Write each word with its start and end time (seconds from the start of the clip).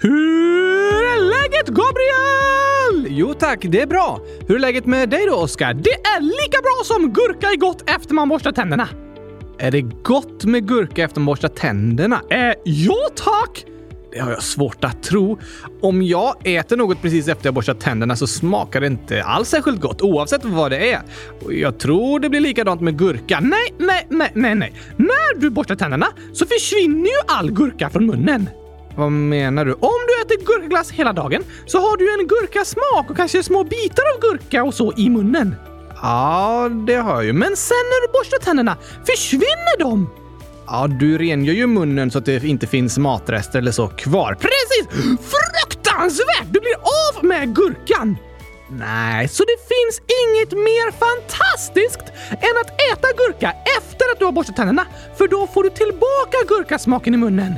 Hur 0.00 1.02
är 1.04 1.24
läget 1.24 1.68
Gabriel? 1.68 3.16
Jo 3.18 3.34
tack, 3.34 3.58
det 3.62 3.80
är 3.80 3.86
bra. 3.86 4.20
Hur 4.48 4.56
är 4.56 4.60
läget 4.60 4.86
med 4.86 5.10
dig 5.10 5.26
då 5.26 5.34
Oskar? 5.34 5.74
Det 5.74 5.90
är 5.90 6.20
lika 6.20 6.62
bra 6.62 6.82
som 6.84 7.12
gurka 7.12 7.46
är 7.46 7.56
gott 7.56 7.90
efter 7.90 8.14
man 8.14 8.28
borstar 8.28 8.52
tänderna. 8.52 8.88
Är 9.58 9.70
det 9.70 9.80
gott 9.82 10.44
med 10.44 10.68
gurka 10.68 11.04
efter 11.04 11.20
man 11.20 11.26
borstar 11.26 11.48
tänderna? 11.48 12.20
Eh, 12.30 12.54
ja 12.64 13.08
tack! 13.14 13.64
Det 14.12 14.18
har 14.18 14.30
jag 14.30 14.42
svårt 14.42 14.84
att 14.84 15.02
tro. 15.02 15.38
Om 15.82 16.02
jag 16.02 16.34
äter 16.44 16.76
något 16.76 17.02
precis 17.02 17.28
efter 17.28 17.46
jag 17.46 17.54
borstat 17.54 17.80
tänderna 17.80 18.16
så 18.16 18.26
smakar 18.26 18.80
det 18.80 18.86
inte 18.86 19.22
alls 19.22 19.48
särskilt 19.48 19.80
gott 19.80 20.02
oavsett 20.02 20.44
vad 20.44 20.70
det 20.70 20.92
är. 20.92 21.00
Och 21.44 21.52
jag 21.52 21.78
tror 21.78 22.20
det 22.20 22.28
blir 22.28 22.40
likadant 22.40 22.80
med 22.80 22.98
gurka. 22.98 23.40
Nej, 23.40 23.74
nej, 23.78 24.06
nej, 24.10 24.30
nej, 24.34 24.54
nej. 24.54 24.72
När 24.96 25.40
du 25.40 25.50
borstar 25.50 25.74
tänderna 25.74 26.06
så 26.32 26.46
försvinner 26.46 27.06
ju 27.06 27.18
all 27.26 27.50
gurka 27.50 27.90
från 27.90 28.06
munnen. 28.06 28.48
Vad 28.98 29.12
menar 29.12 29.64
du? 29.64 29.72
Om 29.72 30.00
du 30.08 30.22
äter 30.22 30.44
gurkaglass 30.44 30.90
hela 30.90 31.12
dagen 31.12 31.44
så 31.66 31.78
har 31.78 31.96
du 31.96 32.12
en 32.14 32.26
gurkasmak 32.26 33.10
och 33.10 33.16
kanske 33.16 33.42
små 33.42 33.64
bitar 33.64 34.02
av 34.14 34.20
gurka 34.20 34.64
och 34.64 34.74
så 34.74 34.92
i 34.96 35.10
munnen. 35.10 35.54
Ja, 36.02 36.68
det 36.86 36.94
har 36.94 37.14
jag 37.14 37.24
ju. 37.24 37.32
Men 37.32 37.56
sen 37.56 37.76
när 37.84 38.06
du 38.06 38.12
borstar 38.12 38.38
tänderna, 38.38 38.76
försvinner 39.06 39.78
de? 39.78 40.10
Ja, 40.66 40.86
du 41.00 41.18
rengör 41.18 41.54
ju 41.54 41.66
munnen 41.66 42.10
så 42.10 42.18
att 42.18 42.24
det 42.24 42.44
inte 42.44 42.66
finns 42.66 42.98
matrester 42.98 43.58
eller 43.58 43.72
så 43.72 43.88
kvar. 43.88 44.34
Precis! 44.40 45.04
Fruktansvärt! 45.04 46.46
Du 46.50 46.60
blir 46.60 46.76
av 47.16 47.24
med 47.24 47.54
gurkan! 47.54 48.16
Nej, 48.70 49.28
så 49.28 49.44
det 49.44 49.58
finns 49.74 50.00
inget 50.22 50.52
mer 50.52 50.90
fantastiskt 50.90 52.12
än 52.30 52.60
att 52.60 52.70
äta 52.92 53.08
gurka 53.16 53.52
efter 53.78 54.12
att 54.12 54.18
du 54.18 54.24
har 54.24 54.32
borstat 54.32 54.56
tänderna, 54.56 54.86
för 55.18 55.28
då 55.28 55.46
får 55.46 55.62
du 55.62 55.70
tillbaka 55.70 56.38
gurkasmaken 56.48 57.14
i 57.14 57.16
munnen. 57.16 57.54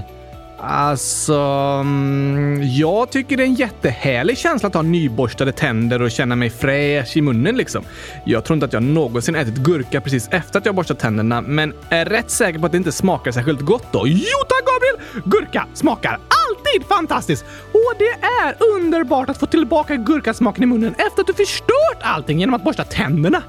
Alltså, 0.63 1.35
mm, 1.81 2.61
jag 2.63 3.11
tycker 3.11 3.37
det 3.37 3.43
är 3.43 3.47
en 3.47 3.55
jättehärlig 3.55 4.39
känsla 4.39 4.67
att 4.67 4.75
ha 4.75 4.83
nyborstade 4.83 5.53
tänder 5.53 6.03
och 6.03 6.11
känna 6.11 6.37
mig 6.37 6.51
fräsch 6.51 7.17
i 7.17 7.21
munnen 7.21 7.57
liksom. 7.57 7.85
Jag 8.25 8.45
tror 8.45 8.55
inte 8.55 8.67
att 8.67 8.73
jag 8.73 8.83
någonsin 8.83 9.35
ätit 9.35 9.57
gurka 9.57 10.01
precis 10.01 10.29
efter 10.31 10.59
att 10.59 10.67
jag 10.67 10.75
borstat 10.75 10.99
tänderna, 10.99 11.41
men 11.41 11.75
är 11.89 12.05
rätt 12.05 12.31
säker 12.31 12.59
på 12.59 12.67
att 12.67 12.73
det 12.73 12.79
inte 12.79 12.93
smakar 12.93 13.33
särskilt 13.33 13.61
gott 13.61 13.93
då. 13.93 14.07
Jo 14.07 14.39
tack 14.49 14.65
Gabriel! 14.65 15.23
Gurka 15.25 15.67
smakar 15.75 16.13
alltid 16.13 16.89
fantastiskt! 16.89 17.45
Och 17.73 17.95
det 17.99 18.27
är 18.27 18.55
underbart 18.77 19.31
att 19.31 19.39
få 19.39 19.47
tillbaka 19.47 19.97
gurkasmaken 19.97 20.63
i 20.63 20.67
munnen 20.67 20.95
efter 20.99 21.21
att 21.21 21.27
du 21.27 21.35
förstört 21.35 22.01
allting 22.01 22.41
genom 22.41 22.55
att 22.55 22.65
borsta 22.65 22.85
tänderna. 22.85 23.43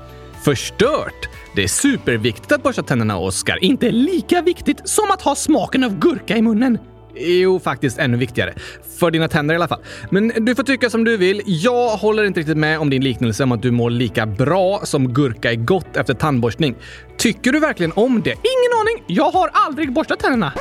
Förstört? 0.45 1.29
Det 1.55 1.63
är 1.63 1.67
superviktigt 1.67 2.51
att 2.51 2.63
borsta 2.63 2.83
tänderna, 2.83 3.17
Oskar. 3.17 3.63
Inte 3.63 3.91
lika 3.91 4.41
viktigt 4.41 4.89
som 4.89 5.11
att 5.11 5.21
ha 5.21 5.35
smaken 5.35 5.83
av 5.83 5.99
gurka 5.99 6.37
i 6.37 6.41
munnen. 6.41 6.77
Jo, 7.15 7.59
faktiskt 7.59 7.99
ännu 7.99 8.17
viktigare. 8.17 8.53
För 8.99 9.11
dina 9.11 9.27
tänder 9.27 9.55
i 9.55 9.57
alla 9.57 9.67
fall. 9.67 9.81
Men 10.09 10.31
du 10.37 10.55
får 10.55 10.63
tycka 10.63 10.89
som 10.89 11.03
du 11.03 11.17
vill. 11.17 11.41
Jag 11.45 11.89
håller 11.89 12.23
inte 12.23 12.39
riktigt 12.39 12.57
med 12.57 12.79
om 12.79 12.89
din 12.89 13.03
liknelse 13.03 13.43
om 13.43 13.51
att 13.51 13.61
du 13.61 13.71
mår 13.71 13.89
lika 13.89 14.25
bra 14.25 14.81
som 14.83 15.13
gurka 15.13 15.51
är 15.51 15.55
gott 15.55 15.97
efter 15.97 16.13
tandborstning. 16.13 16.75
Tycker 17.17 17.51
du 17.51 17.59
verkligen 17.59 17.91
om 17.95 18.21
det? 18.21 18.29
Ingen 18.31 18.79
aning! 18.81 19.03
Jag 19.07 19.31
har 19.31 19.49
aldrig 19.53 19.93
borstat 19.93 20.19
tänderna. 20.19 20.53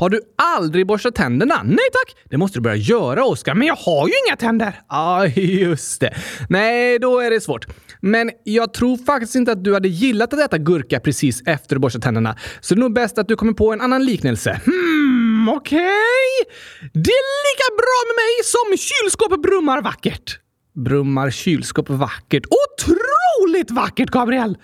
Har 0.00 0.10
du 0.10 0.20
aldrig 0.56 0.86
borstat 0.86 1.14
tänderna? 1.14 1.62
Nej 1.64 1.88
tack! 1.92 2.16
Det 2.30 2.36
måste 2.36 2.58
du 2.58 2.62
börja 2.62 2.76
göra, 2.76 3.24
Oskar. 3.24 3.54
Men 3.54 3.66
jag 3.66 3.76
har 3.76 4.08
ju 4.08 4.12
inga 4.26 4.36
tänder! 4.36 4.80
Ja, 4.88 4.96
ah, 4.96 5.26
just 5.36 6.00
det. 6.00 6.14
Nej, 6.48 6.98
då 6.98 7.20
är 7.20 7.30
det 7.30 7.40
svårt. 7.40 7.66
Men 8.00 8.30
jag 8.44 8.74
tror 8.74 8.96
faktiskt 8.96 9.34
inte 9.34 9.52
att 9.52 9.64
du 9.64 9.74
hade 9.74 9.88
gillat 9.88 10.34
att 10.34 10.40
äta 10.40 10.58
gurka 10.58 11.00
precis 11.00 11.42
efter 11.46 11.76
du 11.76 11.80
borstat 11.80 12.02
tänderna. 12.02 12.36
Så 12.60 12.74
det 12.74 12.78
är 12.78 12.80
nog 12.80 12.92
bäst 12.92 13.18
att 13.18 13.28
du 13.28 13.36
kommer 13.36 13.52
på 13.52 13.72
en 13.72 13.80
annan 13.80 14.04
liknelse. 14.04 14.60
Hmm, 14.64 15.48
okej? 15.48 15.78
Okay. 15.78 16.90
Det 16.92 17.10
är 17.10 17.26
lika 17.48 17.76
bra 17.76 17.98
med 18.08 18.14
mig 18.22 18.44
som 18.44 18.76
kylskåpet 18.76 19.42
brummar 19.42 19.82
vackert. 19.82 20.38
Brummar 20.84 21.30
kylskåp 21.30 21.90
vackert? 21.90 22.42
Otroligt 22.46 23.70
vackert, 23.70 24.10
Gabriel! 24.10 24.56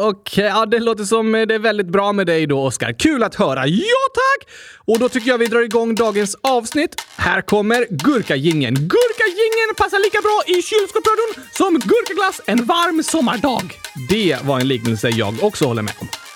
Okej, 0.00 0.44
eh, 0.44 0.50
ja, 0.50 0.66
det 0.66 0.78
låter 0.78 1.04
som 1.04 1.34
eh, 1.34 1.46
det 1.46 1.54
är 1.54 1.58
väldigt 1.58 1.86
bra 1.86 2.12
med 2.12 2.26
dig 2.26 2.46
då, 2.46 2.60
Oskar. 2.60 2.92
Kul 2.92 3.22
att 3.22 3.34
höra. 3.34 3.66
Ja, 3.66 4.02
tack! 4.14 4.48
Och 4.76 4.98
då 4.98 5.08
tycker 5.08 5.30
jag 5.30 5.38
vi 5.38 5.46
drar 5.46 5.60
igång 5.60 5.94
dagens 5.94 6.36
avsnitt. 6.40 7.02
Här 7.16 7.40
kommer 7.40 7.86
Gurkagingen. 7.90 8.74
Gurkagingen 8.74 9.74
passar 9.76 9.98
lika 9.98 10.20
bra 10.20 10.42
i 10.58 10.62
kylskåpsradion 10.62 11.44
som 11.52 11.74
gurkaglass 11.74 12.40
en 12.46 12.64
varm 12.64 13.02
sommardag. 13.02 13.72
Det 14.08 14.38
var 14.44 14.60
en 14.60 14.68
liknelse 14.68 15.08
jag 15.08 15.34
också 15.42 15.64
håller 15.64 15.82
med 15.82 15.94
om. 16.00 16.27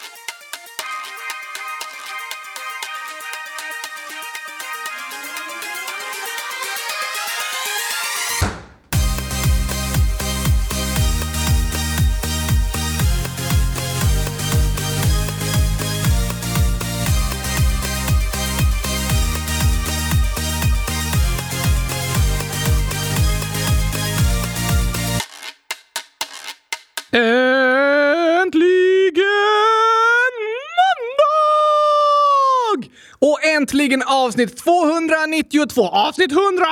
Äntligen 33.63 34.03
avsnitt 34.07 34.57
292! 34.57 35.89
Avsnitt 35.89 36.33
100 36.33 36.67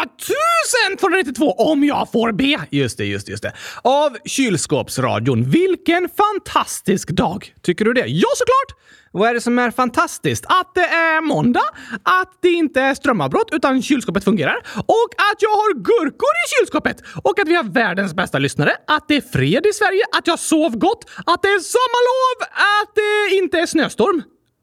292 1.01 1.53
om 1.53 1.85
jag 1.85 2.13
får 2.13 2.33
be! 2.33 2.61
Just 2.71 2.99
det, 2.99 3.05
just 3.05 3.27
det, 3.27 3.31
just 3.31 3.43
det. 3.43 3.53
Av 3.83 4.17
Kylskåpsradion. 4.25 5.51
Vilken 5.51 6.09
fantastisk 6.17 7.09
dag! 7.11 7.55
Tycker 7.63 7.85
du 7.85 7.93
det? 7.93 8.07
Ja, 8.07 8.29
såklart! 8.37 8.81
Vad 9.13 9.29
är 9.29 9.35
det 9.35 9.41
som 9.41 9.59
är 9.59 9.71
fantastiskt? 9.71 10.45
Att 10.47 10.75
det 10.75 10.87
är 10.87 11.21
måndag, 11.21 11.65
att 12.03 12.39
det 12.43 12.49
inte 12.49 12.81
är 12.81 12.95
strömavbrott 12.95 13.49
utan 13.53 13.83
kylskåpet 13.83 14.25
fungerar 14.25 14.57
och 14.77 15.11
att 15.33 15.43
jag 15.43 15.51
har 15.51 15.75
gurkor 15.75 16.35
i 16.45 16.59
kylskåpet 16.59 16.97
och 17.25 17.39
att 17.41 17.49
vi 17.49 17.55
har 17.55 17.65
världens 17.65 18.15
bästa 18.15 18.39
lyssnare, 18.39 18.73
att 18.87 19.09
det 19.09 19.17
är 19.17 19.21
fred 19.21 19.67
i 19.67 19.73
Sverige, 19.73 20.05
att 20.19 20.27
jag 20.27 20.39
sov 20.39 20.77
gott, 20.79 21.05
att 21.27 21.43
det 21.43 21.49
är 21.49 21.61
sommarlov, 21.61 22.53
att 22.83 22.95
det 22.95 23.37
inte 23.37 23.59
är 23.59 23.67
snöstorm. 23.67 24.23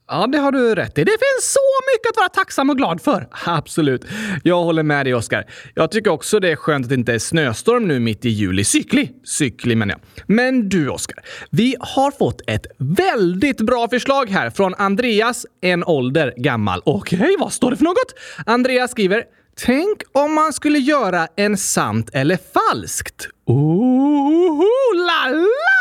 Ja, 0.09 0.27
det 0.27 0.37
har 0.37 0.51
du 0.51 0.75
rätt 0.75 0.97
i. 0.97 1.03
Det 1.03 1.11
finns 1.11 1.53
så 1.53 1.59
mycket 1.93 2.09
att 2.11 2.17
vara 2.17 2.29
tacksam 2.29 2.69
och 2.69 2.77
glad 2.77 3.01
för. 3.01 3.27
Absolut. 3.45 4.05
Jag 4.43 4.63
håller 4.63 4.83
med 4.83 5.05
dig, 5.05 5.13
Oskar. 5.13 5.45
Jag 5.75 5.91
tycker 5.91 6.11
också 6.11 6.39
det 6.39 6.51
är 6.51 6.55
skönt 6.55 6.85
att 6.85 6.89
det 6.89 6.95
inte 6.95 7.13
är 7.13 7.19
snöstorm 7.19 7.87
nu 7.87 7.99
mitt 7.99 8.25
i 8.25 8.29
juli. 8.29 8.63
Cykli. 8.63 9.11
Cykli 9.23 9.75
menar 9.75 9.93
jag. 9.93 10.23
Men 10.35 10.69
du, 10.69 10.89
Oskar. 10.89 11.23
Vi 11.49 11.75
har 11.79 12.11
fått 12.11 12.41
ett 12.47 12.65
väldigt 12.77 13.61
bra 13.61 13.89
förslag 13.89 14.29
här 14.29 14.49
från 14.49 14.75
Andreas, 14.75 15.45
en 15.61 15.83
ålder 15.83 16.33
gammal. 16.37 16.81
Okej, 16.85 17.19
okay, 17.19 17.35
vad 17.39 17.53
står 17.53 17.71
det 17.71 17.77
för 17.77 17.83
något? 17.83 18.13
Andreas 18.45 18.91
skriver 18.91 19.23
Tänk 19.65 20.01
om 20.11 20.33
man 20.33 20.53
skulle 20.53 20.79
göra 20.79 21.27
en 21.35 21.57
sant 21.57 22.09
eller 22.13 22.39
falskt. 22.53 23.27
Oh, 23.45 24.63
la 24.95 25.29
la! 25.29 25.76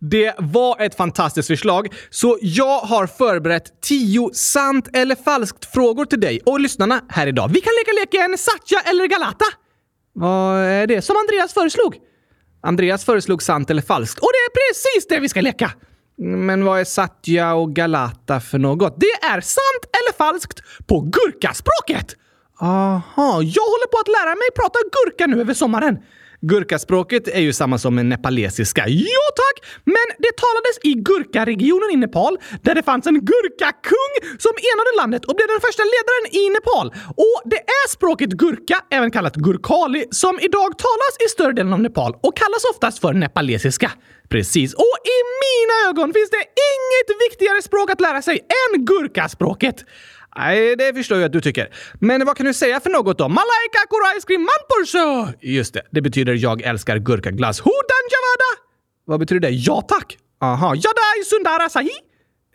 Det 0.00 0.34
var 0.38 0.80
ett 0.80 0.96
fantastiskt 0.96 1.48
förslag, 1.48 1.94
så 2.10 2.38
jag 2.40 2.80
har 2.80 3.06
förberett 3.06 3.80
tio 3.80 4.30
sant 4.34 4.88
eller 4.92 5.14
falskt 5.14 5.72
frågor 5.72 6.04
till 6.04 6.20
dig 6.20 6.40
och 6.46 6.60
lyssnarna 6.60 7.00
här 7.08 7.26
idag. 7.26 7.48
Vi 7.48 7.60
kan 7.60 7.72
leka 7.78 7.92
leken 8.00 8.38
Satya 8.38 8.80
eller 8.90 9.06
Galata. 9.06 9.44
Vad 10.12 10.58
är 10.58 10.86
det 10.86 11.02
som 11.02 11.16
Andreas 11.16 11.54
föreslog? 11.54 11.96
Andreas 12.62 13.04
föreslog 13.04 13.42
sant 13.42 13.70
eller 13.70 13.82
falskt 13.82 14.18
och 14.18 14.28
det 14.32 14.38
är 14.38 14.70
precis 14.70 15.08
det 15.08 15.20
vi 15.20 15.28
ska 15.28 15.40
leka! 15.40 15.72
Men 16.20 16.64
vad 16.64 16.80
är 16.80 16.84
Satya 16.84 17.54
och 17.54 17.74
Galata 17.74 18.40
för 18.40 18.58
något? 18.58 19.00
Det 19.00 19.06
är 19.06 19.40
sant 19.40 19.84
eller 19.92 20.16
falskt 20.16 20.62
på 20.86 21.00
gurkaspråket! 21.00 22.16
Aha, 22.60 23.42
jag 23.42 23.62
håller 23.72 23.88
på 23.88 23.98
att 23.98 24.08
lära 24.08 24.34
mig 24.34 24.48
prata 24.54 24.78
gurka 24.92 25.26
nu 25.26 25.40
över 25.40 25.54
sommaren. 25.54 25.98
Gurkaspråket 26.40 27.28
är 27.28 27.40
ju 27.40 27.52
samma 27.52 27.78
som 27.78 27.96
nepalesiska. 27.96 28.84
Ja 28.88 29.24
tack! 29.36 29.66
Men 29.84 30.06
det 30.18 30.32
talades 30.44 30.76
i 30.82 30.92
Gurkaregionen 30.94 31.90
i 31.90 31.96
Nepal 31.96 32.38
där 32.62 32.74
det 32.74 32.82
fanns 32.82 33.06
en 33.06 33.20
gurkakung 33.30 34.12
som 34.38 34.52
enade 34.70 34.90
landet 35.00 35.24
och 35.24 35.34
blev 35.36 35.48
den 35.48 35.60
första 35.60 35.82
ledaren 35.94 36.24
i 36.40 36.44
Nepal. 36.56 36.86
Och 37.26 37.38
det 37.44 37.56
är 37.56 37.88
språket 37.88 38.30
gurka, 38.30 38.76
även 38.90 39.10
kallat 39.10 39.36
gurkali, 39.36 40.04
som 40.10 40.38
idag 40.40 40.78
talas 40.78 41.14
i 41.24 41.28
större 41.28 41.52
delen 41.52 41.72
av 41.72 41.80
Nepal 41.80 42.12
och 42.22 42.36
kallas 42.36 42.64
oftast 42.72 42.98
för 42.98 43.12
nepalesiska. 43.12 43.90
Precis. 44.28 44.74
Och 44.74 44.96
i 45.16 45.18
mina 45.44 45.74
ögon 45.88 46.12
finns 46.12 46.30
det 46.30 46.44
inget 46.70 47.08
viktigare 47.30 47.62
språk 47.62 47.90
att 47.90 48.00
lära 48.00 48.22
sig 48.22 48.36
än 48.38 48.84
gurkaspråket. 48.84 49.84
Nej, 50.38 50.76
det 50.76 50.94
förstår 50.94 51.18
jag 51.18 51.26
att 51.26 51.32
du 51.32 51.40
tycker. 51.40 51.68
Men 52.00 52.24
vad 52.26 52.36
kan 52.36 52.46
du 52.46 52.54
säga 52.54 52.80
för 52.80 52.90
något 52.90 53.18
då? 53.18 53.28
Malaika 53.28 53.80
Kura 53.90 54.20
Ice 54.20 54.24
Cream 54.24 54.46
Manpurso! 54.50 55.38
Just 55.40 55.74
det, 55.74 55.82
det 55.90 56.00
betyder 56.02 56.34
jag 56.34 56.62
älskar 56.62 56.98
gurkaglass. 56.98 57.60
Hudan 57.60 58.04
Javada! 58.14 58.50
Vad 59.04 59.20
betyder 59.20 59.40
det? 59.40 59.50
Ja 59.50 59.80
tack! 59.80 60.18
Aha, 60.40 60.74
Jadai 60.74 61.24
Sundara 61.24 61.68
Sahi? 61.68 61.90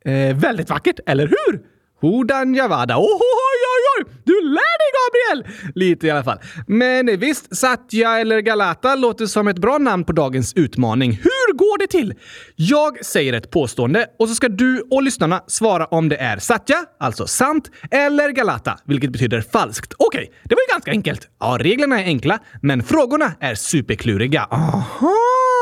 Eh, 0.06 0.36
väldigt 0.36 0.70
vackert, 0.70 1.00
eller 1.06 1.28
hur? 1.28 1.62
Hudan 2.02 2.56
Javada. 2.56 2.98
Ohoho! 2.98 3.53
Oj! 4.00 4.06
Du 4.24 4.42
lär 4.42 4.78
dig, 4.80 4.90
Gabriel! 5.00 5.72
Lite 5.76 6.08
i 6.08 6.10
alla 6.10 6.24
fall. 6.24 6.40
Men 6.68 7.20
visst, 7.20 7.58
Satya 7.58 8.20
eller 8.20 8.40
Galata 8.40 8.96
låter 8.96 9.26
som 9.26 9.48
ett 9.48 9.58
bra 9.58 9.78
namn 9.78 10.04
på 10.04 10.12
dagens 10.12 10.54
utmaning. 10.54 11.12
Hur 11.12 11.54
går 11.54 11.80
det 11.80 11.88
till? 11.88 12.14
Jag 12.56 13.06
säger 13.06 13.34
ett 13.34 13.52
påstående 13.52 14.08
och 14.20 14.30
så 14.30 14.36
ska 14.36 14.50
du 14.50 14.88
och 14.92 15.04
lyssnarna 15.04 15.44
svara 15.48 15.86
om 15.86 16.10
det 16.10 16.18
är 16.18 16.38
Satya, 16.38 16.78
alltså 17.00 17.28
sant, 17.28 17.72
eller 17.92 18.30
Galata, 18.30 18.80
vilket 18.86 19.12
betyder 19.12 19.42
falskt. 19.42 19.94
Okej, 19.98 20.22
okay, 20.22 20.40
det 20.44 20.56
var 20.56 20.62
ju 20.62 20.74
ganska 20.74 20.92
enkelt. 20.92 21.28
Ja, 21.40 21.58
reglerna 21.60 22.02
är 22.02 22.06
enkla, 22.06 22.40
men 22.62 22.84
frågorna 22.84 23.32
är 23.40 23.56
superkluriga. 23.56 24.48
Aha! 24.52 25.53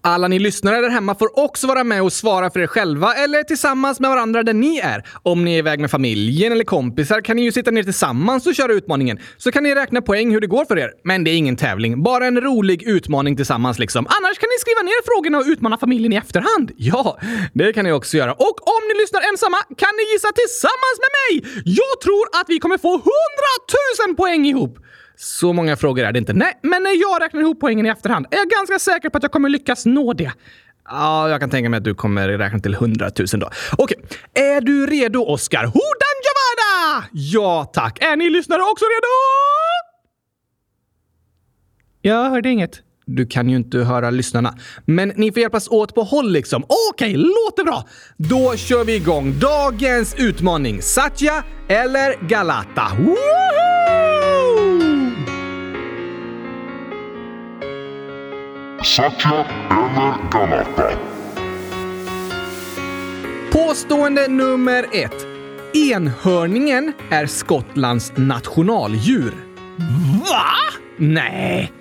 Alla 0.00 0.28
ni 0.28 0.38
lyssnare 0.38 0.80
där 0.80 0.88
hemma 0.88 1.14
får 1.14 1.38
också 1.38 1.66
vara 1.66 1.84
med 1.84 2.02
och 2.02 2.12
svara 2.12 2.50
för 2.50 2.60
er 2.60 2.66
själva 2.66 3.14
eller 3.14 3.42
tillsammans 3.42 4.00
med 4.00 4.10
varandra 4.10 4.42
där 4.42 4.54
ni 4.54 4.78
är. 4.78 5.06
Om 5.22 5.44
ni 5.44 5.54
är 5.54 5.58
iväg 5.58 5.80
med 5.80 5.90
familjen 5.90 6.52
eller 6.52 6.64
kompisar 6.64 7.20
kan 7.20 7.36
ni 7.36 7.42
ju 7.42 7.52
sitta 7.52 7.70
ner 7.70 7.82
tillsammans 7.82 8.46
och 8.46 8.54
köra 8.54 8.72
utmaningen. 8.72 9.18
Så 9.36 9.52
kan 9.52 9.62
ni 9.62 9.74
räkna 9.74 10.02
poäng 10.02 10.30
hur 10.30 10.40
det 10.40 10.46
går 10.46 10.64
för 10.64 10.78
er. 10.78 10.90
Men 11.04 11.24
det 11.24 11.30
är 11.30 11.36
ingen 11.36 11.56
tävling, 11.56 12.02
bara 12.02 12.26
en 12.26 12.40
rolig 12.40 12.82
utmaning 12.82 13.36
tillsammans 13.36 13.78
liksom. 13.78 14.06
Annars 14.06 14.38
kan 14.38 14.48
ni 14.54 14.58
skriva 14.60 14.82
ner 14.82 15.00
frågorna 15.04 15.38
och 15.38 15.44
utmana 15.46 15.78
familjen 15.78 16.12
i 16.12 16.16
efterhand. 16.16 16.70
Ja, 16.78 17.18
det 17.54 17.72
kan 17.72 17.84
ni 17.84 17.92
också 17.92 18.16
göra. 18.16 18.32
Och 18.32 18.68
om 18.74 18.82
ni 18.88 19.00
lyssnar 19.02 19.20
ensamma 19.30 19.56
kan 19.82 19.92
ni 19.98 20.12
gissa 20.12 20.28
tillsammans 20.32 20.96
med 21.04 21.12
mig! 21.18 21.32
Jag 21.64 22.00
tror 22.04 22.24
att 22.40 22.48
vi 22.48 22.58
kommer 22.58 22.78
få 22.78 22.94
100 22.94 23.06
000 24.08 24.16
poäng 24.16 24.46
ihop! 24.46 24.78
Så 25.16 25.52
många 25.52 25.76
frågor 25.76 26.04
är 26.04 26.12
det 26.12 26.18
inte. 26.18 26.32
Nej, 26.32 26.58
men 26.62 26.82
när 26.82 27.00
jag 27.00 27.22
räknar 27.22 27.40
ihop 27.40 27.60
poängen 27.60 27.86
i 27.86 27.88
efterhand 27.88 28.26
är 28.30 28.36
jag 28.36 28.48
ganska 28.48 28.78
säker 28.78 29.08
på 29.10 29.16
att 29.16 29.22
jag 29.22 29.32
kommer 29.32 29.48
lyckas 29.48 29.86
nå 29.86 30.12
det. 30.12 30.32
Ja, 30.88 31.28
jag 31.28 31.40
kan 31.40 31.50
tänka 31.50 31.70
mig 31.70 31.78
att 31.78 31.84
du 31.84 31.94
kommer 31.94 32.28
räkna 32.28 32.58
till 32.58 32.74
100 32.74 33.10
000 33.18 33.26
då. 33.40 33.50
Okej, 33.78 33.98
är 34.34 34.60
du 34.60 34.86
redo 34.86 35.24
Oskar? 35.24 35.64
Hodan 35.64 36.16
Javada! 36.26 37.06
Ja 37.12 37.70
tack. 37.74 37.98
Är 38.02 38.16
ni 38.16 38.30
lyssnare 38.30 38.62
också 38.62 38.84
redo? 38.84 39.06
Jag 42.02 42.30
hörde 42.30 42.48
inget. 42.48 42.82
Du 43.06 43.26
kan 43.26 43.48
ju 43.50 43.56
inte 43.56 43.78
höra 43.78 44.10
lyssnarna. 44.10 44.54
Men 44.84 45.12
ni 45.16 45.32
får 45.32 45.40
hjälpas 45.40 45.68
åt 45.68 45.94
på 45.94 46.02
håll 46.02 46.32
liksom. 46.32 46.64
Okej, 46.92 47.14
låter 47.16 47.64
bra! 47.64 47.84
Då 48.16 48.56
kör 48.56 48.84
vi 48.84 48.94
igång 48.96 49.38
dagens 49.38 50.14
utmaning. 50.18 50.82
Satya 50.82 51.44
eller 51.68 52.28
Galata. 52.28 52.86
Woohoo! 52.98 54.25
Satya 58.96 59.46
eller 59.70 60.30
Galata? 60.32 60.90
Påstående 63.52 64.28
nummer 64.28 64.86
ett. 64.92 65.26
Enhörningen 65.92 66.92
är 67.10 67.26
Skottlands 67.26 68.12
nationaldjur. 68.16 69.32
Va? 70.20 70.78
Nej, 70.96 71.72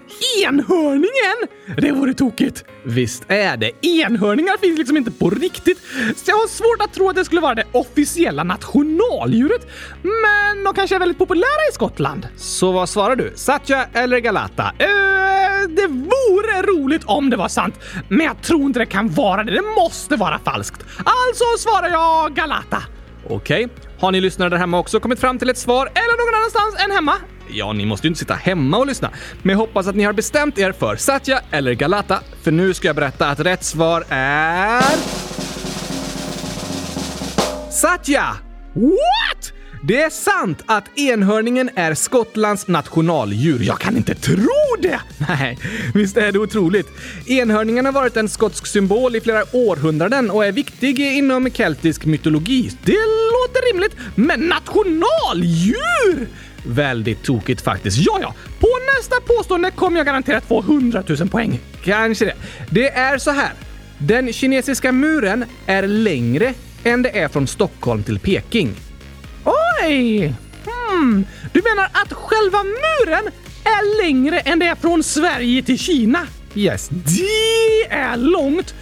enhörningen? 0.44 1.38
Det 1.78 1.92
vore 1.92 2.14
tokigt. 2.14 2.64
Visst 2.84 3.24
är 3.28 3.58
det. 3.58 3.86
Enhörningar 3.86 4.58
finns 4.58 4.78
liksom 4.78 4.98
inte 4.98 5.12
på 5.12 5.30
riktigt. 5.30 5.78
Så 6.16 6.32
jag 6.32 6.36
har 6.36 6.48
svårt 6.48 6.82
att 6.82 6.94
tro 6.94 7.10
att 7.10 7.16
det 7.16 7.26
skulle 7.26 7.42
vara 7.42 7.56
det 7.56 7.66
officiella 7.72 8.44
nationaldjuret. 8.44 9.68
Men 10.02 10.64
de 10.64 10.74
kanske 10.74 10.96
är 10.96 11.00
väldigt 11.00 11.18
populära 11.18 11.70
i 11.72 11.74
Skottland. 11.74 12.28
Så 12.38 12.72
vad 12.72 12.90
svarar 12.90 13.16
du? 13.16 13.32
Satya 13.36 13.86
eller 13.94 14.20
Galata? 14.20 14.64
Uh, 14.64 15.70
det 15.70 15.88
vore 15.88 16.62
roligt 16.62 17.04
om 17.06 17.30
det 17.30 17.38
var 17.38 17.48
sant, 17.48 17.76
men 18.10 18.26
jag 18.26 18.42
tror 18.42 18.62
inte 18.62 18.80
det 18.80 18.86
kan 18.86 19.10
vara 19.10 19.44
det. 19.44 19.52
Det 19.52 19.62
måste 19.82 20.16
vara 20.16 20.40
falskt. 20.40 20.86
Alltså 20.98 21.44
svarar 21.58 21.90
jag 21.90 22.36
Galata. 22.36 22.84
Okej. 23.30 23.66
Okay. 23.66 23.78
Har 24.00 24.12
ni 24.12 24.22
lyssnare 24.22 24.50
där 24.50 24.58
hemma 24.58 24.80
också 24.80 25.00
kommit 25.00 25.20
fram 25.20 25.40
till 25.40 25.50
ett 25.50 25.58
svar 25.58 25.86
eller 25.86 26.18
någon 26.26 26.40
annanstans 26.40 26.84
än 26.84 26.92
hemma? 26.92 27.14
Ja, 27.50 27.74
ni 27.74 27.86
måste 27.86 28.08
ju 28.08 28.10
inte 28.10 28.20
sitta 28.20 28.34
hemma 28.34 28.78
och 28.78 28.88
lyssna. 28.88 29.10
Men 29.42 29.50
jag 29.50 29.58
hoppas 29.58 29.88
att 29.88 29.96
ni 29.96 30.04
har 30.04 30.14
bestämt 30.14 30.60
er 30.60 30.72
för 30.72 30.96
Satya 30.96 31.40
eller 31.52 31.74
Galata, 31.74 32.20
för 32.44 32.52
nu 32.52 32.74
ska 32.74 32.88
jag 32.88 32.96
berätta 32.96 33.28
att 33.28 33.40
rätt 33.40 33.64
svar 33.64 34.06
är... 34.10 34.84
Satya! 37.72 38.38
What? 38.74 39.52
Det 39.88 40.02
är 40.02 40.10
sant 40.10 40.64
att 40.66 41.00
enhörningen 41.00 41.70
är 41.76 41.94
Skottlands 41.94 42.68
nationaldjur. 42.68 43.64
Jag 43.64 43.80
kan 43.80 43.98
inte 43.98 44.16
tro 44.16 44.76
det! 44.80 45.00
Nej, 45.28 45.58
visst 45.94 46.18
är 46.18 46.32
det 46.32 46.40
otroligt. 46.40 46.88
Enhörningen 47.26 47.86
har 47.86 47.92
varit 47.92 48.18
en 48.18 48.30
skotsk 48.30 48.66
symbol 48.68 49.16
i 49.16 49.22
flera 49.22 49.44
århundraden 49.52 50.32
och 50.32 50.46
är 50.46 50.52
viktig 50.52 51.00
inom 51.00 51.52
keltisk 51.52 52.06
mytologi. 52.06 52.72
Det 52.84 52.92
låter 53.32 53.74
rimligt, 53.74 53.96
men 54.16 54.40
nationaldjur? 54.40 56.28
Väldigt 56.68 57.24
tokigt 57.24 57.62
faktiskt. 57.62 57.98
Ja, 57.98 58.20
ja. 58.22 58.34
På 58.60 58.68
nästa 58.98 59.16
påstående 59.36 59.72
kommer 59.72 59.98
jag 59.98 60.06
garanterat 60.06 60.46
få 60.46 60.60
100 60.60 61.04
000 61.08 61.30
poäng. 61.30 61.60
Kanske 61.84 62.26
det. 62.26 62.36
Det 62.70 62.90
är 62.90 63.18
så 63.18 63.32
här. 63.32 63.54
Den 63.98 64.34
kinesiska 64.34 64.92
muren 64.92 65.46
är 65.66 65.88
längre 65.88 66.54
än 66.84 67.02
det 67.02 67.20
är 67.20 67.28
från 67.28 67.48
Stockholm 67.48 68.04
till 68.04 68.20
Peking. 68.20 68.76
Oj! 69.82 70.34
Hmm. 70.66 71.26
Du 71.54 71.62
menar 71.62 71.86
att 71.86 72.14
själva 72.14 72.64
muren 72.64 73.32
är 73.64 74.04
längre 74.04 74.40
än 74.40 74.60
det 74.60 74.66
är 74.66 74.76
från 74.76 75.04
Sverige 75.04 75.64
till 75.64 75.80
Kina? 75.80 76.28
Yes, 76.56 76.90
det 76.90 77.90
är 77.90 78.18
långt. 78.18 78.76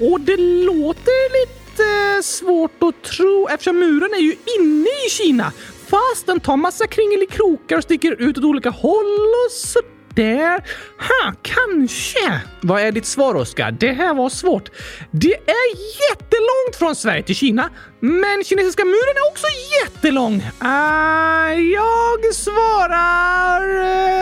Och 0.00 0.20
det 0.20 0.36
låter 0.36 1.40
lite 1.40 2.16
eh, 2.16 2.22
svårt 2.22 2.82
att 2.82 3.02
tro 3.02 3.48
eftersom 3.50 3.78
muren 3.78 4.10
är 4.14 4.20
ju 4.20 4.36
inne 4.58 4.88
i 5.06 5.10
Kina 5.10 5.52
fast 5.90 6.26
den 6.26 6.40
tar 6.40 6.56
massa 6.56 6.86
kringelikrokar 6.86 7.76
och 7.76 7.82
sticker 7.82 8.22
ut 8.22 8.38
åt 8.38 8.44
olika 8.44 8.70
håll 8.70 9.28
och 9.46 9.52
sådär. 9.52 10.64
Ha, 10.98 11.32
kanske. 11.42 12.40
Vad 12.60 12.82
är 12.82 12.92
ditt 12.92 13.06
svar, 13.06 13.34
Oskar? 13.34 13.70
Det 13.70 13.92
här 13.92 14.14
var 14.14 14.28
svårt. 14.28 14.70
Det 15.10 15.34
är 15.34 15.68
jättelångt 16.10 16.76
från 16.78 16.96
Sverige 16.96 17.22
till 17.22 17.36
Kina, 17.36 17.70
men 18.00 18.44
kinesiska 18.44 18.84
muren 18.84 19.16
är 19.16 19.30
också 19.30 19.46
jättelång. 19.82 20.34
Uh, 20.62 21.60
jag 21.72 22.34
svarar... 22.34 23.62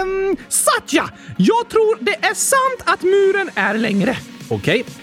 Um, 0.03 0.37
Satya! 0.49 1.11
Jag 1.39 1.69
tror 1.69 1.99
det 2.01 2.15
är 2.15 2.35
sant 2.35 2.83
att 2.85 3.03
muren 3.03 3.51
är 3.55 3.75
längre. 3.75 4.17
Okej. 4.49 4.81
Okay. 4.81 4.95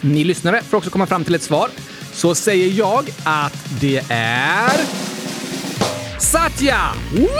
Ni 0.00 0.24
lyssnare 0.24 0.62
får 0.62 0.76
också 0.76 0.90
komma 0.90 1.06
fram 1.06 1.24
till 1.24 1.34
ett 1.34 1.42
svar. 1.42 1.68
Så 2.12 2.34
säger 2.34 2.68
jag 2.78 3.10
att 3.24 3.80
det 3.80 4.04
är... 4.10 5.19
Satya! 6.20 6.78
Woohoo! 7.12 7.30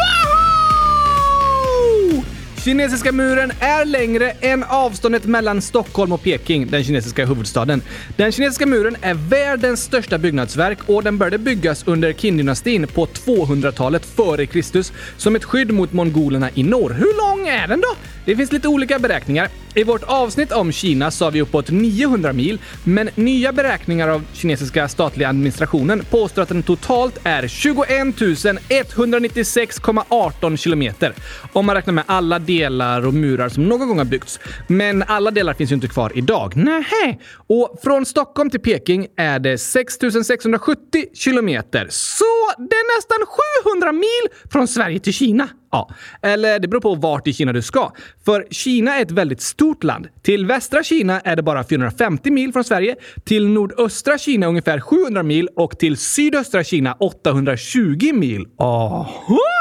Kinesiska 2.65 3.13
muren 3.13 3.53
är 3.61 3.85
längre 3.85 4.31
än 4.31 4.65
avståndet 4.65 5.25
mellan 5.25 5.63
Stockholm 5.63 6.13
och 6.13 6.23
Peking, 6.23 6.67
den 6.71 6.85
kinesiska 6.85 7.27
huvudstaden. 7.27 7.83
Den 8.17 8.33
kinesiska 8.33 8.67
muren 8.67 8.97
är 9.01 9.15
världens 9.15 9.83
största 9.83 10.19
byggnadsverk 10.19 10.79
och 10.87 11.03
den 11.03 11.19
började 11.19 11.39
byggas 11.39 11.83
under 11.87 12.13
Qin-dynastin 12.13 12.87
på 12.87 13.07
200-talet 13.07 14.07
före 14.07 14.47
Kristus 14.47 14.93
som 15.17 15.37
ett 15.37 15.45
skydd 15.45 15.71
mot 15.71 15.93
mongolerna 15.93 16.51
i 16.55 16.63
norr. 16.63 16.91
Hur 16.91 17.17
lång 17.17 17.49
är 17.49 17.69
den 17.69 17.81
då? 17.81 17.97
Det 18.25 18.37
finns 18.37 18.53
lite 18.53 18.69
olika 18.69 18.99
beräkningar. 18.99 19.49
I 19.75 19.85
vårt 19.85 20.03
avsnitt 20.03 20.53
om 20.53 20.73
Kina 20.73 21.11
sa 21.11 21.31
vi 21.31 21.43
uppåt 21.43 21.71
900 21.71 22.33
mil, 22.33 22.59
men 22.85 23.11
nya 23.15 23.53
beräkningar 23.53 24.09
av 24.09 24.25
kinesiska 24.33 24.89
statliga 24.89 25.29
administrationen 25.29 26.05
påstår 26.11 26.43
att 26.43 26.49
den 26.49 26.63
totalt 26.63 27.19
är 27.25 27.49
21 27.49 27.89
196,18 27.89 30.57
kilometer. 30.57 31.15
Om 31.53 31.67
man 31.67 31.75
räknar 31.75 31.95
med 31.95 32.05
alla 32.07 32.39
delar 32.39 33.07
och 33.07 33.15
murar 33.15 33.49
som 33.49 33.69
någon 33.69 33.89
gång 33.89 33.99
har 33.99 34.05
byggts. 34.05 34.41
Men 34.67 35.03
alla 35.03 35.31
delar 35.31 35.55
finns 35.55 35.71
ju 35.71 35.75
inte 35.75 35.89
kvar 35.89 36.13
idag. 36.15 36.57
Nähä! 36.57 37.19
Och 37.47 37.81
från 37.83 38.07
Stockholm 38.07 38.51
till 38.51 38.61
Peking 38.61 39.07
är 39.17 39.39
det 39.39 39.59
6 39.59 39.99
670 40.25 41.05
kilometer. 41.15 41.87
Så 41.91 42.25
det 42.59 42.77
är 42.77 42.97
nästan 42.97 43.19
700 43.65 43.93
mil 43.93 44.29
från 44.53 44.69
Sverige 44.69 45.01
till 45.01 45.13
Kina. 45.13 45.49
Ja, 45.73 45.91
eller 46.23 46.59
det 46.59 46.69
beror 46.69 46.81
på 46.81 46.95
vart 46.95 47.27
i 47.27 47.33
Kina 47.33 47.53
du 47.53 47.63
ska. 47.63 47.93
För 48.25 48.47
Kina 48.51 48.97
är 48.97 49.03
ett 49.03 49.11
väldigt 49.11 49.41
stort 49.41 49.85
land. 49.85 50.09
Till 50.23 50.47
västra 50.47 50.83
Kina 50.83 51.21
är 51.21 51.37
det 51.37 51.43
bara 51.43 51.65
450 51.65 52.31
mil 52.31 52.53
från 52.53 52.65
Sverige, 52.65 52.97
till 53.25 53.49
nordöstra 53.49 54.19
Kina 54.19 54.47
ungefär 54.47 54.81
700 54.81 55.23
mil 55.23 55.49
och 55.57 55.79
till 55.79 55.97
sydöstra 55.97 56.65
Kina 56.65 56.97
820 57.01 58.13
mil. 58.13 58.47
Aha! 58.59 59.60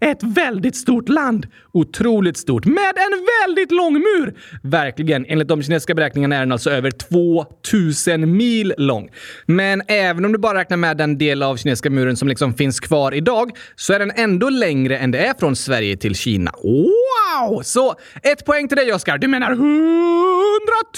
Ett 0.00 0.22
väldigt 0.22 0.76
stort 0.76 1.08
land. 1.08 1.46
Otroligt 1.72 2.36
stort. 2.36 2.64
Med 2.66 2.94
en 2.96 3.26
väldigt 3.46 3.72
lång 3.72 3.92
mur. 3.92 4.34
Verkligen. 4.62 5.26
Enligt 5.28 5.48
de 5.48 5.62
kinesiska 5.62 5.94
beräkningarna 5.94 6.36
är 6.36 6.40
den 6.40 6.52
alltså 6.52 6.70
över 6.70 6.90
2000 6.90 8.36
mil 8.36 8.74
lång. 8.78 9.08
Men 9.46 9.82
även 9.88 10.24
om 10.24 10.32
du 10.32 10.38
bara 10.38 10.58
räknar 10.58 10.76
med 10.76 10.96
den 10.96 11.18
del 11.18 11.42
av 11.42 11.56
kinesiska 11.56 11.90
muren 11.90 12.16
som 12.16 12.28
liksom 12.28 12.54
finns 12.54 12.80
kvar 12.80 13.14
idag 13.14 13.50
så 13.76 13.92
är 13.92 13.98
den 13.98 14.12
ändå 14.16 14.48
längre 14.48 14.98
än 14.98 15.10
det 15.10 15.26
är 15.26 15.34
från 15.34 15.56
Sverige 15.56 15.96
till 15.96 16.14
Kina. 16.14 16.52
Wow! 16.62 17.62
Så 17.62 17.94
ett 18.22 18.44
poäng 18.44 18.68
till 18.68 18.76
dig 18.76 18.92
Oskar. 18.92 19.18
Du 19.18 19.28
menar 19.28 19.52
100 19.52 19.64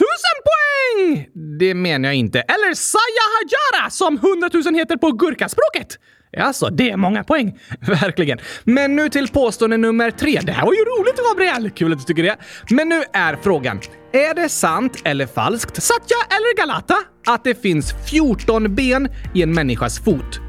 000 0.00 0.06
poäng! 0.48 1.28
Det 1.58 1.74
menar 1.74 2.08
jag 2.08 2.16
inte. 2.16 2.40
Eller 2.40 2.74
Saya 2.74 3.24
Hajara 3.34 3.90
som 3.90 4.18
hundratusen 4.18 4.74
heter 4.74 4.96
på 4.96 5.12
gurkaspråket. 5.12 5.98
Alltså, 6.40 6.70
det 6.70 6.90
är 6.90 6.96
många 6.96 7.24
poäng. 7.24 7.58
Verkligen. 7.80 8.38
Men 8.64 8.96
nu 8.96 9.08
till 9.08 9.28
påstående 9.28 9.76
nummer 9.76 10.10
tre. 10.10 10.40
Det 10.42 10.52
här 10.52 10.66
var 10.66 10.72
ju 10.72 10.78
roligt, 10.78 11.20
Gabriel! 11.30 11.70
Kul 11.70 11.92
att 11.92 11.98
du 11.98 12.04
tycker 12.04 12.22
det. 12.22 12.36
Men 12.70 12.88
nu 12.88 13.02
är 13.12 13.38
frågan. 13.42 13.80
Är 14.12 14.34
det 14.34 14.48
sant 14.48 15.02
eller 15.04 15.26
falskt, 15.26 15.82
Satya 15.82 16.16
eller 16.30 16.56
Galata, 16.56 16.96
att 17.26 17.44
det 17.44 17.62
finns 17.62 17.94
14 18.10 18.74
ben 18.74 19.08
i 19.34 19.42
en 19.42 19.52
människas 19.54 19.98
fot? 19.98 20.40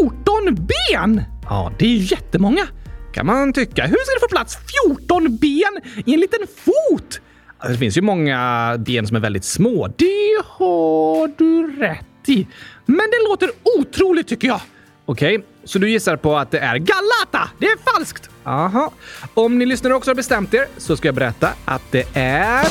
14 0.00 0.54
ben! 0.54 1.22
Ja, 1.42 1.72
det 1.78 1.84
är 1.84 1.88
ju 1.88 1.96
jättemånga, 2.16 2.66
kan 3.12 3.26
man 3.26 3.52
tycka. 3.52 3.82
Hur 3.82 3.96
ska 3.96 4.14
det 4.14 4.20
få 4.20 4.28
plats 4.28 4.58
14 4.86 5.36
ben 5.36 6.02
i 6.06 6.14
en 6.14 6.20
liten 6.20 6.40
fot? 6.56 7.20
Alltså, 7.58 7.72
det 7.72 7.78
finns 7.78 7.96
ju 7.96 8.02
många 8.02 8.74
ben 8.78 9.06
som 9.06 9.16
är 9.16 9.20
väldigt 9.20 9.44
små. 9.44 9.86
Det 9.86 10.42
har 10.44 11.38
du 11.38 11.76
rätt 11.76 12.28
i. 12.28 12.46
Men 12.86 12.96
det 12.96 13.28
låter 13.28 13.50
otroligt 13.78 14.28
tycker 14.28 14.48
jag. 14.48 14.60
Okej, 15.10 15.38
okay, 15.38 15.48
så 15.64 15.78
du 15.78 15.90
gissar 15.90 16.16
på 16.16 16.36
att 16.36 16.50
det 16.50 16.58
är 16.58 16.76
Galata? 16.76 17.50
Det 17.58 17.66
är 17.66 17.92
falskt! 17.92 18.30
Aha. 18.44 18.92
Om 19.34 19.58
ni 19.58 19.66
lyssnare 19.66 19.94
också 19.94 20.10
har 20.10 20.14
bestämt 20.14 20.54
er 20.54 20.66
så 20.76 20.96
ska 20.96 21.08
jag 21.08 21.14
berätta 21.14 21.48
att 21.64 21.82
det 21.90 22.04
är... 22.14 22.66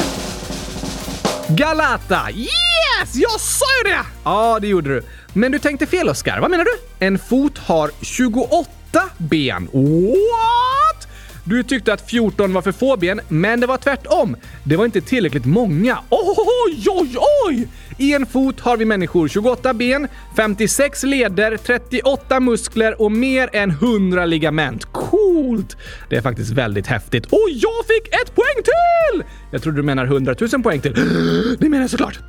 Galata! 1.50 2.31
Yes! 2.31 3.15
Jag 3.15 3.39
sa 3.39 3.65
ju 3.86 3.91
det! 3.91 4.00
Ja, 4.24 4.60
det 4.62 4.67
gjorde 4.67 4.89
du. 4.89 5.01
Men 5.34 5.51
du 5.51 5.60
tänkte 5.60 5.86
fel, 5.86 6.10
Oskar. 6.10 6.39
Vad 6.39 6.51
menar 6.51 6.63
du? 6.63 7.05
En 7.05 7.19
fot 7.19 7.58
har 7.58 7.91
28 8.01 8.69
ben. 9.17 9.69
What? 9.74 11.08
Du 11.43 11.63
tyckte 11.63 11.93
att 11.93 12.10
14 12.10 12.53
var 12.53 12.62
för 12.62 12.72
få 12.72 12.98
ben, 12.98 13.22
men 13.27 13.60
det 13.60 13.67
var 13.67 13.77
tvärtom. 13.77 14.36
Det 14.63 14.75
var 14.75 14.86
inte 14.86 15.01
tillräckligt 15.01 15.46
många. 15.46 16.00
Oj, 16.10 16.86
oj, 16.88 17.17
oj! 17.48 17.67
I 18.00 18.13
en 18.13 18.25
fot 18.25 18.60
har 18.60 18.77
vi 18.77 18.86
människor 18.86 19.27
28 19.27 19.74
ben, 19.74 20.08
56 20.36 21.03
leder, 21.03 21.58
38 21.58 22.39
muskler 22.39 23.01
och 23.01 23.12
mer 23.12 23.50
än 23.53 23.70
100 23.70 24.25
ligament. 24.25 24.86
Coolt! 24.86 25.77
Det 26.10 26.15
är 26.15 26.22
faktiskt 26.22 26.51
väldigt 26.51 26.88
häftigt. 26.88 27.25
Och 27.25 27.48
jag 27.50 27.86
fick 27.88 28.08
ett 28.08 28.36
poäng 28.36 28.63
till! 28.63 29.24
Jag 29.51 29.63
trodde 29.63 29.77
du 29.77 29.84
menar 29.84 30.06
100 30.06 30.36
000 30.39 30.63
poäng 30.63 30.82
till. 30.82 30.94
Det 31.60 31.70
menar 31.70 31.84
jag 31.84 31.89
såklart. 31.89 32.20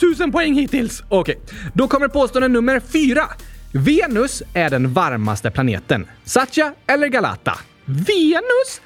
200 0.00 0.18
000 0.24 0.32
poäng 0.32 0.54
hittills! 0.54 1.02
Okej, 1.08 1.36
okay. 1.44 1.58
då 1.74 1.88
kommer 1.88 2.08
påstående 2.08 2.48
nummer 2.48 2.80
fyra. 2.80 3.24
Venus 3.72 4.42
är 4.54 4.70
den 4.70 4.92
varmaste 4.92 5.50
planeten. 5.50 6.06
Satya 6.24 6.74
eller 6.86 7.06
Galata? 7.06 7.58
Venus? 7.84 8.80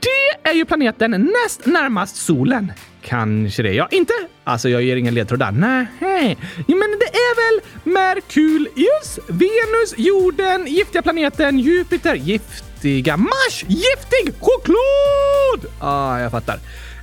Det 0.00 0.50
är 0.50 0.54
ju 0.54 0.64
planeten 0.64 1.10
näst 1.10 1.66
närmast 1.66 2.16
solen. 2.16 2.72
Kanske 3.08 3.62
det. 3.62 3.72
Ja, 3.72 3.88
inte? 3.90 4.12
Alltså, 4.44 4.68
jag 4.68 4.82
ger 4.82 4.96
ingen 4.96 5.14
ledtrådar. 5.14 5.52
Nej. 5.52 6.38
Men 6.66 6.90
det 7.00 7.10
är 7.18 7.34
väl 7.36 7.60
Merkurius, 7.92 9.18
Venus, 9.28 9.94
jorden, 9.96 10.66
giftiga 10.66 11.02
planeten, 11.02 11.58
Jupiter, 11.58 12.14
giftiga 12.14 13.16
Mars, 13.16 13.64
giftig 13.66 14.34
choklad! 14.40 15.72
Ja, 15.80 15.86
ah, 15.86 16.20
jag 16.20 16.30
fattar. 16.30 16.58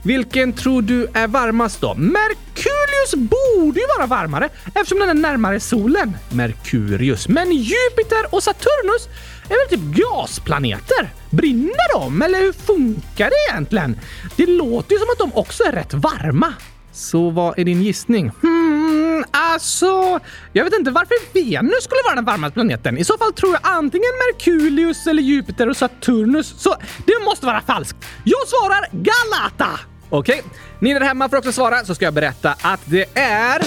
Vilken 0.06 0.54
tror 0.54 0.82
du 0.82 1.08
är 1.14 1.28
varmast 1.28 1.82
då? 1.82 1.96
Merkurius 1.96 3.16
borde 3.16 3.80
ju 3.80 3.86
vara 3.98 4.08
varmare 4.08 4.50
eftersom 4.76 5.00
den 5.00 5.10
är 5.10 5.14
närmare 5.14 5.60
solen. 5.60 6.18
Merkurius. 6.30 7.28
Men 7.28 7.52
Jupiter 7.52 8.26
och 8.36 8.44
Saturnus 8.44 9.08
är 9.50 9.70
väl 9.70 9.80
typ 9.80 9.98
gasplaneter? 9.98 11.10
Brinner 11.30 12.00
de? 12.00 12.22
Eller 12.22 12.40
hur 12.40 12.54
funkar 12.54 13.30
det 13.30 13.54
egentligen? 13.54 14.00
Det 14.36 14.46
låter 14.46 14.94
ju 14.94 15.00
som 15.00 15.08
att 15.10 15.32
de 15.32 15.40
också 15.40 15.64
är 15.64 15.72
rätt 15.72 15.94
varma. 15.94 16.54
Så 16.92 17.30
vad 17.30 17.60
är 17.60 17.66
din 17.66 17.82
gissning? 17.82 18.32
Hmm, 18.42 19.24
alltså... 19.32 20.20
Jag 20.54 20.64
vet 20.64 20.74
inte 20.74 20.92
varför 20.92 21.34
Venus 21.34 21.84
skulle 21.84 22.02
vara 22.06 22.16
den 22.16 22.26
varmaste 22.26 22.54
planeten. 22.54 22.98
I 22.98 23.04
så 23.04 23.18
fall 23.18 23.34
tror 23.34 23.54
jag 23.54 23.62
antingen 23.64 24.12
Merkurius 24.28 25.08
eller 25.08 25.24
Jupiter 25.24 25.70
och 25.70 25.78
Saturnus. 25.78 26.54
Så 26.58 26.76
det 27.06 27.26
måste 27.26 27.46
vara 27.46 27.62
falskt. 27.62 27.98
Jag 28.24 28.48
svarar 28.48 28.88
Galata! 28.92 29.80
Okej, 30.18 30.40
okay. 30.40 30.60
ni 30.80 30.94
där 30.94 31.02
hemma 31.02 31.30
får 31.30 31.38
också 31.38 31.52
svara 31.52 31.86
så 31.86 31.96
ska 31.96 32.06
jag 32.06 32.14
berätta 32.14 32.56
att 32.62 32.82
det 32.86 33.06
är... 33.14 33.62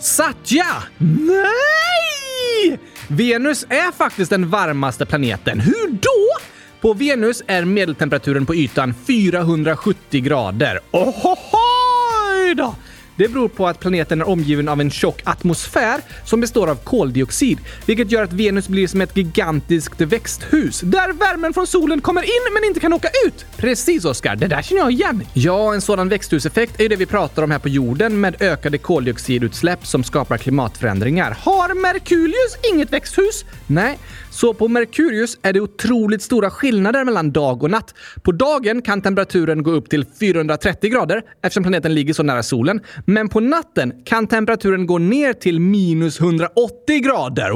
Satya! 0.00 0.66
Nej! 0.98 2.78
Venus 3.08 3.66
är 3.68 3.92
faktiskt 3.92 4.30
den 4.30 4.50
varmaste 4.50 5.06
planeten. 5.06 5.60
Hur 5.60 5.92
då? 5.92 6.40
På 6.80 6.92
Venus 6.92 7.42
är 7.46 7.64
medeltemperaturen 7.64 8.46
på 8.46 8.54
ytan 8.54 8.94
470 9.06 10.22
grader. 10.22 10.80
Ohohoj 10.90 12.54
då! 12.56 12.74
Det 13.20 13.28
beror 13.28 13.48
på 13.48 13.68
att 13.68 13.80
planeten 13.80 14.20
är 14.20 14.28
omgiven 14.28 14.68
av 14.68 14.80
en 14.80 14.90
tjock 14.90 15.22
atmosfär 15.24 16.00
som 16.24 16.40
består 16.40 16.70
av 16.70 16.74
koldioxid, 16.74 17.58
vilket 17.86 18.12
gör 18.12 18.22
att 18.22 18.32
Venus 18.32 18.68
blir 18.68 18.86
som 18.86 19.00
ett 19.00 19.16
gigantiskt 19.16 20.00
växthus 20.00 20.80
där 20.80 21.12
värmen 21.12 21.54
från 21.54 21.66
solen 21.66 22.00
kommer 22.00 22.22
in 22.22 22.52
men 22.54 22.64
inte 22.64 22.80
kan 22.80 22.92
åka 22.92 23.08
ut. 23.26 23.46
Precis 23.56 24.04
Oskar, 24.04 24.36
det 24.36 24.46
där 24.46 24.62
känner 24.62 24.82
jag 24.82 24.92
igen. 24.92 25.24
Ja, 25.34 25.74
en 25.74 25.80
sådan 25.80 26.08
växthuseffekt 26.08 26.80
är 26.80 26.82
ju 26.82 26.88
det 26.88 26.96
vi 26.96 27.06
pratar 27.06 27.42
om 27.42 27.50
här 27.50 27.58
på 27.58 27.68
jorden 27.68 28.20
med 28.20 28.42
ökade 28.42 28.78
koldioxidutsläpp 28.78 29.86
som 29.86 30.04
skapar 30.04 30.38
klimatförändringar. 30.38 31.36
Har 31.40 31.74
Merkurius 31.74 32.56
inget 32.72 32.92
växthus? 32.92 33.44
Nej, 33.66 33.98
så 34.30 34.54
på 34.54 34.68
Merkurius 34.68 35.38
är 35.42 35.52
det 35.52 35.60
otroligt 35.60 36.22
stora 36.22 36.50
skillnader 36.50 37.04
mellan 37.04 37.32
dag 37.32 37.62
och 37.62 37.70
natt. 37.70 37.94
På 38.22 38.32
dagen 38.32 38.82
kan 38.82 39.02
temperaturen 39.02 39.62
gå 39.62 39.70
upp 39.70 39.90
till 39.90 40.04
430 40.20 40.90
grader 40.90 41.22
eftersom 41.42 41.62
planeten 41.62 41.94
ligger 41.94 42.14
så 42.14 42.22
nära 42.22 42.42
solen. 42.42 42.80
Men 43.06 43.28
på 43.28 43.40
natten 43.40 43.92
kan 44.04 44.26
temperaturen 44.26 44.86
gå 44.86 44.98
ner 44.98 45.32
till 45.32 45.60
minus 45.60 46.20
180 46.20 47.00
grader 47.00 47.50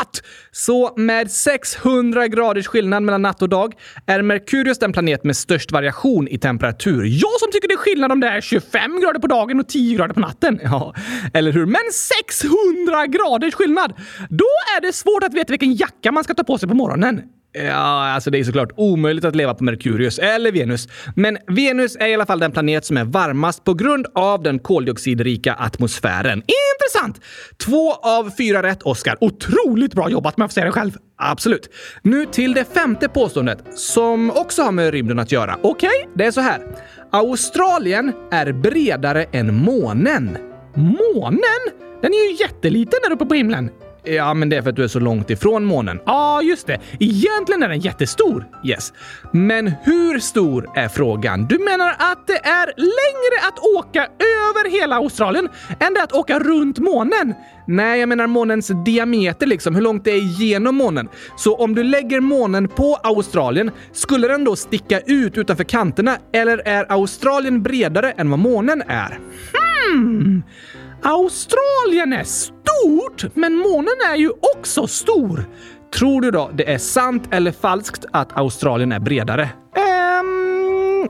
natt! 0.00 0.22
Så 0.52 0.92
med 0.96 1.30
600 1.30 2.28
graders 2.28 2.66
skillnad 2.66 3.02
mellan 3.02 3.22
natt 3.22 3.42
och 3.42 3.48
dag 3.48 3.74
är 4.06 4.22
Merkurius 4.22 4.78
den 4.78 4.92
planet 4.92 5.24
med 5.24 5.36
störst 5.36 5.72
variation 5.72 6.28
i 6.28 6.38
temperatur. 6.38 7.04
Jag 7.04 7.40
som 7.40 7.52
tycker 7.52 7.68
det 7.68 7.74
är 7.74 7.78
skillnad 7.78 8.12
om 8.12 8.20
det 8.20 8.28
är 8.28 8.40
25 8.40 9.00
grader 9.00 9.20
på 9.20 9.26
dagen 9.26 9.60
och 9.60 9.68
10 9.68 9.96
grader 9.96 10.14
på 10.14 10.20
natten. 10.20 10.60
Ja, 10.70 10.94
eller 11.34 11.52
hur? 11.52 11.66
Men 11.66 11.82
600 11.92 13.06
graders 13.06 13.54
skillnad! 13.54 13.92
Då 14.28 14.50
är 14.76 14.80
det 14.80 14.92
svårt 14.92 15.22
att 15.24 15.34
veta 15.34 15.52
vilken 15.52 15.74
jacka 15.74 16.12
man 16.12 16.24
ska 16.24 16.34
ta 16.34 16.44
på 16.44 16.58
sig 16.58 16.68
på 16.68 16.74
morgonen. 16.74 17.22
Ja, 17.52 18.12
alltså 18.14 18.30
det 18.30 18.38
är 18.38 18.44
såklart 18.44 18.72
omöjligt 18.76 19.24
att 19.24 19.36
leva 19.36 19.54
på 19.54 19.64
Merkurius 19.64 20.18
eller 20.18 20.52
Venus. 20.52 20.88
Men 21.16 21.38
Venus 21.46 21.96
är 21.96 22.06
i 22.06 22.14
alla 22.14 22.26
fall 22.26 22.38
den 22.38 22.52
planet 22.52 22.84
som 22.84 22.96
är 22.96 23.04
varmast 23.04 23.64
på 23.64 23.74
grund 23.74 24.06
av 24.14 24.42
den 24.42 24.58
koldioxidrika 24.58 25.54
atmosfären. 25.54 26.38
Intressant! 26.38 27.20
Två 27.64 27.92
av 27.92 28.30
fyra 28.38 28.62
rätt, 28.62 28.82
Oscar. 28.82 29.16
Otroligt 29.20 29.94
bra 29.94 30.10
jobbat 30.10 30.36
med 30.36 30.44
att 30.44 30.52
säga 30.52 30.66
det 30.66 30.72
själv. 30.72 30.92
Absolut. 31.16 31.70
Nu 32.02 32.26
till 32.26 32.54
det 32.54 32.74
femte 32.74 33.08
påståendet 33.08 33.78
som 33.78 34.30
också 34.30 34.62
har 34.62 34.72
med 34.72 34.90
rymden 34.90 35.18
att 35.18 35.32
göra. 35.32 35.58
Okej, 35.62 35.88
okay, 35.88 36.12
det 36.14 36.24
är 36.24 36.30
så 36.30 36.40
här. 36.40 36.60
Australien 37.12 38.12
är 38.30 38.52
bredare 38.52 39.24
än 39.24 39.54
månen. 39.54 40.38
Månen? 40.76 41.60
Den 42.02 42.12
är 42.12 42.30
ju 42.30 42.36
jätteliten 42.40 43.00
där 43.04 43.12
uppe 43.12 43.26
på 43.26 43.34
himlen. 43.34 43.70
Ja, 44.04 44.34
men 44.34 44.48
det 44.48 44.56
är 44.56 44.62
för 44.62 44.70
att 44.70 44.76
du 44.76 44.84
är 44.84 44.88
så 44.88 45.00
långt 45.00 45.30
ifrån 45.30 45.64
månen. 45.64 46.00
Ja, 46.06 46.12
ah, 46.12 46.42
just 46.42 46.66
det. 46.66 46.80
Egentligen 47.00 47.62
är 47.62 47.68
den 47.68 47.80
jättestor. 47.80 48.46
Yes. 48.64 48.92
Men 49.32 49.72
hur 49.82 50.18
stor 50.18 50.70
är 50.74 50.88
frågan? 50.88 51.46
Du 51.46 51.58
menar 51.58 51.88
att 51.98 52.26
det 52.26 52.46
är 52.46 52.66
längre 52.76 53.48
att 53.48 53.58
åka 53.58 54.02
över 54.02 54.70
hela 54.70 54.96
Australien 54.96 55.48
än 55.80 55.94
det 55.94 56.02
att 56.02 56.12
åka 56.12 56.38
runt 56.38 56.78
månen? 56.78 57.34
Nej, 57.66 58.00
jag 58.00 58.08
menar 58.08 58.26
månens 58.26 58.70
diameter 58.84 59.46
liksom, 59.46 59.74
hur 59.74 59.82
långt 59.82 60.04
det 60.04 60.10
är 60.10 60.40
genom 60.40 60.76
månen. 60.76 61.08
Så 61.36 61.56
om 61.56 61.74
du 61.74 61.82
lägger 61.82 62.20
månen 62.20 62.68
på 62.68 62.94
Australien, 63.02 63.70
skulle 63.92 64.28
den 64.28 64.44
då 64.44 64.56
sticka 64.56 65.00
ut 65.00 65.38
utanför 65.38 65.64
kanterna 65.64 66.16
eller 66.32 66.62
är 66.68 66.92
Australien 66.92 67.62
bredare 67.62 68.10
än 68.10 68.30
vad 68.30 68.38
månen 68.38 68.82
är? 68.86 69.18
Hmm. 69.92 70.42
Australien 71.02 72.12
är 72.12 72.24
stort, 72.24 73.24
men 73.34 73.56
månen 73.56 73.94
är 74.12 74.16
ju 74.16 74.30
också 74.56 74.86
stor. 74.86 75.44
Tror 75.94 76.20
du 76.20 76.30
då 76.30 76.50
det 76.54 76.72
är 76.72 76.78
sant 76.78 77.28
eller 77.30 77.52
falskt 77.52 78.04
att 78.12 78.36
Australien 78.36 78.92
är 78.92 79.00
bredare? 79.00 79.50
Um, 79.76 81.08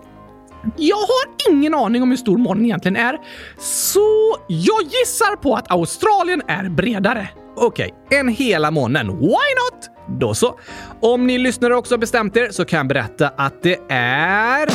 jag 0.76 0.96
har 0.96 1.50
ingen 1.50 1.74
aning 1.74 2.02
om 2.02 2.10
hur 2.10 2.16
stor 2.16 2.38
månen 2.38 2.64
egentligen 2.64 2.96
är, 2.96 3.18
så 3.58 4.36
jag 4.48 4.82
gissar 4.82 5.36
på 5.36 5.54
att 5.54 5.70
Australien 5.70 6.42
är 6.46 6.68
bredare. 6.68 7.28
Okej, 7.56 7.94
okay, 8.06 8.18
en 8.18 8.28
hela 8.28 8.70
månen. 8.70 9.18
Why 9.18 9.26
not? 9.26 9.90
Då 10.20 10.34
så. 10.34 10.58
Om 11.00 11.26
ni 11.26 11.38
lyssnare 11.38 11.76
också 11.76 11.98
bestämt 11.98 12.36
er 12.36 12.48
så 12.50 12.64
kan 12.64 12.76
jag 12.76 12.88
berätta 12.88 13.28
att 13.28 13.62
det 13.62 13.78
är... 13.88 14.68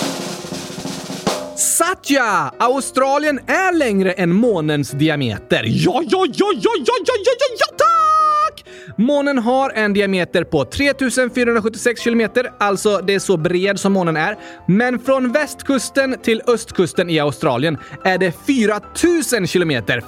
Satya! 1.56 2.52
Australien 2.60 3.40
är 3.48 3.74
längre 3.74 4.12
än 4.12 4.36
månens 4.36 4.92
diameter. 4.92 5.64
Ja, 5.66 6.02
ja, 6.04 6.26
ja, 6.34 6.52
ja, 6.54 6.54
ja, 6.62 6.72
ja, 6.78 6.94
ja, 7.06 7.14
ja, 7.26 7.56
ja, 7.60 7.66
tack! 7.78 8.66
Månen 8.98 9.38
har 9.38 9.70
en 9.70 9.94
diameter 9.94 10.44
på 10.44 10.66
3476 10.66 12.02
kilometer, 12.02 12.52
alltså 12.58 12.98
det 12.98 13.14
är 13.14 13.20
så 13.20 13.38
bred 13.38 13.80
som 13.80 13.94
månen 13.94 14.18
är. 14.18 14.38
Men 14.68 15.00
från 15.00 15.32
västkusten 15.32 16.16
till 16.24 16.42
östkusten 16.48 17.10
i 17.10 17.20
Australien 17.20 17.78
är 18.04 18.18
det 18.18 18.32
4000 18.46 19.48
kilometer. 19.48 20.04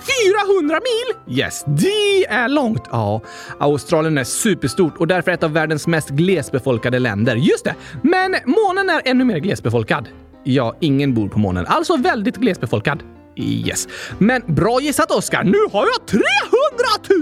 400 0.57 0.79
mil! 0.79 1.37
Yes, 1.37 1.63
det 1.67 2.25
är 2.25 2.49
långt. 2.49 2.83
Ja, 2.91 3.21
Australien 3.59 4.17
är 4.17 4.23
superstort 4.23 4.97
och 4.97 5.07
därför 5.07 5.31
ett 5.31 5.43
av 5.43 5.53
världens 5.53 5.87
mest 5.87 6.09
glesbefolkade 6.09 6.99
länder. 6.99 7.35
Just 7.35 7.65
det, 7.65 7.75
men 8.03 8.35
månen 8.45 8.89
är 8.89 9.01
ännu 9.05 9.23
mer 9.23 9.37
glesbefolkad. 9.37 10.07
Ja, 10.49 10.75
ingen 10.79 11.13
bor 11.13 11.29
på 11.29 11.39
månen, 11.39 11.65
alltså 11.67 11.97
väldigt 11.97 12.37
glesbefolkad. 12.37 13.03
Yes. 13.35 13.87
Men 14.17 14.41
bra 14.47 14.79
gissat 14.81 15.11
Oskar! 15.11 15.43
Nu 15.43 15.57
har 15.71 15.85
jag 15.85 16.07
300 16.07 16.21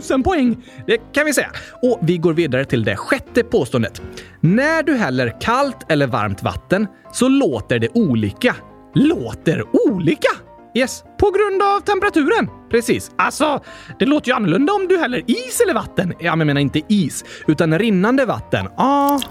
000 0.10 0.24
poäng! 0.24 0.66
Det 0.88 0.98
kan 0.98 1.26
vi 1.26 1.34
säga. 1.34 1.50
Och 1.82 2.00
vi 2.02 2.18
går 2.18 2.34
vidare 2.34 2.66
till 2.66 2.84
det 2.84 2.96
sjätte 2.96 3.44
påståendet. 3.44 4.02
När 4.40 4.84
du 4.84 4.96
häller 4.96 5.42
kallt 5.42 5.78
eller 5.90 6.08
varmt 6.08 6.44
vatten 6.44 6.88
så 7.14 7.28
låter 7.28 7.80
det 7.80 7.90
olika. 7.94 8.56
Låter 8.94 9.64
olika? 9.90 10.30
Yes, 10.76 11.04
på 11.20 11.32
grund 11.32 11.62
av 11.62 11.80
temperaturen. 11.80 12.50
Precis. 12.72 13.12
Alltså, 13.18 13.64
det 14.00 14.06
låter 14.06 14.28
ju 14.28 14.36
annorlunda 14.36 14.74
om 14.74 14.88
du 14.88 14.98
häller 14.98 15.24
is 15.28 15.62
eller 15.62 15.74
vatten. 15.74 16.14
Ja, 16.20 16.36
men 16.36 16.40
jag 16.40 16.48
menar 16.48 16.62
inte 16.62 16.82
is, 16.88 17.24
utan 17.48 17.80
rinnande 17.80 18.26
vatten. 18.26 18.68
Aha! 18.78 19.22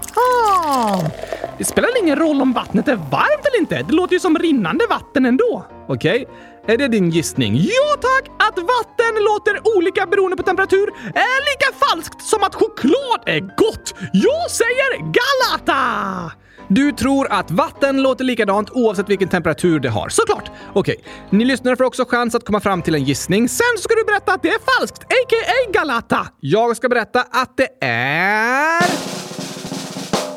Det 1.57 1.63
spelar 1.63 2.03
ingen 2.03 2.15
roll 2.15 2.41
om 2.41 2.53
vattnet 2.53 2.87
är 2.87 2.95
varmt 2.95 3.45
eller 3.45 3.59
inte. 3.59 3.85
Det 3.87 3.93
låter 3.93 4.13
ju 4.13 4.19
som 4.19 4.37
rinnande 4.37 4.85
vatten 4.89 5.25
ändå. 5.25 5.65
Okej, 5.87 6.25
är 6.67 6.77
det 6.77 6.87
din 6.87 7.09
gissning? 7.09 7.55
Ja 7.55 7.95
tack! 8.01 8.31
Att 8.47 8.57
vatten 8.57 9.23
låter 9.23 9.77
olika 9.77 10.05
beroende 10.05 10.37
på 10.37 10.43
temperatur 10.43 10.87
är 11.05 11.39
lika 11.51 11.85
falskt 11.85 12.21
som 12.21 12.43
att 12.43 12.55
choklad 12.55 13.21
är 13.25 13.39
gott. 13.39 13.93
Jag 14.13 14.51
säger 14.51 14.97
Galata! 14.99 16.31
Du 16.67 16.91
tror 16.91 17.27
att 17.31 17.51
vatten 17.51 18.01
låter 18.01 18.23
likadant 18.23 18.69
oavsett 18.69 19.09
vilken 19.09 19.29
temperatur 19.29 19.79
det 19.79 19.89
har. 19.89 20.09
Såklart! 20.09 20.51
Okej, 20.73 21.03
ni 21.29 21.45
lyssnare 21.45 21.75
får 21.75 21.83
också 21.83 22.05
chans 22.05 22.35
att 22.35 22.45
komma 22.45 22.59
fram 22.59 22.81
till 22.81 22.95
en 22.95 23.03
gissning. 23.03 23.49
Sen 23.49 23.77
ska 23.79 23.95
du 23.95 24.03
berätta 24.03 24.33
att 24.33 24.43
det 24.43 24.49
är 24.49 24.79
falskt, 24.79 25.03
a.k.a. 25.03 25.71
Galata. 25.73 26.27
Jag 26.39 26.77
ska 26.77 26.89
berätta 26.89 27.21
att 27.21 27.57
det 27.57 27.67
är... 27.85 28.81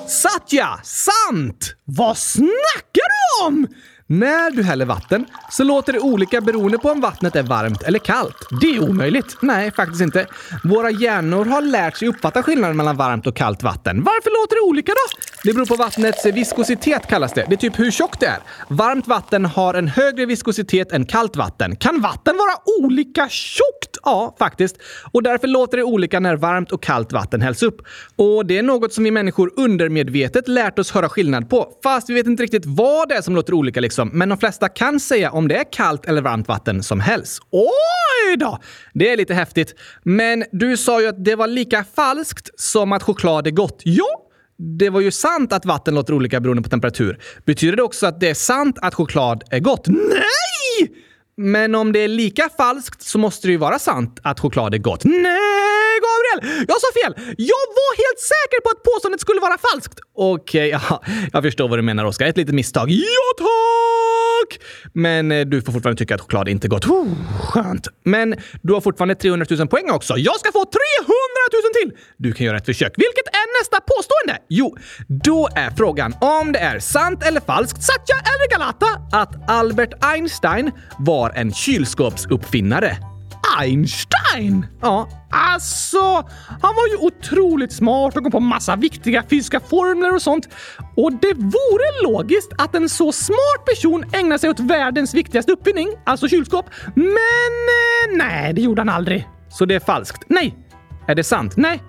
Satya! 0.08 0.80
Sant! 0.82 1.74
Vad 1.84 2.18
snackar 2.18 3.08
du 3.40 3.46
om? 3.46 3.66
När 4.10 4.50
du 4.50 4.62
häller 4.62 4.84
vatten 4.84 5.26
så 5.50 5.64
låter 5.64 5.92
det 5.92 6.00
olika 6.00 6.40
beroende 6.40 6.78
på 6.78 6.90
om 6.90 7.00
vattnet 7.00 7.36
är 7.36 7.42
varmt 7.42 7.82
eller 7.82 7.98
kallt. 7.98 8.36
Det 8.60 8.76
är 8.76 8.90
omöjligt. 8.90 9.36
Nej, 9.42 9.70
faktiskt 9.70 10.00
inte. 10.00 10.26
Våra 10.64 10.90
hjärnor 10.90 11.44
har 11.44 11.62
lärt 11.62 11.96
sig 11.96 12.08
uppfatta 12.08 12.42
skillnaden 12.42 12.76
mellan 12.76 12.96
varmt 12.96 13.26
och 13.26 13.36
kallt 13.36 13.62
vatten. 13.62 14.02
Varför 14.02 14.42
låter 14.42 14.56
det 14.56 14.70
olika 14.70 14.92
då? 14.92 15.37
Det 15.44 15.52
beror 15.52 15.66
på 15.66 15.76
vattnets 15.76 16.26
viskositet 16.26 17.06
kallas 17.06 17.32
det. 17.32 17.44
Det 17.48 17.54
är 17.54 17.56
typ 17.56 17.78
hur 17.78 17.90
tjockt 17.90 18.20
det 18.20 18.26
är. 18.26 18.38
Varmt 18.68 19.06
vatten 19.06 19.44
har 19.44 19.74
en 19.74 19.88
högre 19.88 20.26
viskositet 20.26 20.92
än 20.92 21.06
kallt 21.06 21.36
vatten. 21.36 21.76
Kan 21.76 22.00
vatten 22.00 22.36
vara 22.36 22.84
olika 22.84 23.28
tjockt? 23.28 23.98
Ja, 24.04 24.36
faktiskt. 24.38 24.76
Och 25.12 25.22
därför 25.22 25.48
låter 25.48 25.76
det 25.76 25.82
olika 25.82 26.20
när 26.20 26.36
varmt 26.36 26.72
och 26.72 26.82
kallt 26.82 27.12
vatten 27.12 27.40
hälls 27.40 27.62
upp. 27.62 27.82
Och 28.16 28.46
det 28.46 28.58
är 28.58 28.62
något 28.62 28.92
som 28.92 29.04
vi 29.04 29.10
människor 29.10 29.52
undermedvetet 29.56 30.48
lärt 30.48 30.78
oss 30.78 30.90
höra 30.90 31.08
skillnad 31.08 31.50
på. 31.50 31.72
Fast 31.82 32.10
vi 32.10 32.14
vet 32.14 32.26
inte 32.26 32.42
riktigt 32.42 32.66
vad 32.66 33.08
det 33.08 33.14
är 33.14 33.22
som 33.22 33.34
låter 33.34 33.54
olika 33.54 33.80
liksom. 33.80 34.10
Men 34.12 34.28
de 34.28 34.38
flesta 34.38 34.68
kan 34.68 35.00
säga 35.00 35.30
om 35.30 35.48
det 35.48 35.56
är 35.56 35.72
kallt 35.72 36.06
eller 36.06 36.22
varmt 36.22 36.48
vatten 36.48 36.82
som 36.82 37.00
hälls. 37.00 37.40
Oj 37.50 38.36
då! 38.36 38.58
Det 38.94 39.12
är 39.12 39.16
lite 39.16 39.34
häftigt. 39.34 39.74
Men 40.02 40.44
du 40.52 40.76
sa 40.76 41.00
ju 41.00 41.06
att 41.08 41.24
det 41.24 41.34
var 41.34 41.46
lika 41.46 41.84
falskt 41.96 42.60
som 42.60 42.92
att 42.92 43.02
choklad 43.02 43.46
är 43.46 43.50
gott. 43.50 43.82
Ja, 43.84 44.27
det 44.58 44.90
var 44.90 45.00
ju 45.00 45.10
sant 45.10 45.52
att 45.52 45.66
vatten 45.66 45.94
låter 45.94 46.12
olika 46.14 46.40
beroende 46.40 46.62
på 46.62 46.68
temperatur. 46.68 47.18
Betyder 47.44 47.76
det 47.76 47.82
också 47.82 48.06
att 48.06 48.20
det 48.20 48.30
är 48.30 48.34
sant 48.34 48.78
att 48.82 48.94
choklad 48.94 49.44
är 49.50 49.60
gott? 49.60 49.86
Nej! 49.86 50.92
Men 51.36 51.74
om 51.74 51.92
det 51.92 51.98
är 51.98 52.08
lika 52.08 52.48
falskt 52.56 53.02
så 53.02 53.18
måste 53.18 53.48
det 53.48 53.52
ju 53.52 53.58
vara 53.58 53.78
sant 53.78 54.20
att 54.22 54.40
choklad 54.40 54.74
är 54.74 54.78
gott. 54.78 55.04
Nej, 55.04 55.87
Gabriel! 56.06 56.64
Jag 56.68 56.78
sa 56.80 56.88
fel! 57.00 57.12
Jag 57.54 57.66
var 57.80 57.92
helt 58.02 58.20
säker 58.34 58.58
på 58.64 58.70
att 58.74 58.82
påståendet 58.82 59.20
skulle 59.20 59.40
vara 59.40 59.58
falskt. 59.58 59.98
Okej, 60.14 60.68
ja, 60.88 61.02
jag 61.32 61.42
förstår 61.42 61.68
vad 61.68 61.78
du 61.78 61.82
menar 61.82 62.04
Oskar. 62.04 62.26
Ett 62.26 62.36
litet 62.36 62.54
misstag. 62.54 62.90
Ja, 62.90 63.26
tack! 63.38 64.60
Men 64.92 65.32
eh, 65.32 65.46
du 65.46 65.62
får 65.62 65.72
fortfarande 65.72 65.98
tycka 65.98 66.14
att 66.14 66.20
choklad 66.20 66.48
inte 66.48 66.66
är 66.66 66.68
gott. 66.68 66.86
Oh, 66.86 67.08
skönt. 67.40 67.88
Men 68.04 68.34
du 68.62 68.72
har 68.72 68.80
fortfarande 68.80 69.14
300 69.14 69.46
000 69.50 69.68
poäng 69.68 69.90
också. 69.90 70.14
Jag 70.16 70.40
ska 70.40 70.52
få 70.52 70.64
300 70.64 70.78
000 71.52 71.62
till! 71.82 71.98
Du 72.16 72.32
kan 72.32 72.46
göra 72.46 72.56
ett 72.56 72.66
försök. 72.66 72.92
Vilket 72.96 73.26
är 73.26 73.60
nästa 73.60 73.80
påstående? 73.80 74.44
Jo, 74.48 74.76
då 75.08 75.48
är 75.54 75.70
frågan 75.70 76.14
om 76.20 76.52
det 76.52 76.58
är 76.58 76.78
sant 76.78 77.26
eller 77.26 77.40
falskt, 77.40 77.82
Satya 77.82 78.16
eller 78.16 78.50
Galata, 78.50 78.86
att 79.12 79.50
Albert 79.50 80.04
Einstein 80.04 80.70
var 80.98 81.30
en 81.30 81.52
kylskåpsuppfinnare. 81.52 83.17
Einstein? 83.56 84.66
Ja, 84.80 85.08
alltså, 85.30 86.14
han 86.62 86.74
var 86.74 86.88
ju 86.90 86.96
otroligt 86.96 87.72
smart 87.72 88.16
och 88.16 88.22
kom 88.22 88.32
på 88.32 88.40
massa 88.40 88.76
viktiga 88.76 89.24
fysiska 89.30 89.60
formler 89.60 90.14
och 90.14 90.22
sånt. 90.22 90.48
Och 90.96 91.12
det 91.12 91.34
vore 91.34 92.02
logiskt 92.02 92.52
att 92.58 92.74
en 92.74 92.88
så 92.88 93.12
smart 93.12 93.64
person 93.74 94.04
ägnar 94.12 94.38
sig 94.38 94.50
åt 94.50 94.60
världens 94.60 95.14
viktigaste 95.14 95.52
uppfinning, 95.52 95.88
alltså 96.04 96.28
kylskåp. 96.28 96.66
Men 96.94 97.06
eh, 97.06 98.16
nej, 98.16 98.52
det 98.52 98.60
gjorde 98.60 98.80
han 98.80 98.88
aldrig. 98.88 99.28
Så 99.48 99.64
det 99.64 99.74
är 99.74 99.80
falskt? 99.80 100.24
Nej. 100.28 100.54
Är 101.06 101.14
det 101.14 101.24
sant? 101.24 101.56
Nej. 101.56 101.82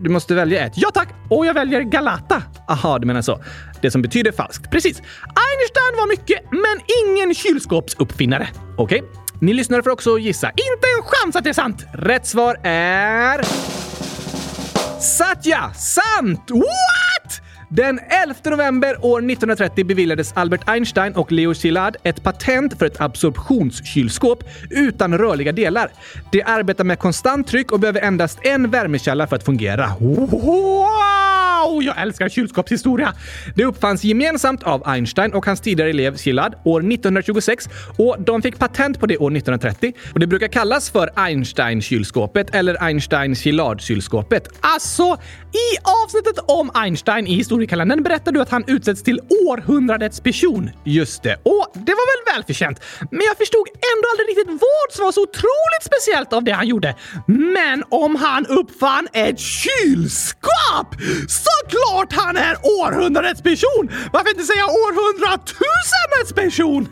Du 0.00 0.10
måste 0.10 0.34
välja 0.34 0.66
ett. 0.66 0.72
Ja 0.76 0.90
tack! 0.94 1.08
Och 1.30 1.46
jag 1.46 1.54
väljer 1.54 1.80
Galata. 1.80 2.42
Aha, 2.68 2.98
du 2.98 3.06
menar 3.06 3.22
så. 3.22 3.40
Det 3.82 3.90
som 3.90 4.02
betyder 4.02 4.32
falskt. 4.32 4.70
Precis. 4.70 4.98
Einstein 4.98 5.96
var 5.96 6.08
mycket, 6.08 6.50
men 6.50 6.80
ingen 7.04 7.34
kylskåpsuppfinnare. 7.34 8.48
Okej. 8.76 9.02
Okay. 9.02 9.21
Ni 9.42 9.54
lyssnare 9.54 9.82
får 9.82 9.90
också 9.90 10.18
gissa. 10.18 10.46
Inte 10.46 10.86
en 10.98 11.02
chans 11.04 11.36
att 11.36 11.44
det 11.44 11.50
är 11.50 11.54
sant! 11.54 11.86
Rätt 11.92 12.26
svar 12.26 12.56
är... 12.62 13.42
Satya! 15.00 15.72
Sant! 15.74 16.50
What? 16.50 17.40
Den 17.68 18.00
11 18.24 18.34
november 18.44 19.04
år 19.06 19.18
1930 19.18 19.84
beviljades 19.84 20.32
Albert 20.36 20.68
Einstein 20.68 21.12
och 21.12 21.32
Leo 21.32 21.54
Szilard 21.54 21.96
ett 22.02 22.22
patent 22.22 22.78
för 22.78 22.86
ett 22.86 23.00
absorptionskylskåp 23.00 24.44
utan 24.70 25.18
rörliga 25.18 25.52
delar. 25.52 25.92
Det 26.32 26.42
arbetar 26.42 26.84
med 26.84 26.98
konstant 26.98 27.48
tryck 27.48 27.72
och 27.72 27.80
behöver 27.80 28.00
endast 28.00 28.38
en 28.42 28.70
värmekälla 28.70 29.26
för 29.26 29.36
att 29.36 29.44
fungera. 29.44 29.88
Wow! 31.62 31.82
Jag 31.82 32.02
älskar 32.02 32.28
kylskåpshistoria! 32.28 33.14
Det 33.54 33.64
uppfanns 33.64 34.04
gemensamt 34.04 34.62
av 34.62 34.82
Einstein 34.88 35.32
och 35.32 35.46
hans 35.46 35.60
tidigare 35.60 35.90
elev 35.90 36.16
Gillard 36.18 36.54
år 36.64 36.80
1926 36.80 37.68
och 37.98 38.16
de 38.18 38.42
fick 38.42 38.58
patent 38.58 39.00
på 39.00 39.06
det 39.06 39.18
år 39.18 39.36
1930. 39.36 39.92
Och 40.12 40.20
Det 40.20 40.26
brukar 40.26 40.48
kallas 40.48 40.90
för 40.90 41.10
Einstein-kylskåpet 41.16 42.54
eller 42.54 42.74
Einstein-Gillard-kylskåpet. 42.74 44.48
Alltså, 44.60 45.18
i 45.52 45.68
avsnittet 46.04 46.38
om 46.46 46.70
Einstein 46.74 47.26
i 47.26 47.34
historiekalendern 47.34 48.02
berättar 48.02 48.32
du 48.32 48.40
att 48.40 48.50
han 48.50 48.64
utsätts 48.66 49.02
till 49.02 49.20
århundradets 49.48 50.20
person. 50.20 50.70
Just 50.84 51.22
det. 51.22 51.34
Och 51.42 51.66
det 51.74 51.92
var 51.92 52.06
väl 52.12 52.34
välförtjänt. 52.34 52.80
Men 53.10 53.20
jag 53.20 53.36
förstod 53.36 53.66
ändå 53.68 54.06
aldrig 54.12 54.28
riktigt 54.28 54.60
vad 54.60 54.94
som 54.94 55.04
var 55.04 55.12
så 55.12 55.22
otroligt 55.22 55.84
speciellt 55.84 56.32
av 56.32 56.44
det 56.44 56.52
han 56.52 56.68
gjorde. 56.68 56.94
Men 57.26 57.84
om 57.88 58.16
han 58.16 58.46
uppfann 58.46 59.08
ett 59.12 59.38
kylskåp! 59.40 60.88
Såklart 61.60 62.12
han 62.12 62.36
är 62.36 62.56
århundradets 62.62 63.42
person! 63.42 63.90
Varför 64.12 64.30
inte 64.30 64.42
säga 64.42 64.64
århundratusendets 64.64 66.32
person? 66.34 66.88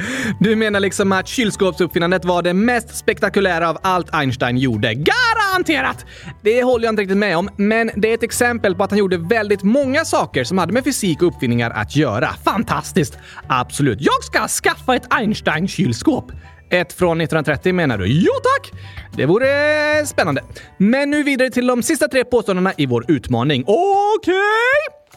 du 0.40 0.56
menar 0.56 0.80
liksom 0.80 1.12
att 1.12 1.28
kylskåpsuppfinnandet 1.28 2.24
var 2.24 2.42
det 2.42 2.54
mest 2.54 2.96
spektakulära 2.96 3.68
av 3.68 3.78
allt 3.82 4.14
Einstein 4.14 4.58
gjorde? 4.58 4.94
Garanterat! 4.94 6.06
Det 6.42 6.62
håller 6.62 6.84
jag 6.84 6.92
inte 6.92 7.02
riktigt 7.02 7.18
med 7.18 7.36
om, 7.36 7.48
men 7.56 7.90
det 7.96 8.10
är 8.10 8.14
ett 8.14 8.22
exempel 8.22 8.74
på 8.74 8.84
att 8.84 8.90
han 8.90 8.98
gjorde 8.98 9.16
väldigt 9.16 9.62
många 9.62 10.04
saker 10.04 10.44
som 10.44 10.58
hade 10.58 10.72
med 10.72 10.84
fysik 10.84 11.22
och 11.22 11.28
uppfinningar 11.28 11.70
att 11.70 11.96
göra. 11.96 12.28
Fantastiskt! 12.44 13.18
Absolut. 13.46 13.98
Jag 14.00 14.24
ska 14.24 14.48
skaffa 14.48 14.96
ett 14.96 15.06
Einstein-kylskåp. 15.10 16.32
Ett 16.70 16.92
från 16.92 17.20
1930 17.20 17.74
menar 17.74 17.98
du? 17.98 18.06
Ja 18.06 18.32
tack! 18.42 18.72
Det 19.16 19.26
vore 19.26 19.98
eh, 19.98 20.04
spännande. 20.04 20.42
Men 20.76 21.10
nu 21.10 21.22
vidare 21.22 21.50
till 21.50 21.66
de 21.66 21.82
sista 21.82 22.08
tre 22.08 22.24
påståendena 22.24 22.72
i 22.76 22.86
vår 22.86 23.04
utmaning. 23.08 23.64
Okej! 23.66 24.34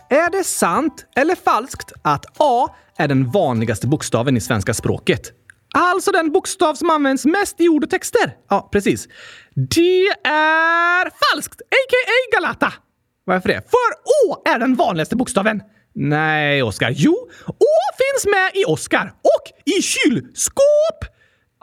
Okay. 0.08 0.18
Är 0.20 0.32
det 0.32 0.44
sant 0.44 1.06
eller 1.16 1.36
falskt 1.36 1.92
att 2.02 2.26
A 2.38 2.70
är 2.98 3.08
den 3.08 3.32
vanligaste 3.32 3.88
bokstaven 3.88 4.38
i 4.38 4.42
svenska 4.42 4.74
språket? 4.74 5.32
Alltså 5.76 6.12
den 6.12 6.32
bokstav 6.32 6.74
som 6.74 6.90
används 6.90 7.26
mest 7.26 7.62
i 7.62 7.70
ord 7.70 7.84
och 7.84 7.90
texter? 7.90 8.36
Ja, 8.50 8.70
precis. 8.72 9.08
Det 9.56 10.08
är 10.24 11.04
falskt, 11.04 11.62
a.k.a. 11.62 12.40
Galata. 12.40 12.74
Varför 13.26 13.50
det? 13.50 13.62
För 13.62 13.94
Å 14.28 14.42
är 14.46 14.60
den 14.60 14.76
vanligaste 14.76 15.16
bokstaven. 15.16 15.62
Nej, 15.96 16.64
Oskar. 16.64 16.94
Jo, 16.96 17.14
Å 17.48 17.76
finns 17.98 18.26
med 18.26 18.52
i 18.62 18.66
Oskar 18.66 19.14
och 19.22 19.74
i 19.78 19.82
kylskåp. 19.82 21.13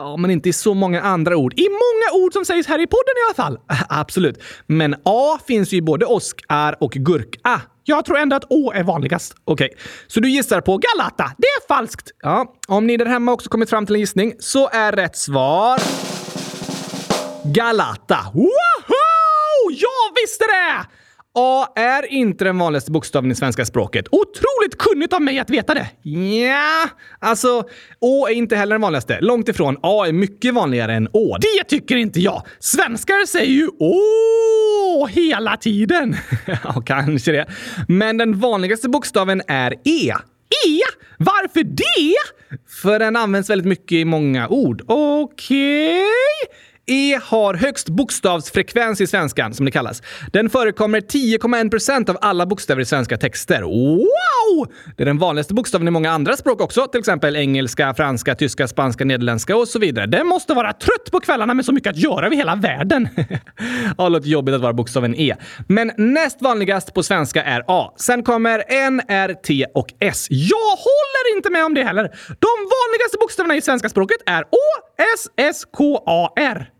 Ja, 0.00 0.16
men 0.16 0.30
inte 0.30 0.48
i 0.48 0.52
så 0.52 0.74
många 0.74 1.00
andra 1.02 1.36
ord. 1.36 1.54
I 1.56 1.68
många 1.68 2.24
ord 2.24 2.32
som 2.32 2.44
sägs 2.44 2.66
här 2.66 2.78
i 2.78 2.86
podden 2.86 3.14
i 3.16 3.22
alla 3.28 3.34
fall. 3.34 3.58
Absolut. 3.88 4.42
Men 4.66 4.94
A 5.04 5.38
finns 5.46 5.72
ju 5.72 5.76
i 5.76 5.82
både 5.82 6.06
Oskar 6.06 6.76
och 6.80 6.92
Gurka. 6.92 7.60
Jag 7.84 8.04
tror 8.04 8.18
ändå 8.18 8.36
att 8.36 8.44
Å 8.48 8.72
är 8.72 8.82
vanligast. 8.82 9.34
Okej, 9.44 9.66
okay. 9.66 9.78
så 10.06 10.20
du 10.20 10.30
gissar 10.30 10.60
på 10.60 10.78
Galata. 10.78 11.32
Det 11.38 11.46
är 11.46 11.68
falskt. 11.68 12.10
Ja, 12.22 12.54
om 12.68 12.86
ni 12.86 12.96
där 12.96 13.06
hemma 13.06 13.32
också 13.32 13.50
kommit 13.50 13.70
fram 13.70 13.86
till 13.86 13.94
en 13.94 14.00
gissning 14.00 14.34
så 14.38 14.68
är 14.68 14.92
rätt 14.92 15.16
svar... 15.16 15.80
Galata. 17.44 18.18
Woho! 18.34 19.70
Jag 19.70 20.22
visste 20.22 20.44
det! 20.44 20.86
A 21.34 21.66
är 21.76 22.12
inte 22.12 22.44
den 22.44 22.58
vanligaste 22.58 22.90
bokstaven 22.90 23.30
i 23.30 23.34
svenska 23.34 23.64
språket. 23.64 24.06
Otroligt 24.10 24.78
kunnigt 24.78 25.12
av 25.12 25.22
mig 25.22 25.38
att 25.38 25.50
veta 25.50 25.74
det! 25.74 25.90
Ja, 26.48 26.88
alltså 27.18 27.64
Å 28.00 28.28
är 28.28 28.32
inte 28.32 28.56
heller 28.56 28.74
den 28.74 28.80
vanligaste. 28.80 29.18
Långt 29.20 29.48
ifrån. 29.48 29.76
A 29.82 30.06
är 30.06 30.12
mycket 30.12 30.54
vanligare 30.54 30.94
än 30.94 31.08
Å. 31.12 31.36
Det 31.40 31.64
tycker 31.68 31.96
inte 31.96 32.20
jag! 32.20 32.42
Svenskar 32.58 33.26
säger 33.26 33.52
ju 33.52 33.68
Å 33.78 35.06
hela 35.06 35.56
tiden. 35.56 36.16
ja, 36.64 36.82
kanske 36.86 37.32
det. 37.32 37.46
Men 37.88 38.16
den 38.16 38.40
vanligaste 38.40 38.88
bokstaven 38.88 39.42
är 39.46 39.72
E. 39.72 40.12
E? 40.66 40.80
Varför 41.18 41.64
det? 41.64 42.14
För 42.82 42.98
den 42.98 43.16
används 43.16 43.50
väldigt 43.50 43.68
mycket 43.68 43.92
i 43.92 44.04
många 44.04 44.48
ord. 44.48 44.82
Okej? 44.86 45.22
Okay. 45.22 46.06
E 46.86 47.20
har 47.22 47.54
högst 47.54 47.88
bokstavsfrekvens 47.88 49.00
i 49.00 49.06
svenskan, 49.06 49.54
som 49.54 49.64
det 49.66 49.72
kallas. 49.72 50.02
Den 50.32 50.50
förekommer 50.50 51.00
10,1% 51.00 52.10
av 52.10 52.18
alla 52.20 52.46
bokstäver 52.46 52.82
i 52.82 52.84
svenska 52.84 53.16
texter. 53.16 53.62
Wow! 53.62 54.68
Det 54.96 55.02
är 55.02 55.06
den 55.06 55.18
vanligaste 55.18 55.54
bokstaven 55.54 55.88
i 55.88 55.90
många 55.90 56.10
andra 56.10 56.36
språk 56.36 56.60
också, 56.60 56.86
till 56.86 56.98
exempel 56.98 57.36
engelska, 57.36 57.94
franska, 57.94 58.34
tyska, 58.34 58.68
spanska, 58.68 59.04
nederländska 59.04 59.56
och 59.56 59.68
så 59.68 59.78
vidare. 59.78 60.06
Den 60.06 60.26
måste 60.26 60.54
vara 60.54 60.72
trött 60.72 61.10
på 61.12 61.20
kvällarna 61.20 61.54
med 61.54 61.64
så 61.64 61.72
mycket 61.72 61.90
att 61.90 61.96
göra 61.96 62.26
över 62.26 62.36
hela 62.36 62.56
världen. 62.56 63.08
ja, 63.98 64.04
det 64.04 64.08
låter 64.08 64.28
jobbigt 64.28 64.54
att 64.54 64.60
vara 64.60 64.72
bokstaven 64.72 65.14
E. 65.14 65.36
Men 65.68 65.92
näst 65.96 66.42
vanligast 66.42 66.94
på 66.94 67.02
svenska 67.02 67.42
är 67.42 67.64
A. 67.68 67.94
Sen 67.96 68.22
kommer 68.22 68.64
N, 68.68 69.02
R, 69.08 69.34
T 69.46 69.66
och 69.74 69.88
S. 70.00 70.26
Jag 70.30 70.76
håller 70.76 71.36
inte 71.36 71.50
med 71.50 71.64
om 71.64 71.74
det 71.74 71.84
heller. 71.84 72.02
De 72.28 72.48
vanligaste 72.48 73.18
bokstäverna 73.20 73.56
i 73.56 73.62
svenska 73.62 73.88
språket 73.88 74.18
är 74.26 74.42
Å, 74.42 74.89
S, 75.00 75.26
S, 75.36 75.64
K, 75.72 76.02
A, 76.06 76.32
R. 76.36 76.70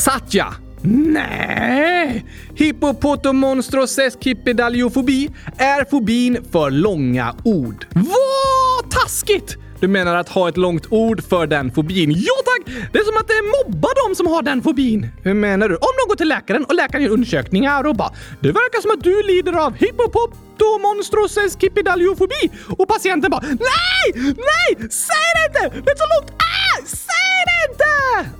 Satya. 0.00 0.46
Nej! 0.82 2.24
Hippopotomonstroseskipedaliofobi 2.54 5.30
är 5.58 5.90
fobin 5.90 6.38
för 6.52 6.70
långa 6.70 7.34
ord. 7.44 7.86
Vad 7.94 8.90
taskigt! 8.90 9.56
Du 9.80 9.88
menar 9.88 10.16
att 10.16 10.28
ha 10.28 10.48
ett 10.48 10.56
långt 10.56 10.86
ord 10.90 11.24
för 11.28 11.46
den 11.46 11.72
fobin? 11.72 12.10
Ja 12.10 12.32
tack! 12.44 12.62
Det 12.92 12.98
är 12.98 13.04
som 13.04 13.16
att 13.16 13.28
det 13.28 13.34
mobbar 13.64 14.08
de 14.08 14.14
som 14.14 14.26
har 14.26 14.42
den 14.42 14.62
fobin. 14.62 15.08
Hur 15.22 15.34
menar 15.34 15.68
du? 15.68 15.74
Om 15.74 15.80
de 15.98 16.08
går 16.08 16.16
till 16.16 16.28
läkaren 16.28 16.64
och 16.64 16.74
läkaren 16.74 17.04
gör 17.04 17.10
undersökningar 17.10 17.86
och 17.86 17.96
bara 17.96 18.10
“Det 18.40 18.48
verkar 18.48 18.80
som 18.80 18.90
att 18.90 19.04
du 19.04 19.22
lider 19.22 19.52
av 19.52 19.74
hippopotomonstroseskipedaliofobi” 19.74 22.50
och 22.78 22.88
patienten 22.88 23.30
bara 23.30 23.40
“Nej! 23.40 24.12
Nej! 24.24 24.76
Säg 24.90 25.32
det 25.36 25.46
inte! 25.48 25.60
Det 25.84 25.90
är 25.90 25.96
så 25.96 26.06
långt! 26.14 26.30
Ah! 26.30 26.60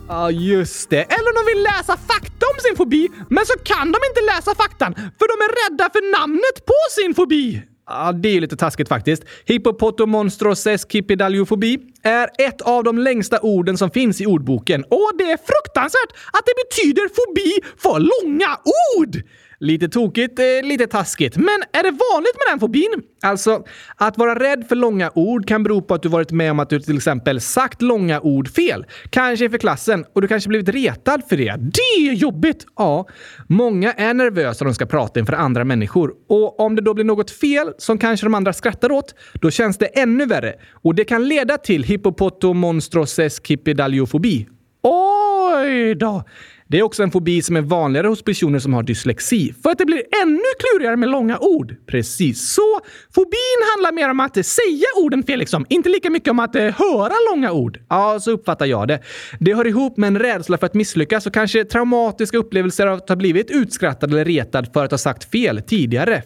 Ja, 0.08 0.14
ah, 0.16 0.30
just 0.30 0.90
det. 0.90 1.02
Eller 1.02 1.34
de 1.38 1.44
vill 1.54 1.62
läsa 1.62 1.96
fakta 1.96 2.46
om 2.52 2.60
sin 2.60 2.76
fobi, 2.76 3.08
men 3.28 3.46
så 3.46 3.52
kan 3.64 3.92
de 3.92 3.98
inte 4.10 4.20
läsa 4.32 4.54
faktan 4.54 4.94
för 4.94 5.26
de 5.32 5.36
är 5.46 5.50
rädda 5.62 5.90
för 5.92 6.12
namnet 6.18 6.66
på 6.66 6.74
sin 6.90 7.14
fobi. 7.14 7.62
Ja, 7.86 8.12
det 8.12 8.28
är 8.28 8.40
lite 8.40 8.56
taskigt 8.56 8.88
faktiskt. 8.88 9.24
Hippopotomonstroseskipidaliofobi 9.44 11.78
är 12.02 12.28
ett 12.38 12.60
av 12.60 12.84
de 12.84 12.98
längsta 12.98 13.40
orden 13.40 13.78
som 13.78 13.90
finns 13.90 14.20
i 14.20 14.26
ordboken 14.26 14.84
och 14.84 15.10
det 15.18 15.24
är 15.24 15.36
fruktansvärt 15.36 16.12
att 16.32 16.46
det 16.46 16.52
betyder 16.64 17.08
fobi 17.08 17.60
för 17.78 18.00
långa 18.00 18.58
ord! 18.98 19.22
Lite 19.62 19.88
tokigt, 19.88 20.38
eh, 20.38 20.44
lite 20.62 20.86
taskigt. 20.86 21.36
Men 21.36 21.62
är 21.72 21.82
det 21.82 21.90
vanligt 21.90 22.34
med 22.34 22.52
den 22.52 22.60
fobin? 22.60 23.02
Alltså, 23.22 23.64
att 23.96 24.18
vara 24.18 24.34
rädd 24.34 24.64
för 24.68 24.76
långa 24.76 25.10
ord 25.14 25.48
kan 25.48 25.62
bero 25.62 25.82
på 25.82 25.94
att 25.94 26.02
du 26.02 26.08
varit 26.08 26.30
med 26.30 26.50
om 26.50 26.60
att 26.60 26.70
du 26.70 26.80
till 26.80 26.96
exempel 26.96 27.40
sagt 27.40 27.82
långa 27.82 28.20
ord 28.20 28.48
fel. 28.48 28.86
Kanske 29.10 29.44
inför 29.44 29.58
klassen 29.58 30.04
och 30.14 30.22
du 30.22 30.28
kanske 30.28 30.48
blivit 30.48 30.68
retad 30.68 31.22
för 31.28 31.36
det. 31.36 31.56
Det 31.58 32.08
är 32.08 32.12
jobbigt! 32.12 32.66
Ja, 32.76 33.08
många 33.48 33.92
är 33.92 34.14
nervösa 34.14 34.64
när 34.64 34.70
de 34.70 34.74
ska 34.74 34.86
prata 34.86 35.20
inför 35.20 35.32
andra 35.32 35.64
människor. 35.64 36.12
Och 36.28 36.60
om 36.60 36.76
det 36.76 36.82
då 36.82 36.94
blir 36.94 37.04
något 37.04 37.30
fel 37.30 37.72
som 37.78 37.98
kanske 37.98 38.26
de 38.26 38.34
andra 38.34 38.52
skrattar 38.52 38.92
åt, 38.92 39.14
då 39.34 39.50
känns 39.50 39.78
det 39.78 39.86
ännu 39.86 40.26
värre. 40.26 40.54
Och 40.82 40.94
det 40.94 41.04
kan 41.04 41.28
leda 41.28 41.58
till 41.58 41.82
hippopotomonstroseskipedaliofobi. 41.82 44.48
Oj 44.82 45.94
då! 45.94 46.24
Det 46.70 46.78
är 46.78 46.82
också 46.82 47.02
en 47.02 47.10
fobi 47.10 47.42
som 47.42 47.56
är 47.56 47.60
vanligare 47.60 48.06
hos 48.06 48.22
personer 48.22 48.58
som 48.58 48.74
har 48.74 48.82
dyslexi, 48.82 49.54
för 49.62 49.70
att 49.70 49.78
det 49.78 49.84
blir 49.84 50.02
ännu 50.22 50.40
klurigare 50.58 50.96
med 50.96 51.08
långa 51.08 51.38
ord. 51.38 51.76
Precis 51.86 52.52
så. 52.54 52.80
Fobin 53.14 53.60
handlar 53.74 53.92
mer 53.92 54.10
om 54.10 54.20
att 54.20 54.46
säga 54.46 54.86
orden 54.96 55.22
fel, 55.22 55.38
liksom. 55.38 55.66
inte 55.68 55.88
lika 55.88 56.10
mycket 56.10 56.30
om 56.30 56.38
att 56.38 56.56
eh, 56.56 56.62
höra 56.62 57.12
långa 57.30 57.52
ord. 57.52 57.78
Ja, 57.88 58.20
så 58.20 58.30
uppfattar 58.30 58.66
jag 58.66 58.88
det. 58.88 59.00
Det 59.40 59.54
hör 59.54 59.66
ihop 59.66 59.96
med 59.96 60.08
en 60.08 60.18
rädsla 60.18 60.58
för 60.58 60.66
att 60.66 60.74
misslyckas 60.74 61.26
och 61.26 61.34
kanske 61.34 61.64
traumatiska 61.64 62.38
upplevelser 62.38 62.86
av 62.86 62.98
att 62.98 63.08
ha 63.08 63.16
blivit 63.16 63.50
utskrattad 63.50 64.10
eller 64.10 64.24
retad 64.24 64.72
för 64.72 64.84
att 64.84 64.90
ha 64.90 64.98
sagt 64.98 65.30
fel 65.30 65.62
tidigare. 65.66 66.22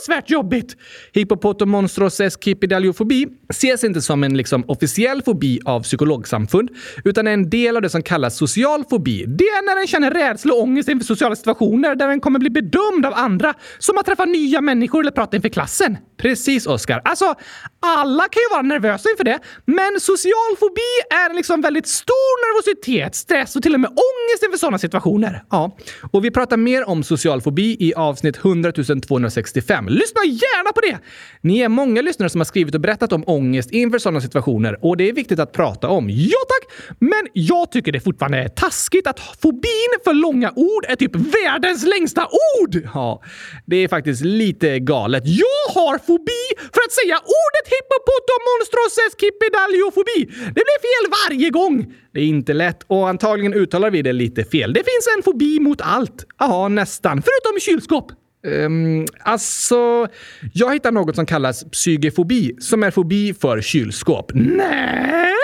Fruktansvärt 0.00 0.30
jobbigt! 0.30 0.76
Hippopotomonstroses 1.12 2.36
kipidaliofobi 2.44 3.26
ses 3.48 3.84
inte 3.84 4.02
som 4.02 4.24
en 4.24 4.36
liksom, 4.36 4.64
officiell 4.66 5.22
fobi 5.22 5.60
av 5.64 5.82
psykologsamfund, 5.82 6.70
utan 7.04 7.26
är 7.26 7.32
en 7.32 7.50
del 7.50 7.76
av 7.76 7.82
det 7.82 7.90
som 7.90 8.02
kallas 8.02 8.36
social 8.36 8.84
fobi. 8.90 9.24
Det 9.28 9.44
är 9.44 9.66
när 9.66 9.80
en 9.80 9.86
känner 9.86 10.10
rädsla 10.10 10.54
och 10.54 10.62
ångest 10.62 10.88
inför 10.88 11.06
sociala 11.06 11.36
situationer 11.36 11.94
där 11.94 12.08
den 12.08 12.20
kommer 12.20 12.38
bli 12.38 12.50
bedömd 12.50 13.06
av 13.06 13.12
andra, 13.16 13.54
som 13.78 13.98
att 13.98 14.06
träffa 14.06 14.24
nya 14.24 14.60
människor 14.60 15.00
eller 15.00 15.10
prata 15.10 15.36
inför 15.36 15.48
klassen. 15.48 15.96
Precis, 16.18 16.66
Oskar. 16.66 17.02
Alltså, 17.04 17.34
alla 17.80 18.22
kan 18.22 18.40
ju 18.40 18.48
vara 18.50 18.62
nervösa 18.62 19.10
inför 19.10 19.24
det, 19.24 19.38
men 19.64 20.00
social 20.00 20.56
fobi 20.58 20.92
är 21.10 21.34
liksom 21.34 21.60
väldigt 21.60 21.86
stor 21.86 22.36
nervositet, 22.46 23.14
stress 23.14 23.56
och 23.56 23.62
till 23.62 23.74
och 23.74 23.80
med 23.80 23.90
ångest 23.90 24.44
inför 24.44 24.58
sådana 24.58 24.78
situationer. 24.78 25.44
Ja, 25.50 25.76
och 26.10 26.24
vi 26.24 26.30
pratar 26.30 26.56
mer 26.56 26.88
om 26.88 27.02
social 27.02 27.40
fobi 27.40 27.76
i 27.80 27.94
avsnitt 27.94 28.36
100 28.44 28.72
265. 28.72 29.86
Lyssna 29.90 30.24
gärna 30.24 30.72
på 30.72 30.80
det! 30.80 30.98
Ni 31.40 31.58
är 31.60 31.68
många 31.68 32.02
lyssnare 32.02 32.30
som 32.30 32.40
har 32.40 32.44
skrivit 32.44 32.74
och 32.74 32.80
berättat 32.80 33.12
om 33.12 33.24
ångest 33.26 33.70
inför 33.70 33.98
sådana 33.98 34.20
situationer 34.20 34.84
och 34.84 34.96
det 34.96 35.08
är 35.08 35.12
viktigt 35.12 35.38
att 35.38 35.52
prata 35.52 35.88
om. 35.88 36.10
Ja 36.10 36.38
tack! 36.48 36.96
Men 36.98 37.26
jag 37.32 37.72
tycker 37.72 37.92
det 37.92 38.00
fortfarande 38.00 38.38
är 38.38 38.48
taskigt 38.48 39.06
att 39.06 39.20
fobin 39.20 39.92
för 40.04 40.14
långa 40.14 40.52
ord 40.56 40.84
är 40.88 40.96
typ 40.96 41.16
världens 41.16 41.86
längsta 41.86 42.28
ord! 42.60 42.82
Ja, 42.94 43.22
det 43.66 43.76
är 43.76 43.88
faktiskt 43.88 44.24
lite 44.24 44.78
galet. 44.78 45.22
Jag 45.26 45.74
har 45.74 45.98
fobi 45.98 46.44
för 46.56 46.82
att 46.86 46.92
säga 46.92 47.16
ordet 47.16 47.66
hippopotomonstroses 47.74 49.12
kipedaliofobi. 49.20 50.18
Det 50.46 50.62
blir 50.68 50.80
fel 50.86 51.04
varje 51.24 51.50
gång! 51.50 51.94
Det 52.12 52.20
är 52.20 52.24
inte 52.24 52.52
lätt 52.52 52.82
och 52.86 53.08
antagligen 53.08 53.54
uttalar 53.54 53.90
vi 53.90 54.02
det 54.02 54.12
lite 54.12 54.44
fel. 54.44 54.72
Det 54.72 54.80
finns 54.80 55.16
en 55.16 55.22
fobi 55.22 55.60
mot 55.60 55.80
allt. 55.80 56.26
Ja, 56.38 56.68
nästan. 56.68 57.22
Förutom 57.22 57.60
kylskåp. 57.60 58.12
Um, 58.42 59.06
alltså, 59.20 60.08
jag 60.52 60.72
hittar 60.72 60.92
något 60.92 61.16
som 61.16 61.26
kallas 61.26 61.64
psygefobi, 61.70 62.56
som 62.60 62.82
är 62.82 62.90
fobi 62.90 63.34
för 63.34 63.60
kylskåp. 63.60 64.32
Nej, 64.34 65.34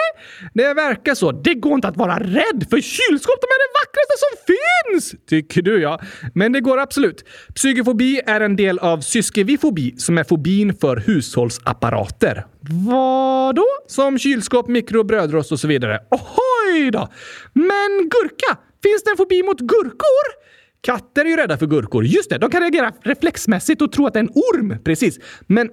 det 0.54 0.74
verkar 0.74 1.14
så. 1.14 1.32
Det 1.32 1.54
går 1.54 1.74
inte 1.74 1.88
att 1.88 1.96
vara 1.96 2.18
rädd 2.18 2.66
för 2.70 2.80
kylskåp. 2.80 3.40
De 3.40 3.46
är 3.46 3.58
det 3.58 3.72
vackraste 3.80 4.14
som 4.18 4.54
finns! 4.54 5.26
Tycker 5.28 5.62
du 5.62 5.82
ja. 5.82 6.00
Men 6.34 6.52
det 6.52 6.60
går 6.60 6.78
absolut. 6.78 7.24
Psygefobi 7.54 8.20
är 8.26 8.40
en 8.40 8.56
del 8.56 8.78
av 8.78 9.00
syskevifobi, 9.00 9.94
som 9.98 10.18
är 10.18 10.24
fobin 10.24 10.74
för 10.74 10.96
hushållsapparater. 10.96 12.46
Vadå? 12.60 13.66
Som 13.86 14.18
kylskåp, 14.18 14.68
mikro, 14.68 15.04
brödrost 15.04 15.52
och 15.52 15.60
så 15.60 15.68
vidare. 15.68 16.00
Ohoj 16.10 16.90
då! 16.90 17.08
Men 17.52 18.08
gurka? 18.10 18.58
Finns 18.82 19.04
det 19.04 19.10
en 19.10 19.16
fobi 19.16 19.42
mot 19.42 19.60
gurkor? 19.60 20.46
Katter 20.80 21.24
är 21.24 21.28
ju 21.28 21.36
rädda 21.36 21.58
för 21.58 21.66
gurkor. 21.66 22.04
Just 22.04 22.30
det, 22.30 22.38
de 22.38 22.50
kan 22.50 22.60
reagera 22.60 22.92
reflexmässigt 23.02 23.82
och 23.82 23.92
tro 23.92 24.06
att 24.06 24.12
det 24.12 24.18
är 24.18 24.24
en 24.24 24.30
orm. 24.30 24.76
Precis. 24.84 25.18
Men 25.46 25.70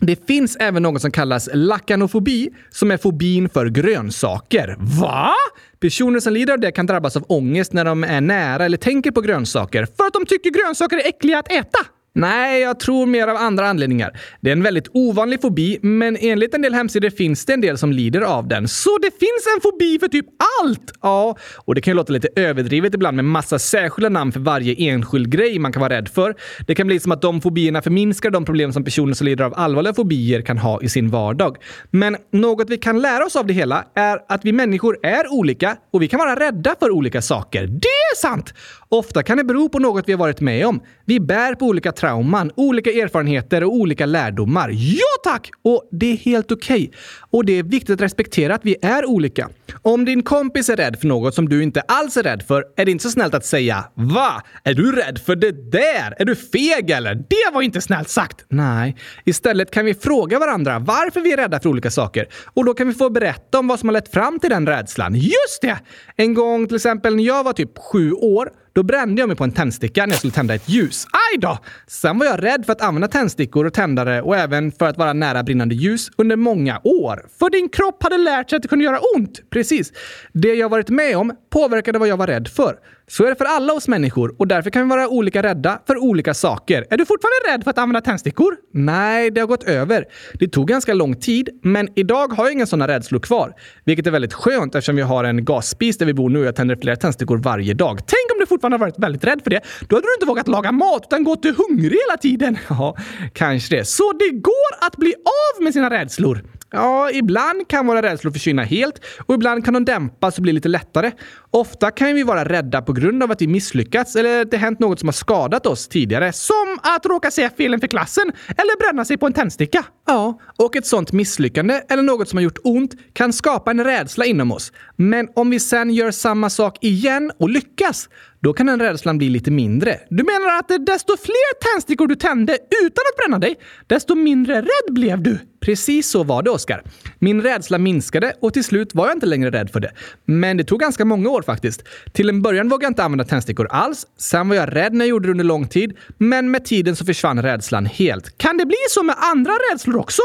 det 0.00 0.26
finns 0.26 0.56
även 0.56 0.82
något 0.82 1.02
som 1.02 1.10
kallas 1.10 1.48
lakanofobi, 1.52 2.50
som 2.70 2.90
är 2.90 2.96
fobin 2.96 3.48
för 3.48 3.66
grönsaker. 3.66 4.76
Va? 4.78 5.34
Personer 5.80 6.20
som 6.20 6.32
lider 6.32 6.52
av 6.52 6.60
det 6.60 6.72
kan 6.72 6.86
drabbas 6.86 7.16
av 7.16 7.24
ångest 7.28 7.72
när 7.72 7.84
de 7.84 8.04
är 8.04 8.20
nära 8.20 8.64
eller 8.64 8.76
tänker 8.76 9.10
på 9.10 9.20
grönsaker 9.20 9.86
för 9.96 10.06
att 10.06 10.12
de 10.12 10.26
tycker 10.26 10.50
grönsaker 10.50 10.96
är 10.96 11.08
äckliga 11.08 11.38
att 11.38 11.52
äta. 11.52 11.78
Nej, 12.16 12.60
jag 12.60 12.80
tror 12.80 13.06
mer 13.06 13.28
av 13.28 13.36
andra 13.36 13.68
anledningar. 13.68 14.20
Det 14.40 14.50
är 14.50 14.52
en 14.52 14.62
väldigt 14.62 14.88
ovanlig 14.92 15.40
fobi, 15.40 15.78
men 15.82 16.16
enligt 16.20 16.54
en 16.54 16.62
del 16.62 16.74
hemsidor 16.74 17.10
finns 17.10 17.44
det 17.44 17.52
en 17.52 17.60
del 17.60 17.78
som 17.78 17.92
lider 17.92 18.20
av 18.20 18.48
den. 18.48 18.68
Så 18.68 18.98
det 19.02 19.10
finns 19.10 19.54
en 19.56 19.60
fobi 19.60 19.98
för 19.98 20.08
typ 20.08 20.26
allt! 20.62 20.92
Ja, 21.02 21.36
och 21.56 21.74
det 21.74 21.80
kan 21.80 21.92
ju 21.92 21.96
låta 21.96 22.12
lite 22.12 22.28
överdrivet 22.36 22.94
ibland 22.94 23.16
med 23.16 23.24
massa 23.24 23.58
särskilda 23.58 24.08
namn 24.08 24.32
för 24.32 24.40
varje 24.40 24.74
enskild 24.74 25.30
grej 25.30 25.58
man 25.58 25.72
kan 25.72 25.80
vara 25.80 25.94
rädd 25.94 26.08
för. 26.08 26.34
Det 26.66 26.74
kan 26.74 26.86
bli 26.86 27.00
som 27.00 27.12
att 27.12 27.22
de 27.22 27.40
fobierna 27.40 27.82
förminskar 27.82 28.30
de 28.30 28.44
problem 28.44 28.72
som 28.72 28.84
personer 28.84 29.14
som 29.14 29.24
lider 29.24 29.44
av 29.44 29.54
allvarliga 29.56 29.94
fobier 29.94 30.42
kan 30.42 30.58
ha 30.58 30.82
i 30.82 30.88
sin 30.88 31.10
vardag. 31.10 31.56
Men 31.90 32.16
något 32.32 32.70
vi 32.70 32.78
kan 32.78 33.00
lära 33.00 33.24
oss 33.24 33.36
av 33.36 33.46
det 33.46 33.54
hela 33.54 33.84
är 33.94 34.18
att 34.28 34.44
vi 34.44 34.52
människor 34.52 34.98
är 35.02 35.32
olika 35.32 35.76
och 35.92 36.02
vi 36.02 36.08
kan 36.08 36.18
vara 36.18 36.40
rädda 36.40 36.74
för 36.80 36.90
olika 36.90 37.22
saker. 37.22 37.66
Det 37.66 37.88
är 38.12 38.16
sant! 38.16 38.54
Ofta 38.88 39.22
kan 39.22 39.36
det 39.36 39.44
bero 39.44 39.68
på 39.68 39.78
något 39.78 40.04
vi 40.06 40.12
har 40.12 40.18
varit 40.18 40.40
med 40.40 40.66
om. 40.66 40.80
Vi 41.04 41.20
bär 41.20 41.54
på 41.54 41.66
olika 41.66 41.92
trauman, 42.06 42.50
olika 42.54 42.90
erfarenheter 42.90 43.64
och 43.64 43.74
olika 43.74 44.06
lärdomar. 44.06 44.70
Ja 44.72 45.30
tack! 45.32 45.50
Och 45.62 45.88
det 45.92 46.12
är 46.12 46.16
helt 46.16 46.52
okej. 46.52 46.76
Okay. 46.76 46.98
Och 47.30 47.44
det 47.44 47.58
är 47.58 47.62
viktigt 47.62 47.90
att 47.90 48.00
respektera 48.00 48.54
att 48.54 48.64
vi 48.64 48.76
är 48.82 49.06
olika. 49.06 49.48
Om 49.82 50.04
din 50.04 50.22
kompis 50.22 50.68
är 50.68 50.76
rädd 50.76 50.98
för 51.00 51.06
något 51.06 51.34
som 51.34 51.48
du 51.48 51.62
inte 51.62 51.80
alls 51.80 52.16
är 52.16 52.22
rädd 52.22 52.42
för 52.42 52.64
är 52.76 52.84
det 52.84 52.90
inte 52.90 53.02
så 53.02 53.10
snällt 53.10 53.34
att 53.34 53.44
säga 53.44 53.84
“Va? 53.94 54.42
Är 54.64 54.74
du 54.74 54.92
rädd 54.92 55.18
för 55.18 55.36
det 55.36 55.70
där? 55.72 56.14
Är 56.18 56.24
du 56.24 56.36
feg 56.36 56.90
eller?” 56.90 57.14
Det 57.14 57.54
var 57.54 57.62
inte 57.62 57.80
snällt 57.80 58.08
sagt! 58.08 58.44
Nej. 58.48 58.96
Istället 59.24 59.70
kan 59.70 59.84
vi 59.84 59.94
fråga 59.94 60.38
varandra 60.38 60.78
varför 60.78 61.20
vi 61.20 61.32
är 61.32 61.36
rädda 61.36 61.60
för 61.60 61.68
olika 61.68 61.90
saker 61.90 62.26
och 62.54 62.64
då 62.64 62.74
kan 62.74 62.88
vi 62.88 62.94
få 62.94 63.10
berätta 63.10 63.58
om 63.58 63.68
vad 63.68 63.80
som 63.80 63.88
har 63.88 63.92
lett 63.92 64.12
fram 64.12 64.38
till 64.38 64.50
den 64.50 64.66
rädslan. 64.66 65.14
Just 65.14 65.62
det! 65.62 65.78
En 66.16 66.34
gång 66.34 66.66
till 66.66 66.76
exempel 66.76 67.16
när 67.16 67.24
jag 67.24 67.44
var 67.44 67.52
typ 67.52 67.78
sju 67.78 68.12
år 68.12 68.50
då 68.76 68.82
brände 68.82 69.22
jag 69.22 69.28
mig 69.28 69.36
på 69.36 69.44
en 69.44 69.52
tändsticka 69.52 70.06
när 70.06 70.12
jag 70.12 70.18
skulle 70.18 70.32
tända 70.32 70.54
ett 70.54 70.68
ljus. 70.68 71.06
Aj 71.06 71.38
då! 71.38 71.58
Sen 71.86 72.18
var 72.18 72.26
jag 72.26 72.42
rädd 72.42 72.66
för 72.66 72.72
att 72.72 72.80
använda 72.80 73.08
tändstickor 73.08 73.64
och 73.66 73.74
tändare 73.74 74.22
och 74.22 74.36
även 74.36 74.72
för 74.72 74.86
att 74.86 74.98
vara 74.98 75.12
nära 75.12 75.42
brinnande 75.42 75.74
ljus 75.74 76.10
under 76.16 76.36
många 76.36 76.80
år. 76.84 77.26
För 77.38 77.50
din 77.50 77.68
kropp 77.68 78.02
hade 78.02 78.18
lärt 78.18 78.50
sig 78.50 78.56
att 78.56 78.62
det 78.62 78.68
kunde 78.68 78.84
göra 78.84 78.98
ont. 79.16 79.50
Precis. 79.50 79.92
Det 80.32 80.54
jag 80.54 80.68
varit 80.68 80.88
med 80.88 81.16
om 81.16 81.32
påverkade 81.50 81.98
vad 81.98 82.08
jag 82.08 82.16
var 82.16 82.26
rädd 82.26 82.48
för. 82.48 82.76
Så 83.08 83.24
är 83.24 83.28
det 83.28 83.36
för 83.36 83.44
alla 83.44 83.72
oss 83.72 83.88
människor 83.88 84.34
och 84.38 84.48
därför 84.48 84.70
kan 84.70 84.82
vi 84.82 84.88
vara 84.88 85.08
olika 85.08 85.42
rädda 85.42 85.82
för 85.86 85.98
olika 85.98 86.34
saker. 86.34 86.86
Är 86.90 86.96
du 86.96 87.06
fortfarande 87.06 87.52
rädd 87.52 87.64
för 87.64 87.70
att 87.70 87.78
använda 87.78 88.00
tändstickor? 88.00 88.56
Nej, 88.72 89.30
det 89.30 89.40
har 89.40 89.48
gått 89.48 89.64
över. 89.64 90.04
Det 90.34 90.48
tog 90.48 90.68
ganska 90.68 90.94
lång 90.94 91.14
tid, 91.14 91.48
men 91.62 91.88
idag 91.96 92.32
har 92.32 92.44
jag 92.44 92.52
inga 92.52 92.66
sådana 92.66 92.88
rädslor 92.88 93.20
kvar. 93.20 93.54
Vilket 93.84 94.06
är 94.06 94.10
väldigt 94.10 94.34
skönt 94.34 94.74
eftersom 94.74 94.96
vi 94.96 95.02
har 95.02 95.24
en 95.24 95.44
gasspis 95.44 95.98
där 95.98 96.06
vi 96.06 96.14
bor 96.14 96.30
nu 96.30 96.38
och 96.38 96.44
jag 96.44 96.56
tänder 96.56 96.76
flera 96.76 96.96
tändstickor 96.96 97.36
varje 97.36 97.74
dag. 97.74 97.98
Tänk 97.98 98.32
om 98.34 98.40
du 98.40 98.46
fortfarande 98.46 98.78
varit 98.78 98.98
väldigt 98.98 99.24
rädd 99.24 99.40
för 99.42 99.50
det. 99.50 99.60
Då 99.88 99.96
hade 99.96 100.06
du 100.06 100.14
inte 100.14 100.26
vågat 100.26 100.48
laga 100.48 100.72
mat 100.72 101.02
utan 101.06 101.24
gått 101.24 101.44
hungrig 101.44 101.98
hela 102.08 102.16
tiden. 102.20 102.58
Ja, 102.68 102.96
kanske 103.32 103.76
det. 103.76 103.84
Så 103.84 104.12
det 104.12 104.30
går 104.30 104.86
att 104.86 104.96
bli 104.96 105.14
av 105.14 105.62
med 105.62 105.72
sina 105.72 105.90
rädslor. 105.90 106.44
Ja, 106.70 107.10
ibland 107.10 107.68
kan 107.68 107.86
våra 107.86 108.02
rädslor 108.02 108.32
försvinna 108.32 108.62
helt 108.62 109.04
och 109.26 109.34
ibland 109.34 109.64
kan 109.64 109.74
de 109.74 109.84
dämpas 109.84 110.36
och 110.36 110.42
bli 110.42 110.52
lite 110.52 110.68
lättare. 110.68 111.12
Ofta 111.50 111.90
kan 111.90 112.14
vi 112.14 112.22
vara 112.22 112.44
rädda 112.44 112.82
på 112.82 112.92
grund 112.92 113.22
av 113.22 113.30
att 113.30 113.42
vi 113.42 113.46
misslyckats 113.46 114.16
eller 114.16 114.42
att 114.42 114.50
det 114.50 114.56
hänt 114.56 114.78
något 114.78 115.00
som 115.00 115.08
har 115.08 115.12
skadat 115.12 115.66
oss 115.66 115.88
tidigare. 115.88 116.32
Som 116.32 116.78
att 116.82 117.06
råka 117.06 117.30
säga 117.30 117.50
fel 117.50 117.74
inför 117.74 117.86
klassen 117.86 118.32
eller 118.48 118.78
bränna 118.78 119.04
sig 119.04 119.16
på 119.16 119.26
en 119.26 119.32
tändsticka. 119.32 119.84
Ja, 120.06 120.40
och 120.58 120.76
ett 120.76 120.86
sånt 120.86 121.12
misslyckande 121.12 121.82
eller 121.88 122.02
något 122.02 122.28
som 122.28 122.36
har 122.36 122.44
gjort 122.44 122.58
ont 122.64 122.94
kan 123.12 123.32
skapa 123.32 123.70
en 123.70 123.84
rädsla 123.84 124.24
inom 124.24 124.52
oss. 124.52 124.72
Men 124.96 125.28
om 125.34 125.50
vi 125.50 125.60
sen 125.60 125.90
gör 125.90 126.10
samma 126.10 126.50
sak 126.50 126.78
igen 126.80 127.32
och 127.38 127.50
lyckas, 127.50 128.08
då 128.40 128.52
kan 128.52 128.66
den 128.66 128.80
rädslan 128.80 129.18
bli 129.18 129.28
lite 129.28 129.50
mindre. 129.50 130.00
Du 130.10 130.24
menar 130.24 130.58
att 130.58 130.86
desto 130.86 131.16
fler 131.16 131.72
tändstickor 131.72 132.06
du 132.06 132.14
tände 132.14 132.52
utan 132.84 133.02
att 133.12 133.16
bränna 133.16 133.38
dig, 133.38 133.54
desto 133.86 134.14
mindre 134.14 134.60
rädd 134.60 134.94
blev 134.94 135.22
du? 135.22 135.38
Precis 135.66 136.08
så 136.08 136.22
var 136.22 136.42
det, 136.42 136.50
Oskar. 136.50 136.82
Min 137.18 137.42
rädsla 137.42 137.78
minskade 137.78 138.32
och 138.40 138.52
till 138.52 138.64
slut 138.64 138.94
var 138.94 139.06
jag 139.06 139.16
inte 139.16 139.26
längre 139.26 139.50
rädd 139.50 139.70
för 139.70 139.80
det. 139.80 139.90
Men 140.24 140.56
det 140.56 140.64
tog 140.64 140.80
ganska 140.80 141.04
många 141.04 141.28
år 141.28 141.42
faktiskt. 141.42 141.84
Till 142.12 142.28
en 142.28 142.42
början 142.42 142.68
vågade 142.68 142.84
jag 142.84 142.90
inte 142.90 143.04
använda 143.04 143.24
tändstickor 143.24 143.66
alls. 143.70 144.06
Sen 144.18 144.48
var 144.48 144.56
jag 144.56 144.76
rädd 144.76 144.92
när 144.92 145.04
jag 145.04 145.08
gjorde 145.10 145.28
det 145.28 145.30
under 145.30 145.44
lång 145.44 145.68
tid. 145.68 145.96
Men 146.18 146.50
med 146.50 146.64
tiden 146.64 146.96
så 146.96 147.04
försvann 147.04 147.42
rädslan 147.42 147.86
helt. 147.86 148.38
Kan 148.38 148.56
det 148.56 148.66
bli 148.66 148.76
så 148.90 149.02
med 149.02 149.14
andra 149.18 149.52
rädslor 149.52 149.96
också? 149.96 150.22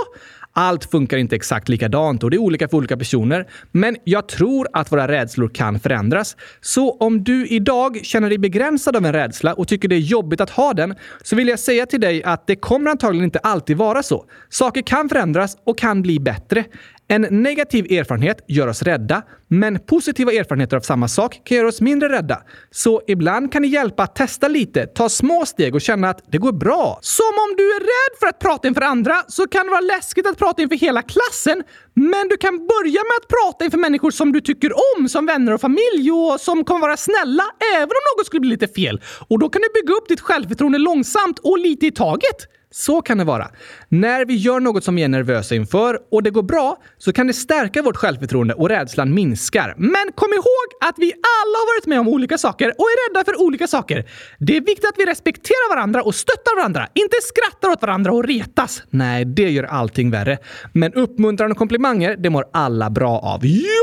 Allt 0.54 0.92
funkar 0.92 1.18
inte 1.18 1.36
exakt 1.36 1.70
likadant 1.70 2.24
och 2.24 2.32
det 2.32 2.38
är 2.38 2.42
olika 2.42 2.68
för 2.68 2.78
olika 2.78 2.98
personer. 2.98 3.48
Men 3.72 3.98
jag 4.04 4.28
tror 4.28 4.68
att 4.74 4.92
våra 4.92 5.08
rädslor 5.08 5.50
kan 5.50 5.80
förändras. 5.80 6.36
Så 6.62 6.98
om 6.98 7.24
du 7.24 7.48
idag 7.48 8.00
känner 8.04 8.30
dig 8.30 8.38
begränsad 8.38 8.96
av 8.96 9.06
en 9.06 9.14
rädsla 9.14 9.54
och 9.54 9.68
tycker 9.68 9.88
det 9.88 9.96
är 9.96 10.00
jobbigt 10.00 10.42
att 10.42 10.50
ha 10.50 10.74
den, 10.74 10.96
så 11.24 11.36
vill 11.36 11.48
jag 11.48 11.60
säga 11.60 11.86
till 11.86 12.02
dig 12.02 12.24
att 12.24 12.48
det 12.48 12.56
kommer 12.56 12.92
antagligen 12.92 13.26
inte 13.26 13.40
alltid 13.40 13.78
vara 13.78 14.04
så. 14.04 14.26
Saker 14.50 14.82
kan 14.82 15.10
förändras 15.10 15.58
och 15.64 15.78
kan 15.78 16.02
bli 16.02 16.20
bättre. 16.20 16.64
En 17.12 17.28
negativ 17.30 17.92
erfarenhet 17.92 18.38
gör 18.48 18.68
oss 18.68 18.82
rädda, 18.82 19.22
men 19.48 19.80
positiva 19.80 20.32
erfarenheter 20.32 20.78
av 20.78 20.82
samma 20.82 21.08
sak 21.08 21.42
kan 21.44 21.58
göra 21.58 21.68
oss 21.68 21.82
mindre 21.82 22.10
rädda. 22.10 22.42
Så 22.72 23.02
ibland 23.08 23.52
kan 23.52 23.62
det 23.62 23.68
hjälpa 23.68 24.04
att 24.04 24.16
testa 24.16 24.48
lite, 24.48 24.88
ta 24.88 25.10
små 25.10 25.46
steg 25.46 25.76
och 25.76 25.82
känna 25.82 26.10
att 26.10 26.24
det 26.32 26.38
går 26.38 26.52
bra. 26.52 27.00
Som 27.02 27.26
om 27.26 27.56
du 27.58 27.64
är 27.64 27.80
rädd 27.80 28.20
för 28.20 28.28
att 28.28 28.40
prata 28.40 28.68
inför 28.68 28.82
andra 28.82 29.16
så 29.28 29.48
kan 29.48 29.66
det 29.66 29.72
vara 29.72 29.82
läskigt 29.82 30.28
att 30.28 30.38
prata 30.38 30.62
inför 30.62 30.76
hela 30.76 31.02
klassen, 31.02 31.64
men 31.94 32.28
du 32.30 32.38
kan 32.38 32.58
börja 32.58 33.02
med 33.10 33.16
att 33.22 33.28
prata 33.28 33.66
inför 33.66 33.78
människor 33.78 34.12
som 34.12 34.32
du 34.32 34.42
tycker 34.42 34.72
om, 34.74 35.10
som 35.10 35.26
vänner 35.26 35.54
och 35.54 35.62
familj 35.62 36.12
och 36.12 36.40
som 36.40 36.64
kommer 36.64 36.82
vara 36.82 36.98
snälla 36.98 37.44
även 37.76 37.84
om 37.84 38.04
något 38.18 38.26
skulle 38.26 38.42
bli 38.42 38.50
lite 38.50 38.68
fel. 38.68 39.02
Och 39.28 39.40
då 39.40 39.50
kan 39.50 39.62
du 39.62 39.82
bygga 39.82 39.94
upp 39.98 40.08
ditt 40.08 40.22
självförtroende 40.22 40.78
långsamt 40.78 41.40
och 41.40 41.60
lite 41.60 41.86
i 41.86 41.92
taget. 41.92 42.48
Så 42.72 43.02
kan 43.02 43.18
det 43.18 43.24
vara. 43.24 43.48
När 43.90 44.26
vi 44.26 44.36
gör 44.36 44.60
något 44.60 44.84
som 44.84 44.96
vi 44.96 45.04
är 45.04 45.08
nervösa 45.08 45.56
inför 45.56 46.00
och 46.12 46.24
det 46.24 46.30
går 46.30 46.44
bra 46.44 46.78
så 46.98 47.14
kan 47.14 47.28
det 47.28 47.34
stärka 47.34 47.82
vårt 47.82 47.96
självförtroende 47.96 48.54
och 48.54 48.70
rädslan 48.70 49.14
minskar. 49.14 49.76
Men 49.78 50.12
kom 50.16 50.34
ihåg 50.34 50.90
att 50.90 50.96
vi 50.98 51.12
alla 51.14 51.58
har 51.58 51.76
varit 51.76 51.88
med 51.88 52.00
om 52.00 52.08
olika 52.08 52.38
saker 52.38 52.68
och 52.68 52.86
är 52.86 53.10
rädda 53.10 53.26
för 53.26 53.42
olika 53.42 53.68
saker. 53.68 54.06
Det 54.40 54.58
är 54.58 54.62
viktigt 54.62 54.86
att 54.86 54.96
vi 54.98 55.06
respekterar 55.06 55.76
varandra 55.76 56.04
och 56.04 56.16
stöttar 56.16 56.56
varandra, 56.56 56.88
inte 56.94 57.18
skrattar 57.24 57.70
åt 57.70 57.82
varandra 57.82 58.12
och 58.12 58.24
retas. 58.24 58.84
Nej, 58.90 59.26
det 59.26 59.50
gör 59.50 59.64
allting 59.64 60.12
värre. 60.12 60.38
Men 60.74 60.94
uppmuntran 60.94 61.52
och 61.52 61.58
komplimanger, 61.58 62.16
det 62.18 62.30
mår 62.30 62.46
alla 62.54 62.90
bra 62.90 63.20
av. 63.20 63.40
Jo! 63.44 63.81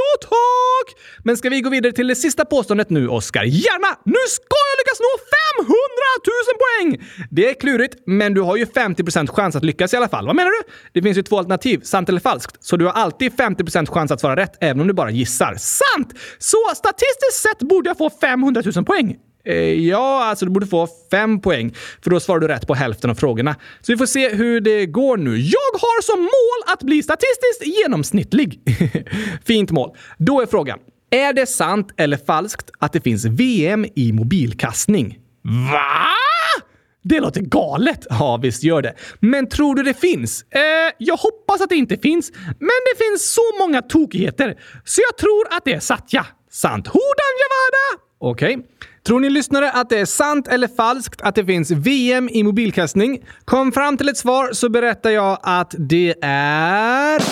Tack! 0.89 0.99
Men 1.25 1.37
ska 1.37 1.49
vi 1.49 1.61
gå 1.61 1.71
vidare 1.71 1.93
till 1.93 2.07
det 2.07 2.17
sista 2.17 2.45
påståendet 2.45 2.91
nu, 2.91 3.09
Oskar? 3.09 3.45
Gärna! 3.45 3.99
Nu 4.05 4.19
ska 4.31 4.57
jag 4.71 4.79
lyckas 4.79 5.01
nå 5.01 5.13
500 5.59 5.75
000 6.27 6.59
poäng! 6.65 7.09
Det 7.31 7.51
är 7.51 7.55
klurigt, 7.55 7.97
men 8.07 8.35
du 8.35 8.41
har 8.41 8.57
ju 8.57 8.65
50% 8.65 9.27
chans 9.27 9.57
att 9.57 9.65
lyckas 9.65 9.95
i 9.95 9.97
alla 9.97 10.09
fall. 10.09 10.27
Vad 10.27 10.37
menar 10.37 10.51
du? 10.51 10.73
Det 10.93 11.03
finns 11.03 11.19
ju 11.19 11.23
två 11.23 11.39
alternativ, 11.39 11.81
sant 11.83 12.09
eller 12.09 12.21
falskt. 12.21 12.65
Så 12.65 12.77
du 12.77 12.85
har 12.85 12.93
alltid 12.93 13.33
50% 13.33 13.87
chans 13.87 14.11
att 14.11 14.21
svara 14.21 14.37
rätt, 14.37 14.57
även 14.61 14.81
om 14.81 14.87
du 14.87 14.95
bara 14.95 15.11
gissar. 15.11 15.55
Sant! 15.59 16.15
Så 16.39 16.59
statistiskt 16.77 17.43
sett 17.43 17.59
borde 17.59 17.91
jag 17.91 17.99
få 17.99 18.11
500 18.11 18.63
000 18.77 18.85
poäng. 18.85 19.17
Eh, 19.49 19.89
ja, 19.89 20.25
alltså 20.25 20.45
du 20.45 20.51
borde 20.51 20.67
få 20.67 20.89
fem 21.11 21.41
poäng, 21.41 21.75
för 22.03 22.11
då 22.11 22.21
svarar 22.21 22.41
du 22.41 22.49
rätt 22.49 22.67
på 22.67 22.75
hälften 22.75 23.11
av 23.11 23.15
frågorna. 23.15 23.57
Så 23.81 23.93
vi 23.93 23.99
får 23.99 24.07
se 24.07 24.29
hur 24.29 24.61
det 24.61 24.87
går 24.87 25.17
nu. 25.17 25.39
Jag 25.39 25.73
har 25.73 26.03
som 26.03 26.21
mål 26.21 26.75
att 26.75 26.83
bli 26.83 27.03
statistiskt 27.03 27.67
genomsnittlig. 27.67 28.61
Fint 29.45 29.71
mål. 29.71 29.97
Då 30.19 30.41
är 30.41 30.47
frågan, 30.47 30.79
är 31.11 31.33
det 31.33 31.47
sant 31.47 31.89
eller 31.97 32.17
falskt 32.17 32.71
att 32.79 32.93
det 32.93 33.01
finns 33.01 33.25
VM 33.25 33.87
i 33.95 34.13
mobilkastning? 34.13 35.19
Va? 35.73 36.15
Det 37.03 37.21
låter 37.21 37.41
galet! 37.41 38.07
Ja, 38.11 38.37
visst 38.43 38.63
gör 38.63 38.83
det. 38.83 38.95
Men 39.21 39.49
tror 39.49 39.75
du 39.75 39.83
det 39.83 39.95
finns? 39.95 40.43
Eh, 40.43 40.61
jag 40.99 41.17
hoppas 41.17 41.61
att 41.61 41.69
det 41.69 41.77
inte 41.77 41.97
finns, 41.97 42.33
men 42.45 42.79
det 42.93 43.05
finns 43.05 43.35
så 43.35 43.43
många 43.61 43.83
tokigheter, 43.83 44.59
så 44.85 45.01
jag 45.11 45.19
tror 45.19 45.57
att 45.57 45.65
det 45.65 45.73
är 45.73 45.81
Satya. 45.81 46.27
Sant. 46.51 46.87
Hodan 46.87 47.35
Javada! 47.41 48.05
Okej. 48.21 48.59
Tror 49.09 49.21
ni 49.21 49.31
lyssnare 49.31 49.71
att 49.71 49.89
det 49.89 49.99
är 49.99 50.05
sant 50.05 50.49
eller 50.49 50.69
falskt 50.69 51.21
att 51.21 51.35
det 51.35 51.45
finns 51.45 51.71
VM 51.71 52.29
i 52.29 52.43
mobilkastning? 52.43 53.25
Kom 53.45 53.73
fram 53.73 53.97
till 53.97 54.09
ett 54.09 54.17
svar 54.17 54.53
så 54.53 54.69
berättar 54.69 55.11
jag 55.11 55.39
att 55.43 55.75
det 55.79 56.15
är... 56.23 57.23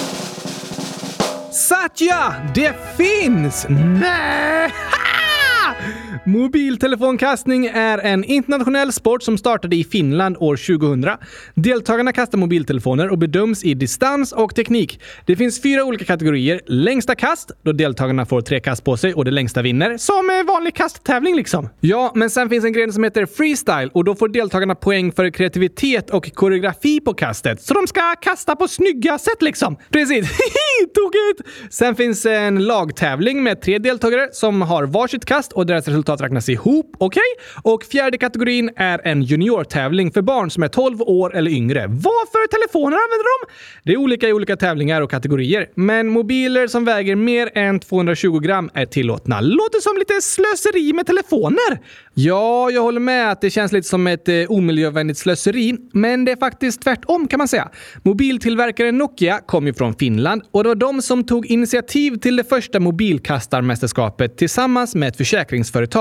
Satya! 1.53 2.35
Det 2.55 2.75
finns! 2.97 3.67
Nej! 3.69 4.73
Mobiltelefonkastning 6.25 7.67
är 7.67 7.99
en 7.99 8.25
internationell 8.25 8.93
sport 8.93 9.23
som 9.23 9.39
startade 9.39 9.77
i 9.77 9.85
Finland 9.85 10.37
år 10.37 10.79
2000. 10.79 11.17
Deltagarna 11.55 12.13
kastar 12.13 12.39
mobiltelefoner 12.39 13.09
och 13.09 13.19
bedöms 13.19 13.65
i 13.65 13.75
distans 13.75 14.33
och 14.33 14.55
teknik. 14.55 15.01
Det 15.27 15.37
finns 15.37 15.63
fyra 15.63 15.85
olika 15.85 16.05
kategorier. 16.05 16.61
Längsta 16.67 17.15
kast, 17.15 17.51
då 17.63 17.73
deltagarna 17.73 18.27
får 18.27 18.41
tre 18.41 18.61
kast 18.61 18.85
på 18.85 18.97
sig 18.97 19.15
och 19.15 19.25
det 19.25 19.31
längsta 19.31 19.63
vinner. 19.63 19.97
Som 19.97 20.31
en 20.31 20.47
vanlig 20.47 20.75
kasttävling 20.75 21.37
liksom. 21.37 21.69
Ja, 21.81 22.13
men 22.15 22.31
sen 22.31 22.49
finns 22.49 22.65
en 22.65 22.73
gren 22.73 22.93
som 22.93 23.05
heter 23.05 23.27
freestyle 23.27 23.91
och 23.93 24.05
då 24.05 24.15
får 24.15 24.29
deltagarna 24.29 24.75
poäng 24.75 25.13
för 25.13 25.31
kreativitet 25.31 26.11
och 26.11 26.35
koreografi 26.35 27.01
på 27.01 27.15
kastet. 27.15 27.63
Så 27.63 27.75
de 27.75 27.87
ska 27.87 28.15
kasta 28.21 28.57
på 28.57 28.69
snygga 28.69 29.19
sätt 29.19 29.43
liksom. 29.43 29.77
Precis. 29.91 30.31
Tokigt! 30.95 31.51
Sen 31.71 31.95
finns 31.95 32.27
en 32.27 32.65
lagtävling 32.65 33.43
med 33.43 33.61
tre 33.63 33.79
deltagare 33.79 34.29
som 34.33 34.63
har 34.63 34.85
varsitt 34.85 35.25
kast 35.25 35.53
och 35.53 35.67
deras 35.67 35.89
resultat 35.89 36.06
räknas 36.09 36.49
ihop. 36.49 36.97
Okej? 36.99 37.23
Och 37.63 37.85
fjärde 37.85 38.19
kategorin 38.19 38.71
är 38.77 39.01
en 39.05 39.23
juniortävling 39.23 40.13
för 40.13 40.23
barn 40.23 40.51
som 40.51 40.63
är 40.63 40.69
12 40.69 41.03
år 41.03 41.37
eller 41.37 41.51
yngre. 41.51 41.87
Vad 41.87 42.29
för 42.33 42.49
telefoner 42.49 42.97
använder 42.97 43.47
de? 43.47 43.53
Det 43.83 43.93
är 43.93 43.97
olika 43.97 44.29
i 44.29 44.33
olika 44.33 44.57
tävlingar 44.57 45.01
och 45.01 45.11
kategorier, 45.11 45.67
men 45.75 46.09
mobiler 46.09 46.67
som 46.67 46.85
väger 46.85 47.17
mer 47.17 47.51
än 47.55 47.81
220 47.81 48.39
gram 48.39 48.71
är 48.75 48.87
tillåtna. 48.87 49.41
Låter 49.41 49.81
som 49.81 49.99
lite 49.99 50.21
slöseri 50.23 50.93
med 50.93 51.07
telefoner. 51.07 51.81
Ja, 52.15 52.71
jag 52.71 52.83
håller 52.83 53.01
med 53.01 53.31
att 53.31 53.41
det 53.41 53.51
känns 53.51 53.73
lite 53.73 53.89
som 53.89 54.07
ett 54.07 54.29
eh, 54.29 54.35
omiljövänligt 54.49 55.19
slöseri, 55.19 55.77
men 55.93 56.25
det 56.25 56.33
är 56.33 56.37
faktiskt 56.37 56.83
tvärtom 56.83 57.29
kan 57.29 57.39
man 57.39 57.49
säga. 57.49 57.69
Mobiltillverkaren 58.03 58.99
Nokia 58.99 59.41
kom 59.47 59.67
ju 59.67 59.75
från 59.75 59.95
Finland 59.95 60.43
och 60.51 60.63
det 60.63 60.69
var 60.69 60.75
de 60.75 61.03
som 61.03 61.25
tog 61.25 61.47
initiativ 61.47 62.17
till 62.17 62.37
det 62.37 62.45
första 62.45 62.81
mobilkastarmästerskapet 62.81 64.37
tillsammans 64.39 64.95
med 64.95 65.09
ett 65.09 65.17
försäkringsföretag. 65.17 65.96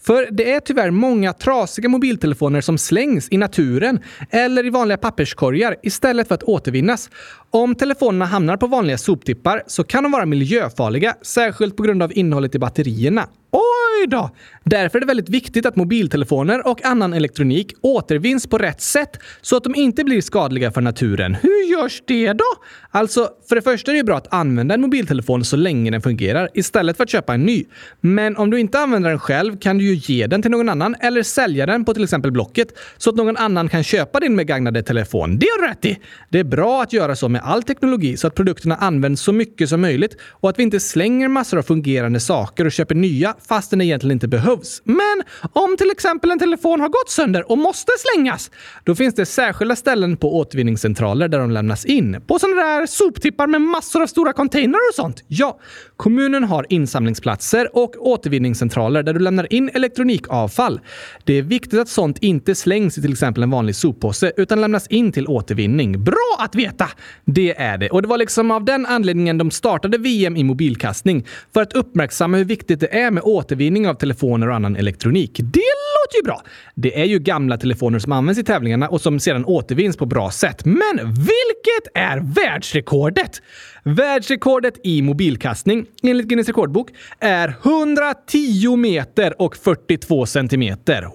För 0.00 0.28
det 0.30 0.52
är 0.52 0.60
tyvärr 0.60 0.90
många 0.90 1.32
trasiga 1.32 1.88
mobiltelefoner 1.88 2.60
som 2.60 2.78
slängs 2.78 3.28
i 3.30 3.36
naturen 3.36 4.00
eller 4.30 4.66
i 4.66 4.70
vanliga 4.70 4.98
papperskorgar 4.98 5.76
istället 5.82 6.28
för 6.28 6.34
att 6.34 6.42
återvinnas. 6.42 7.10
Om 7.50 7.74
telefonerna 7.74 8.24
hamnar 8.24 8.56
på 8.56 8.66
vanliga 8.66 8.98
soptippar 8.98 9.62
så 9.66 9.84
kan 9.84 10.02
de 10.02 10.12
vara 10.12 10.26
miljöfarliga, 10.26 11.14
särskilt 11.22 11.76
på 11.76 11.82
grund 11.82 12.02
av 12.02 12.18
innehållet 12.18 12.54
i 12.54 12.58
batterierna. 12.58 13.28
Oj 13.50 14.06
då! 14.06 14.30
Därför 14.64 14.98
är 14.98 15.00
det 15.00 15.06
väldigt 15.06 15.28
viktigt 15.28 15.66
att 15.66 15.76
mobiltelefoner 15.76 16.66
och 16.66 16.84
annan 16.84 17.12
elektronik 17.12 17.74
återvinns 17.80 18.46
på 18.46 18.58
rätt 18.58 18.80
sätt 18.80 19.18
så 19.40 19.56
att 19.56 19.64
de 19.64 19.74
inte 19.74 20.04
blir 20.04 20.20
skadliga 20.20 20.72
för 20.72 20.80
naturen. 20.80 21.34
Hur 21.34 21.70
görs 21.70 22.02
det 22.06 22.32
då? 22.32 22.44
Alltså, 22.90 23.28
för 23.48 23.56
det 23.56 23.62
första 23.62 23.90
är 23.90 23.92
det 23.92 23.96
ju 23.96 24.04
bra 24.04 24.16
att 24.16 24.34
använda 24.34 24.74
en 24.74 24.80
mobiltelefon 24.80 25.44
så 25.44 25.56
länge 25.56 25.90
den 25.90 26.00
fungerar 26.00 26.48
istället 26.54 26.96
för 26.96 27.04
att 27.04 27.10
köpa 27.10 27.34
en 27.34 27.42
ny. 27.42 27.64
Men 28.00 28.36
om 28.36 28.50
du 28.50 28.60
inte 28.60 28.78
använder 28.78 29.10
den 29.10 29.18
själv 29.18 29.58
kan 29.58 29.78
du 29.78 29.84
ju 29.84 30.14
ge 30.14 30.26
den 30.26 30.42
till 30.42 30.50
någon 30.50 30.68
annan 30.68 30.94
eller 31.00 31.22
sälja 31.22 31.66
den 31.66 31.84
på 31.84 31.94
till 31.94 32.04
exempel 32.04 32.32
Blocket 32.32 32.68
så 32.96 33.10
att 33.10 33.16
någon 33.16 33.36
annan 33.36 33.68
kan 33.68 33.84
köpa 33.84 34.20
din 34.20 34.36
begagnade 34.36 34.82
telefon. 34.82 35.38
Det 35.38 35.46
har 35.46 35.62
du 35.62 35.68
rätt 35.68 35.84
i! 35.84 35.98
Det 36.30 36.38
är 36.38 36.44
bra 36.44 36.82
att 36.82 36.92
göra 36.92 37.16
så 37.16 37.28
med 37.28 37.40
all 37.44 37.62
teknologi 37.62 38.16
så 38.16 38.26
att 38.26 38.34
produkterna 38.34 38.76
används 38.76 39.22
så 39.22 39.32
mycket 39.32 39.68
som 39.68 39.80
möjligt 39.80 40.16
och 40.30 40.50
att 40.50 40.58
vi 40.58 40.62
inte 40.62 40.80
slänger 40.80 41.28
massor 41.28 41.58
av 41.58 41.62
fungerande 41.62 42.20
saker 42.20 42.64
och 42.64 42.72
köper 42.72 42.94
nya 42.94 43.34
fastän 43.48 43.78
det 43.78 43.84
egentligen 43.84 44.12
inte 44.12 44.28
behövs. 44.28 44.82
Men 44.84 45.22
om 45.52 45.76
till 45.76 45.90
exempel 45.90 46.30
en 46.30 46.38
telefon 46.38 46.80
har 46.80 46.88
gått 46.88 47.10
sönder 47.10 47.50
och 47.50 47.58
måste 47.58 47.92
slängas, 47.98 48.50
då 48.84 48.94
finns 48.94 49.14
det 49.14 49.26
särskilda 49.26 49.76
ställen 49.76 50.16
på 50.16 50.38
återvinningscentraler 50.38 51.28
där 51.28 51.38
de 51.38 51.50
lämnas 51.50 51.84
in. 51.84 52.20
På 52.26 52.38
sådana 52.38 52.62
där 52.62 52.86
soptippar 52.86 53.46
med 53.46 53.60
massor 53.60 54.02
av 54.02 54.06
stora 54.06 54.32
containrar 54.32 54.80
och 54.90 54.94
sånt. 54.94 55.24
Ja, 55.28 55.60
kommunen 55.96 56.44
har 56.44 56.66
insamlingsplatser 56.68 57.76
och 57.76 57.96
återvinningscentraler 57.98 59.02
där 59.02 59.14
du 59.14 59.20
lämnar 59.20 59.52
in 59.52 59.70
elektronikavfall. 59.74 60.80
Det 61.24 61.34
är 61.34 61.42
viktigt 61.42 61.80
att 61.80 61.88
sånt 61.88 62.18
inte 62.18 62.54
slängs 62.54 62.98
i 62.98 63.02
till 63.02 63.12
exempel 63.12 63.42
en 63.42 63.50
vanlig 63.50 63.76
soppåse 63.76 64.32
utan 64.36 64.60
lämnas 64.60 64.86
in 64.86 65.12
till 65.12 65.26
återvinning. 65.26 66.04
Bra 66.04 66.36
att 66.38 66.54
veta! 66.54 66.88
Det 67.24 67.60
är 67.60 67.78
det. 67.78 67.90
Och 67.90 68.02
det 68.02 68.08
var 68.08 68.18
liksom 68.18 68.50
av 68.50 68.64
den 68.64 68.86
anledningen 68.86 69.38
de 69.38 69.50
startade 69.50 69.98
VM 69.98 70.36
i 70.36 70.44
mobilkastning. 70.44 71.26
För 71.54 71.62
att 71.62 71.72
uppmärksamma 71.72 72.36
hur 72.36 72.44
viktigt 72.44 72.80
det 72.80 72.98
är 72.98 73.10
med 73.10 73.22
återvinning 73.28 73.88
av 73.88 73.94
telefoner 73.94 74.48
och 74.48 74.54
annan 74.54 74.76
elektronik. 74.76 75.32
Det 75.36 75.42
låter 75.44 76.16
ju 76.16 76.22
bra! 76.24 76.42
Det 76.74 77.00
är 77.00 77.04
ju 77.04 77.18
gamla 77.18 77.56
telefoner 77.56 77.98
som 77.98 78.12
används 78.12 78.40
i 78.40 78.44
tävlingarna 78.44 78.88
och 78.88 79.00
som 79.00 79.20
sedan 79.20 79.44
återvinns 79.44 79.96
på 79.96 80.06
bra 80.06 80.30
sätt. 80.30 80.64
Men 80.64 80.96
vilket 81.06 81.94
är 81.94 82.34
världsrekordet? 82.34 83.42
Världsrekordet 83.82 84.74
i 84.84 85.02
mobilkastning 85.02 85.86
enligt 86.02 86.26
Guinness 86.26 86.46
rekordbok 86.46 86.90
är 87.20 87.54
110 87.62 88.76
meter 88.76 89.42
och 89.42 89.56
42 89.56 90.26
centimeter. 90.26 91.08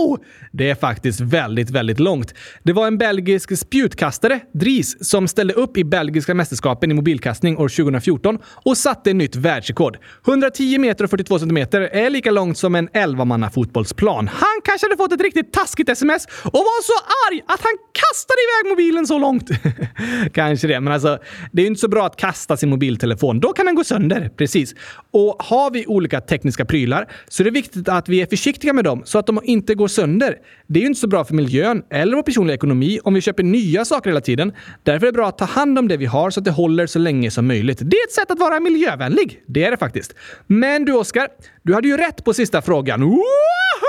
Wow! 0.00 0.18
Det 0.52 0.70
är 0.70 0.74
faktiskt 0.74 1.20
väldigt, 1.20 1.70
väldigt 1.70 2.00
långt. 2.00 2.34
Det 2.62 2.72
var 2.72 2.86
en 2.86 2.98
belgisk 2.98 3.58
spjutkastare, 3.58 4.40
Dries, 4.54 5.08
som 5.08 5.28
ställde 5.28 5.54
upp 5.54 5.76
i 5.76 5.84
belgiska 5.84 6.34
mästerskapen 6.34 6.90
i 6.90 6.94
mobilkastning 6.94 7.56
år 7.58 7.68
2014 7.68 8.38
och 8.44 8.76
satte 8.76 9.12
nytt 9.12 9.36
världsrekord. 9.36 9.98
110 10.26 10.78
meter 10.78 11.04
och 11.04 11.10
42 11.10 11.38
centimeter 11.38 11.80
är 11.80 12.10
lika 12.10 12.30
långt 12.30 12.58
som 12.58 12.74
en 12.74 12.88
11 12.92 13.24
manna 13.24 13.50
fotbollsplan. 13.50 14.28
Han 14.28 14.60
kanske 14.64 14.86
hade 14.86 14.96
fått 14.96 15.12
ett 15.12 15.20
riktigt 15.20 15.52
taskigt 15.52 15.88
sms 15.88 16.26
och 16.44 16.52
var 16.52 16.82
så 16.82 16.92
arg 17.28 17.40
att 17.46 17.60
han 17.60 17.72
kastade 17.92 18.40
iväg 18.46 18.70
mobilen 18.70 19.06
så 19.06 19.18
långt. 19.18 19.50
Kanske 20.32 20.66
det, 20.66 20.80
men 20.80 20.92
alltså 20.92 21.18
det 21.52 21.62
är 21.62 21.64
ju 21.64 21.68
inte 21.68 21.80
så 21.80 21.88
bra 21.88 22.06
att 22.06 22.16
kasta 22.16 22.56
sin 22.56 22.70
mobiltelefon. 22.70 23.40
Då 23.40 23.52
kan 23.52 23.66
den 23.66 23.74
gå 23.74 23.84
sönder. 23.84 24.30
Precis. 24.36 24.74
Och 25.10 25.36
har 25.38 25.70
vi 25.70 25.86
olika 25.86 26.20
tekniska 26.20 26.64
prylar 26.64 27.08
så 27.28 27.42
är 27.42 27.44
det 27.44 27.50
viktigt 27.50 27.88
att 27.88 28.08
vi 28.08 28.22
är 28.22 28.26
försiktiga 28.26 28.72
med 28.72 28.84
dem 28.84 29.02
så 29.04 29.18
att 29.18 29.26
de 29.26 29.40
inte 29.44 29.74
går 29.74 29.88
sönder. 29.90 30.36
Det 30.66 30.78
är 30.78 30.80
ju 30.80 30.86
inte 30.86 31.00
så 31.00 31.06
bra 31.06 31.24
för 31.24 31.34
miljön 31.34 31.82
eller 31.90 32.16
vår 32.16 32.22
personliga 32.22 32.54
ekonomi 32.54 33.00
om 33.04 33.14
vi 33.14 33.20
köper 33.20 33.42
nya 33.42 33.84
saker 33.84 34.10
hela 34.10 34.20
tiden. 34.20 34.52
Därför 34.82 35.06
är 35.06 35.12
det 35.12 35.16
bra 35.16 35.28
att 35.28 35.38
ta 35.38 35.44
hand 35.44 35.78
om 35.78 35.88
det 35.88 35.96
vi 35.96 36.06
har 36.06 36.30
så 36.30 36.40
att 36.40 36.44
det 36.44 36.50
håller 36.50 36.86
så 36.86 36.98
länge 36.98 37.30
som 37.30 37.46
möjligt. 37.46 37.78
Det 37.82 37.96
är 37.96 38.06
ett 38.06 38.12
sätt 38.12 38.30
att 38.30 38.38
vara 38.38 38.60
miljövänlig. 38.60 39.42
Det 39.46 39.64
är 39.64 39.70
det 39.70 39.76
faktiskt. 39.76 40.14
Men 40.46 40.84
du 40.84 40.92
Oskar, 40.92 41.28
du 41.62 41.74
hade 41.74 41.88
ju 41.88 41.96
rätt 41.96 42.24
på 42.24 42.34
sista 42.34 42.62
frågan. 42.62 43.02
Woho! 43.02 43.79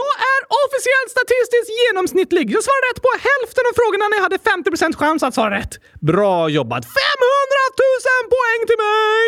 Jag 0.00 0.14
är 0.32 0.40
officiellt 0.62 1.10
statistiskt 1.16 1.70
genomsnittlig. 1.80 2.44
Jag 2.56 2.62
svarade 2.66 2.86
rätt 2.90 3.02
på 3.06 3.12
hälften 3.28 3.64
av 3.70 3.74
frågorna 3.80 4.04
när 4.10 4.16
jag 4.18 4.26
hade 4.28 4.40
50% 4.52 4.96
chans 5.02 5.20
att 5.22 5.34
svara 5.34 5.52
rätt. 5.60 5.72
Bra 6.10 6.48
jobbat! 6.58 6.84
500 6.84 7.64
000 8.22 8.34
poäng 8.36 8.60
till 8.68 8.80
mig! 8.88 9.26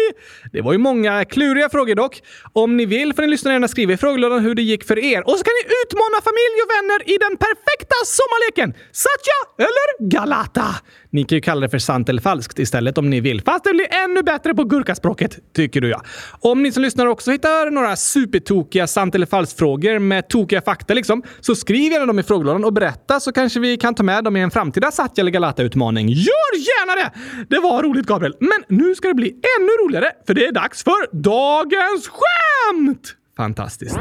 Det 0.54 0.60
var 0.66 0.72
ju 0.76 0.80
många 0.88 1.12
kluriga 1.34 1.68
frågor 1.74 1.94
dock. 1.94 2.14
Om 2.52 2.76
ni 2.76 2.84
vill 2.86 3.14
får 3.14 3.22
ni 3.22 3.28
lyssna 3.28 3.52
gärna 3.52 3.68
skriva 3.68 3.92
i 3.92 3.96
frågelådan 3.96 4.40
hur 4.46 4.54
det 4.54 4.62
gick 4.62 4.84
för 4.84 4.98
er. 4.98 5.20
Och 5.28 5.36
så 5.38 5.44
kan 5.44 5.54
ni 5.60 5.64
utmana 5.80 6.18
familj 6.28 6.56
och 6.64 6.70
vänner 6.76 6.98
i 7.14 7.16
den 7.24 7.34
perfekta 7.44 7.98
sommarleken! 8.18 8.68
Satya 9.04 9.38
eller 9.66 9.86
Galata? 10.14 10.68
Ni 11.10 11.24
kan 11.24 11.36
ju 11.36 11.42
kalla 11.42 11.60
det 11.60 11.68
för 11.68 11.78
sant 11.78 12.08
eller 12.08 12.22
falskt 12.22 12.58
istället 12.58 12.98
om 12.98 13.10
ni 13.10 13.20
vill. 13.20 13.42
Fast 13.42 13.64
det 13.64 13.70
blir 13.70 13.94
ännu 14.04 14.22
bättre 14.22 14.54
på 14.54 14.64
gurkaspråket, 14.64 15.38
tycker 15.56 15.80
du 15.80 15.88
ja. 15.88 16.02
Om 16.40 16.62
ni 16.62 16.72
som 16.72 16.82
lyssnar 16.82 17.06
också 17.06 17.30
hittar 17.30 17.70
några 17.70 17.96
supertokiga 17.96 18.86
sant 18.86 19.14
eller 19.14 19.26
falskt-frågor 19.26 19.98
med 19.98 20.21
tokiga 20.28 20.60
fakta 20.60 20.94
liksom, 20.94 21.22
så 21.40 21.54
skriv 21.54 21.92
gärna 21.92 22.06
dem 22.06 22.18
i 22.18 22.22
frågelådan 22.22 22.64
och 22.64 22.72
berätta 22.72 23.20
så 23.20 23.32
kanske 23.32 23.60
vi 23.60 23.76
kan 23.76 23.94
ta 23.94 24.02
med 24.02 24.24
dem 24.24 24.36
i 24.36 24.40
en 24.40 24.50
framtida 24.50 24.90
Satya 24.90 25.22
eller 25.22 25.30
Galata-utmaning. 25.30 26.08
Gör 26.08 26.56
gärna 26.56 26.94
det! 26.94 27.10
Det 27.48 27.60
var 27.60 27.82
roligt 27.82 28.06
Gabriel, 28.06 28.34
men 28.40 28.78
nu 28.78 28.94
ska 28.94 29.08
det 29.08 29.14
bli 29.14 29.28
ännu 29.28 29.86
roligare 29.86 30.12
för 30.26 30.34
det 30.34 30.46
är 30.46 30.52
dags 30.52 30.84
för 30.84 31.16
dagens 31.16 32.08
skämt! 32.08 33.16
Fantastiskt. 33.36 33.98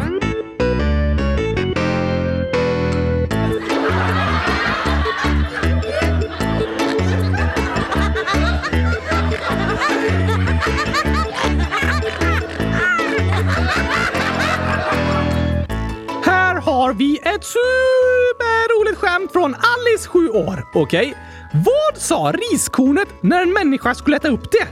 Har 16.91 16.95
vi 16.97 17.17
ett 17.17 17.43
superroligt 17.43 18.97
skämt 18.99 19.31
från 19.31 19.55
Alice, 19.55 20.09
7 20.09 20.29
år. 20.29 20.63
Okej? 20.73 21.13
Vad 21.53 22.01
sa 22.01 22.33
riskornet 22.51 23.07
när 23.21 23.41
en 23.41 23.53
människa 23.53 23.95
skulle 23.95 24.17
äta 24.17 24.27
upp 24.27 24.51
det? 24.51 24.67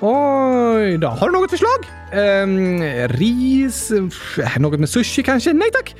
Oj 0.00 0.98
då. 0.98 1.08
Har 1.08 1.26
du 1.26 1.32
något 1.32 1.50
förslag? 1.50 1.78
Um, 2.14 2.82
ris... 3.08 3.90
Eh, 3.90 4.58
något 4.58 4.80
med 4.80 4.88
sushi 4.88 5.22
kanske? 5.22 5.52
Nej 5.52 5.70
tack. 5.72 5.96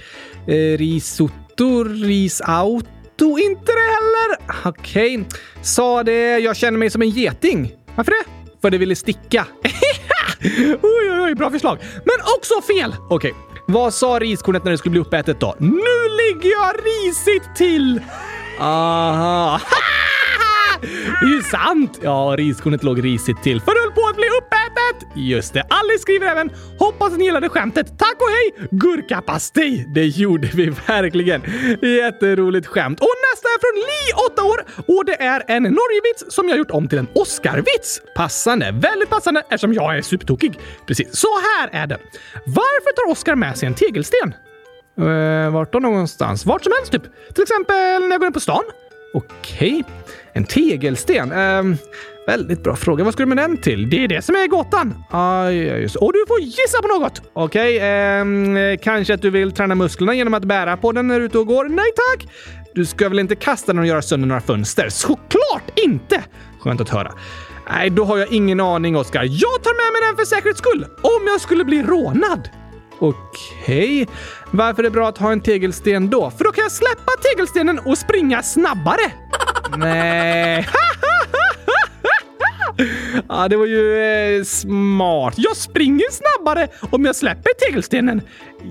Eh, 0.46 0.78
risotto, 0.78 1.84
risauto? 1.84 3.38
Inte 3.38 3.72
det 3.72 3.88
heller. 3.96 4.54
Okej. 4.64 5.24
Sa 5.62 6.02
det 6.02 6.38
jag 6.38 6.56
känner 6.56 6.78
mig 6.78 6.90
som 6.90 7.02
en 7.02 7.10
geting. 7.10 7.72
Varför 7.94 8.10
det? 8.12 8.30
För 8.62 8.70
det 8.70 8.78
ville 8.78 8.96
sticka. 8.96 9.46
oj, 10.42 10.78
oj, 10.82 11.20
oj, 11.22 11.34
bra 11.34 11.50
förslag. 11.50 11.78
Men 11.82 12.16
också 12.36 12.62
fel! 12.62 12.94
Okej. 13.10 13.34
Vad 13.70 13.94
sa 13.94 14.18
riskornet 14.20 14.64
när 14.64 14.70
det 14.70 14.78
skulle 14.78 14.90
bli 14.90 15.00
uppätet 15.00 15.40
då? 15.40 15.54
Nu 15.58 15.70
ligger 16.20 16.50
jag 16.50 16.74
risigt 16.84 17.56
till! 17.56 18.00
Aha! 18.60 19.60
Det 21.20 21.26
är 21.26 21.36
ju 21.36 21.42
sant! 21.42 21.98
Ja, 22.02 22.34
riskornet 22.38 22.82
låg 22.82 23.04
risigt 23.04 23.42
till 23.42 23.60
för 23.60 23.74
det 23.74 23.80
höll 23.80 23.92
på 23.92 24.08
att 24.10 24.16
bli 24.16 24.26
uppätet! 24.40 24.57
Just 25.14 25.54
det. 25.54 25.60
Alice 25.60 26.02
skriver 26.02 26.26
även 26.26 26.50
“Hoppas 26.78 27.12
ni 27.16 27.24
gillade 27.24 27.48
skämtet. 27.48 27.98
Tack 27.98 28.16
och 28.20 28.28
hej! 28.28 28.68
Gurkapastej!” 28.70 29.84
Det 29.94 30.06
gjorde 30.06 30.50
vi 30.54 30.70
verkligen. 30.86 31.42
Jätteroligt 31.82 32.66
skämt. 32.66 33.00
Och 33.00 33.14
nästa 33.32 33.48
är 33.48 33.58
från 33.60 33.80
Li, 33.80 34.32
8 34.32 34.44
år. 34.44 34.64
Och 34.96 35.04
det 35.04 35.22
är 35.22 35.42
en 35.46 35.62
Norgevits 35.62 36.24
som 36.28 36.48
jag 36.48 36.58
gjort 36.58 36.70
om 36.70 36.88
till 36.88 36.98
en 36.98 37.08
Oscarvits. 37.14 38.00
Passande. 38.16 38.70
Väldigt 38.72 39.10
passande 39.10 39.40
eftersom 39.40 39.72
jag 39.72 39.98
är 39.98 40.02
supertokig. 40.02 40.58
Precis. 40.86 41.16
Så 41.16 41.28
här 41.28 41.82
är 41.82 41.86
det. 41.86 41.98
Varför 42.46 42.92
tar 42.92 43.12
Oscar 43.12 43.34
med 43.34 43.58
sig 43.58 43.66
en 43.66 43.74
tegelsten? 43.74 44.34
Uh, 45.00 45.50
vart 45.50 45.72
då 45.72 45.78
någonstans? 45.78 46.46
Vart 46.46 46.64
som 46.64 46.72
helst 46.78 46.92
typ. 46.92 47.02
Till 47.34 47.42
exempel 47.42 48.00
när 48.00 48.10
jag 48.10 48.20
går 48.20 48.26
in 48.26 48.32
på 48.32 48.40
stan. 48.40 48.62
Okej. 49.14 49.84
En 50.32 50.44
tegelsten. 50.44 51.32
Uh, 51.32 51.76
väldigt 52.28 52.62
bra 52.62 52.76
fråga. 52.76 53.04
Vad 53.04 53.12
ska 53.12 53.22
du 53.22 53.26
med 53.26 53.36
den 53.36 53.56
till? 53.56 53.90
Det 53.90 54.04
är 54.04 54.08
det 54.08 54.22
som 54.22 54.34
är 54.34 54.46
gåtan. 54.46 54.94
Ah, 55.10 55.48
just. 55.48 55.96
Och 55.96 56.12
du 56.12 56.24
får 56.28 56.40
gissa 56.40 56.82
på 56.82 56.88
något. 56.88 57.22
Okej, 57.32 57.78
ehm, 57.78 58.78
kanske 58.82 59.14
att 59.14 59.22
du 59.22 59.30
vill 59.30 59.52
träna 59.52 59.74
musklerna 59.74 60.14
genom 60.14 60.34
att 60.34 60.44
bära 60.44 60.76
på 60.76 60.92
den 60.92 61.08
när 61.08 61.14
du 61.14 61.20
är 61.20 61.26
ute 61.26 61.38
och 61.38 61.46
går? 61.46 61.64
Nej 61.64 61.92
tack! 61.96 62.28
Du 62.74 62.86
ska 62.86 63.08
väl 63.08 63.18
inte 63.18 63.34
kasta 63.36 63.72
den 63.72 63.78
och 63.78 63.86
göra 63.86 64.02
sönder 64.02 64.28
några 64.28 64.40
fönster? 64.40 64.88
Såklart 64.88 65.78
inte! 65.86 66.22
Skönt 66.60 66.80
att 66.80 66.88
höra. 66.88 67.12
Nej, 67.70 67.90
då 67.90 68.04
har 68.04 68.18
jag 68.18 68.32
ingen 68.32 68.60
aning, 68.60 68.96
Oskar. 68.96 69.22
Jag 69.22 69.62
tar 69.62 69.86
med 69.86 69.92
mig 69.92 70.08
den 70.08 70.16
för 70.16 70.24
säkerhets 70.24 70.58
skull. 70.58 70.86
Om 71.02 71.26
jag 71.26 71.40
skulle 71.40 71.64
bli 71.64 71.82
rånad. 71.82 72.48
Okej. 72.98 74.08
Varför 74.50 74.82
är 74.82 74.84
det 74.84 74.90
bra 74.90 75.08
att 75.08 75.18
ha 75.18 75.32
en 75.32 75.40
tegelsten 75.40 76.10
då? 76.10 76.30
För 76.30 76.44
då 76.44 76.52
kan 76.52 76.62
jag 76.62 76.72
släppa 76.72 77.12
tegelstenen 77.22 77.78
och 77.78 77.98
springa 77.98 78.42
snabbare. 78.42 79.12
Nej. 79.76 80.68
Ja, 83.28 83.48
det 83.48 83.56
var 83.56 83.66
ju 83.66 84.02
eh, 84.02 84.44
smart. 84.44 85.34
Jag 85.36 85.56
springer 85.56 86.06
snabbare 86.10 86.68
om 86.90 87.04
jag 87.04 87.16
släpper 87.16 87.50
tegelstenen. 87.66 88.22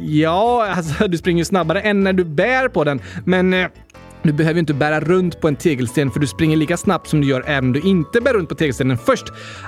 Ja, 0.01 0.67
alltså 0.75 1.07
du 1.07 1.17
springer 1.17 1.43
snabbare 1.43 1.81
än 1.81 2.03
när 2.03 2.13
du 2.13 2.23
bär 2.23 2.67
på 2.67 2.83
den, 2.83 3.01
men 3.25 3.53
eh, 3.53 3.67
du 4.23 4.33
behöver 4.33 4.53
ju 4.53 4.59
inte 4.59 4.73
bära 4.73 4.99
runt 4.99 5.41
på 5.41 5.47
en 5.47 5.55
tegelsten 5.55 6.11
för 6.11 6.19
du 6.19 6.27
springer 6.27 6.57
lika 6.57 6.77
snabbt 6.77 7.07
som 7.07 7.21
du 7.21 7.27
gör 7.27 7.43
även 7.47 7.65
om 7.65 7.73
du 7.73 7.79
inte 7.79 8.21
bär 8.21 8.33
runt 8.33 8.49
på 8.49 8.55
tegelstenen 8.55 8.97
först. 8.97 9.25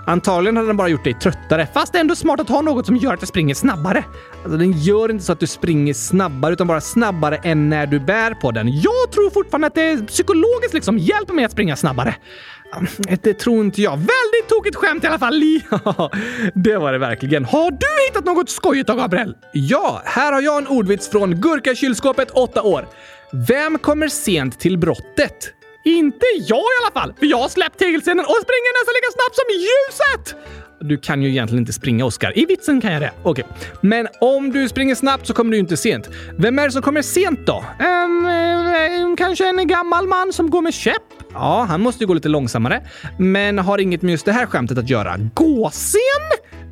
Antagligen 0.07 0.57
hade 0.57 0.69
den 0.69 0.77
bara 0.77 0.87
gjort 0.87 1.03
dig 1.03 1.13
tröttare, 1.13 1.67
fast 1.73 1.93
det 1.93 1.99
är 1.99 2.01
ändå 2.01 2.15
smart 2.15 2.39
att 2.39 2.49
ha 2.49 2.61
något 2.61 2.85
som 2.85 2.95
gör 2.95 3.13
att 3.13 3.21
jag 3.21 3.27
springer 3.27 3.55
snabbare. 3.55 4.03
Alltså, 4.43 4.57
den 4.57 4.71
gör 4.71 5.11
inte 5.11 5.23
så 5.23 5.31
att 5.31 5.39
du 5.39 5.47
springer 5.47 5.93
snabbare, 5.93 6.53
utan 6.53 6.67
bara 6.67 6.81
snabbare 6.81 7.35
än 7.35 7.69
när 7.69 7.87
du 7.87 7.99
bär 7.99 8.33
på 8.33 8.51
den. 8.51 8.67
Jag 8.67 9.11
tror 9.11 9.29
fortfarande 9.29 9.67
att 9.67 9.75
det 9.75 10.07
psykologiskt 10.07 10.73
liksom 10.73 10.97
hjälper 10.97 11.33
mig 11.33 11.45
att 11.45 11.51
springa 11.51 11.75
snabbare. 11.75 12.15
Det 13.21 13.33
tror 13.33 13.65
inte 13.65 13.81
jag. 13.81 13.91
Väldigt 13.91 14.47
tokigt 14.49 14.75
skämt 14.75 15.03
i 15.03 15.07
alla 15.07 15.19
fall, 15.19 15.39
det 16.53 16.77
var 16.77 16.91
det 16.91 16.97
verkligen. 16.97 17.45
Har 17.45 17.71
du 17.71 18.07
hittat 18.07 18.25
något 18.25 18.49
skojigt 18.49 18.87
då, 18.87 18.95
Gabriel? 18.95 19.35
Ja, 19.53 20.01
här 20.05 20.33
har 20.33 20.41
jag 20.41 20.57
en 20.57 20.67
ordvits 20.67 21.09
från 21.09 21.41
Gurkakylskåpet, 21.41 22.31
8 22.31 22.61
år. 22.61 22.87
Vem 23.31 23.77
kommer 23.79 24.07
sent 24.07 24.59
till 24.59 24.77
brottet? 24.77 25.53
Inte 25.83 26.25
jag 26.47 26.59
i 26.59 26.75
alla 26.83 27.01
fall, 27.01 27.13
för 27.19 27.25
jag 27.25 27.37
har 27.37 27.49
släppt 27.49 27.79
tegelstenen 27.79 28.25
och 28.25 28.39
springer 28.45 28.71
nästan 28.79 28.93
lika 28.99 29.11
snabbt 29.17 29.35
som 29.39 29.47
ljuset! 29.65 30.58
Du 30.81 30.97
kan 30.97 31.23
ju 31.23 31.29
egentligen 31.29 31.61
inte 31.61 31.73
springa, 31.73 32.05
Oskar. 32.05 32.37
I 32.37 32.45
vitsen 32.45 32.81
kan 32.81 32.93
jag 32.93 33.01
det. 33.01 33.11
Okej. 33.23 33.45
Men 33.81 34.07
om 34.21 34.51
du 34.51 34.69
springer 34.69 34.95
snabbt 34.95 35.27
så 35.27 35.33
kommer 35.33 35.51
du 35.51 35.57
inte 35.57 35.77
sent. 35.77 36.09
Vem 36.37 36.59
är 36.59 36.65
det 36.65 36.71
som 36.71 36.81
kommer 36.81 37.01
sent 37.01 37.39
då? 37.45 37.63
Um, 37.79 39.15
kanske 39.15 39.49
en 39.49 39.67
gammal 39.67 40.07
man 40.07 40.33
som 40.33 40.49
går 40.49 40.61
med 40.61 40.73
käpp? 40.73 41.03
Ja, 41.33 41.65
han 41.69 41.81
måste 41.81 42.03
ju 42.03 42.07
gå 42.07 42.13
lite 42.13 42.29
långsammare, 42.29 42.81
men 43.17 43.59
har 43.59 43.77
inget 43.77 44.01
med 44.01 44.11
just 44.11 44.25
det 44.25 44.31
här 44.31 44.45
skämtet 44.45 44.77
att 44.77 44.89
göra. 44.89 45.15
Gåsen? 45.33 45.99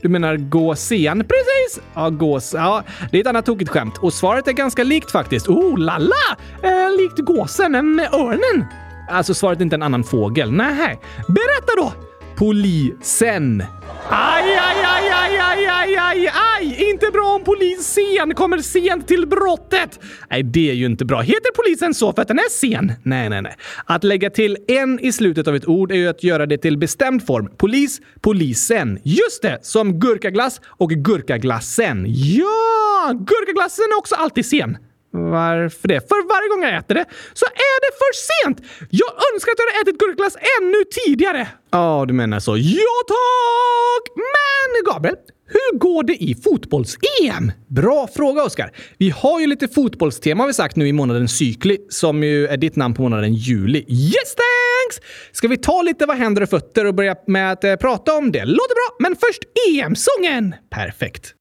Du 0.01 0.09
menar 0.09 0.37
gåsen? 0.37 1.19
Precis! 1.19 1.83
Ja, 1.93 2.09
gås. 2.09 2.53
Ja, 2.53 2.83
det 3.11 3.17
är 3.17 3.21
ett 3.21 3.27
annat 3.27 3.45
tokigt 3.45 3.71
skämt 3.71 3.97
och 3.97 4.13
svaret 4.13 4.47
är 4.47 4.51
ganska 4.51 4.83
likt 4.83 5.11
faktiskt. 5.11 5.47
Oh, 5.47 5.77
lalla! 5.77 6.15
Eh, 6.63 6.97
likt 6.97 7.19
gåsen 7.19 7.95
med 7.95 8.13
örnen. 8.13 8.65
Alltså 9.09 9.33
svaret 9.33 9.59
är 9.59 9.63
inte 9.63 9.75
en 9.75 9.83
annan 9.83 10.03
fågel. 10.03 10.51
Nej. 10.51 10.99
Berätta 11.27 11.75
då! 11.77 12.06
Polisen. 12.37 13.63
Aj, 14.09 14.43
aj, 14.43 14.77
aj, 14.85 15.09
aj, 15.09 15.37
aj, 15.39 15.67
aj, 15.67 15.97
aj, 15.97 16.27
aj! 16.27 16.89
Inte 16.89 17.11
bra 17.11 17.35
om 17.35 17.43
polisen 17.43 18.35
kommer 18.35 18.61
sent 18.61 19.07
till 19.07 19.27
brottet. 19.27 19.99
Nej, 20.29 20.43
det 20.43 20.69
är 20.69 20.73
ju 20.73 20.85
inte 20.85 21.05
bra. 21.05 21.21
Heter 21.21 21.51
polisen 21.55 21.93
så 21.93 22.13
för 22.13 22.21
att 22.21 22.27
den 22.27 22.39
är 22.39 22.49
sen? 22.49 22.93
Nej, 23.03 23.29
nej, 23.29 23.41
nej. 23.41 23.55
Att 23.85 24.03
lägga 24.03 24.29
till 24.29 24.57
en 24.67 24.99
i 24.99 25.11
slutet 25.11 25.47
av 25.47 25.55
ett 25.55 25.67
ord 25.67 25.91
är 25.91 25.95
ju 25.95 26.07
att 26.07 26.23
göra 26.23 26.45
det 26.45 26.57
till 26.57 26.77
bestämd 26.77 27.25
form. 27.25 27.49
Polis, 27.57 28.01
polisen. 28.21 28.99
Just 29.03 29.41
det, 29.41 29.59
som 29.61 29.99
gurkaglass 29.99 30.61
och 30.65 30.89
gurkaglassen. 30.89 32.05
Ja! 32.07 33.13
Gurkaglassen 33.13 33.85
är 33.93 33.97
också 33.97 34.15
alltid 34.15 34.45
sen. 34.45 34.77
Varför 35.17 35.87
det? 35.87 36.07
För 36.09 36.27
varje 36.33 36.49
gång 36.49 36.63
jag 36.63 36.77
äter 36.79 36.95
det 36.95 37.05
så 37.33 37.45
är 37.45 37.77
det 37.85 37.91
för 38.01 38.11
sent! 38.29 38.57
Jag 38.89 39.11
önskar 39.33 39.51
att 39.51 39.59
jag 39.59 39.65
hade 39.67 39.81
ätit 39.81 39.99
gurkaglass 39.99 40.35
ännu 40.59 40.83
tidigare. 41.05 41.47
Ja, 41.71 42.05
du 42.07 42.13
menar 42.13 42.39
så. 42.39 42.57
Ja, 42.57 42.97
tack! 43.07 44.05
Men 44.15 44.93
Gabriel, 44.93 45.15
hur 45.49 45.77
går 45.77 46.03
det 46.03 46.23
i 46.23 46.35
fotbolls-EM? 46.35 47.51
Bra 47.67 48.07
fråga, 48.15 48.43
Oskar. 48.43 48.71
Vi 48.97 49.09
har 49.09 49.39
ju 49.39 49.47
lite 49.47 49.67
fotbollstema 49.67 50.43
har 50.43 50.47
vi 50.47 50.53
sagt 50.53 50.75
nu 50.75 50.87
i 50.87 50.93
månaden 50.93 51.27
cykli, 51.27 51.77
som 51.89 52.23
ju 52.23 52.47
är 52.47 52.57
ditt 52.57 52.75
namn 52.75 52.93
på 52.95 53.01
månaden 53.01 53.33
juli. 53.33 53.85
Yes 53.87 54.35
thanks! 54.35 55.07
Ska 55.31 55.47
vi 55.47 55.57
ta 55.57 55.81
lite 55.81 56.05
vad 56.05 56.17
händer 56.17 56.41
och 56.41 56.49
fötter 56.49 56.85
och 56.85 56.95
börja 56.95 57.15
med 57.27 57.51
att 57.51 57.63
eh, 57.63 57.75
prata 57.75 58.13
om 58.13 58.31
det? 58.31 58.45
Låter 58.45 58.75
bra, 58.75 58.95
men 58.99 59.15
först 59.15 59.43
EM-sången! 59.69 60.55
Perfekt. 60.69 61.33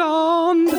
England! 0.00 0.69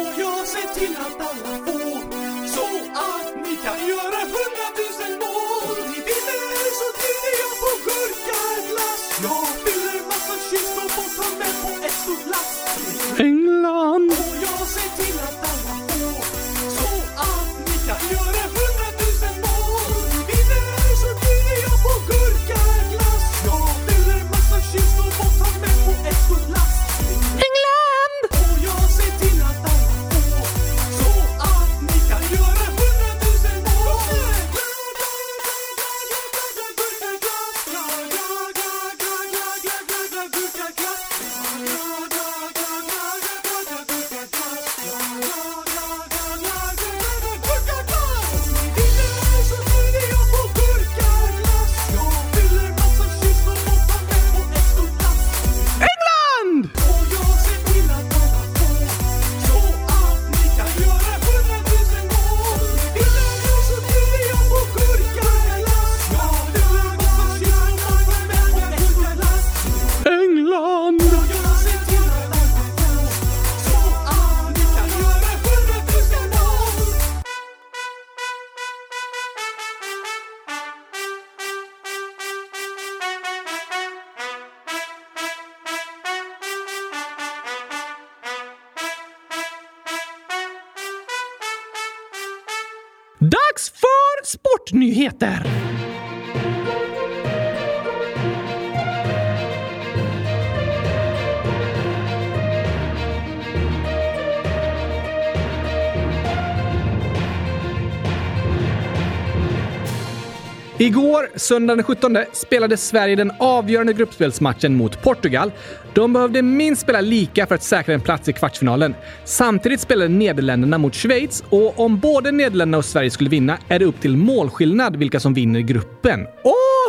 Igår, 110.82 111.30
söndagen 111.36 111.78
den 111.78 111.84
17, 111.84 112.18
spelade 112.34 112.78
Sverige 112.78 113.16
den 113.16 113.32
avgörande 113.40 113.94
gruppspelsmatchen 113.94 114.76
mot 114.76 115.02
Portugal. 115.04 115.52
De 115.94 116.14
behövde 116.14 116.42
minst 116.42 116.82
spela 116.82 117.02
lika 117.02 117.48
för 117.48 117.56
att 117.56 117.64
säkra 117.64 117.94
en 117.94 118.02
plats 118.02 118.30
i 118.30 118.34
kvartsfinalen. 118.34 118.96
Samtidigt 119.26 119.80
spelade 119.80 120.08
Nederländerna 120.08 120.78
mot 120.78 120.96
Schweiz 120.96 121.44
och 121.50 121.80
om 121.80 122.00
både 122.00 122.32
Nederländerna 122.32 122.78
och 122.78 122.86
Sverige 122.86 123.12
skulle 123.12 123.30
vinna 123.30 123.58
är 123.68 123.80
det 123.80 123.86
upp 123.86 124.02
till 124.02 124.18
målskillnad 124.18 124.96
vilka 124.96 125.20
som 125.20 125.34
vinner 125.34 125.60
gruppen. 125.60 126.28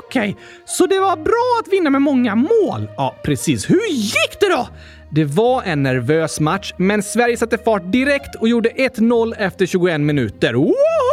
Okej, 0.04 0.36
så 0.64 0.86
det 0.86 1.00
var 1.00 1.16
bra 1.16 1.60
att 1.60 1.72
vinna 1.72 1.90
med 1.90 2.02
många 2.02 2.34
mål? 2.34 2.88
Ja, 2.96 3.16
precis. 3.24 3.70
Hur 3.70 3.90
gick 3.90 4.40
det 4.40 4.48
då? 4.48 4.68
Det 5.10 5.24
var 5.24 5.62
en 5.62 5.82
nervös 5.82 6.40
match, 6.40 6.74
men 6.76 7.02
Sverige 7.02 7.36
satte 7.36 7.58
fart 7.58 7.92
direkt 7.92 8.34
och 8.40 8.48
gjorde 8.48 8.68
1-0 8.68 9.34
efter 9.38 9.66
21 9.66 10.00
minuter. 10.00 10.54
Woho! 10.54 11.11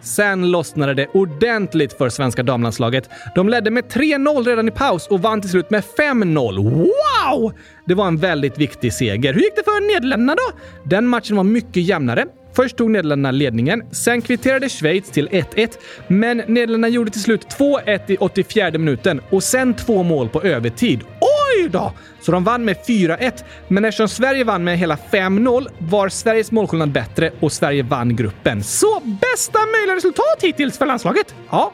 Sen 0.00 0.50
lossnade 0.50 0.94
det 0.94 1.06
ordentligt 1.06 1.92
för 1.92 2.08
svenska 2.08 2.42
damlandslaget. 2.42 3.10
De 3.34 3.48
ledde 3.48 3.70
med 3.70 3.84
3-0 3.84 4.44
redan 4.44 4.68
i 4.68 4.70
paus 4.70 5.06
och 5.06 5.22
vann 5.22 5.40
till 5.40 5.50
slut 5.50 5.70
med 5.70 5.82
5-0. 5.98 6.62
Wow! 6.62 7.52
Det 7.86 7.94
var 7.94 8.06
en 8.06 8.16
väldigt 8.16 8.58
viktig 8.58 8.92
seger. 8.92 9.32
Hur 9.32 9.40
gick 9.40 9.56
det 9.56 9.64
för 9.64 9.94
Nederländerna 9.94 10.34
då? 10.34 10.58
Den 10.84 11.06
matchen 11.06 11.36
var 11.36 11.44
mycket 11.44 11.82
jämnare. 11.82 12.26
Först 12.56 12.76
tog 12.76 12.90
Nederländerna 12.90 13.30
ledningen, 13.30 13.82
sen 13.90 14.22
kvitterade 14.22 14.68
Schweiz 14.68 15.10
till 15.10 15.28
1-1, 15.28 15.70
men 16.08 16.36
Nederländerna 16.36 16.88
gjorde 16.88 17.10
till 17.10 17.22
slut 17.22 17.46
2-1 17.58 18.00
i 18.06 18.16
84 18.16 18.70
minuten 18.70 19.20
och 19.30 19.42
sen 19.42 19.74
två 19.74 20.02
mål 20.02 20.28
på 20.28 20.42
övertid. 20.42 21.00
Oj 21.20 21.68
då! 21.68 21.92
Så 22.24 22.32
de 22.32 22.44
vann 22.44 22.64
med 22.64 22.76
4-1, 22.76 23.44
men 23.68 23.84
eftersom 23.84 24.08
Sverige 24.08 24.44
vann 24.44 24.64
med 24.64 24.78
hela 24.78 24.96
5-0 24.96 25.68
var 25.78 26.08
Sveriges 26.08 26.52
målskillnad 26.52 26.92
bättre 26.92 27.30
och 27.40 27.52
Sverige 27.52 27.82
vann 27.82 28.16
gruppen. 28.16 28.62
Så 28.62 29.00
bästa 29.00 29.58
möjliga 29.78 29.96
resultat 29.96 30.36
hittills 30.40 30.78
för 30.78 30.86
landslaget? 30.86 31.34
Ja, 31.50 31.72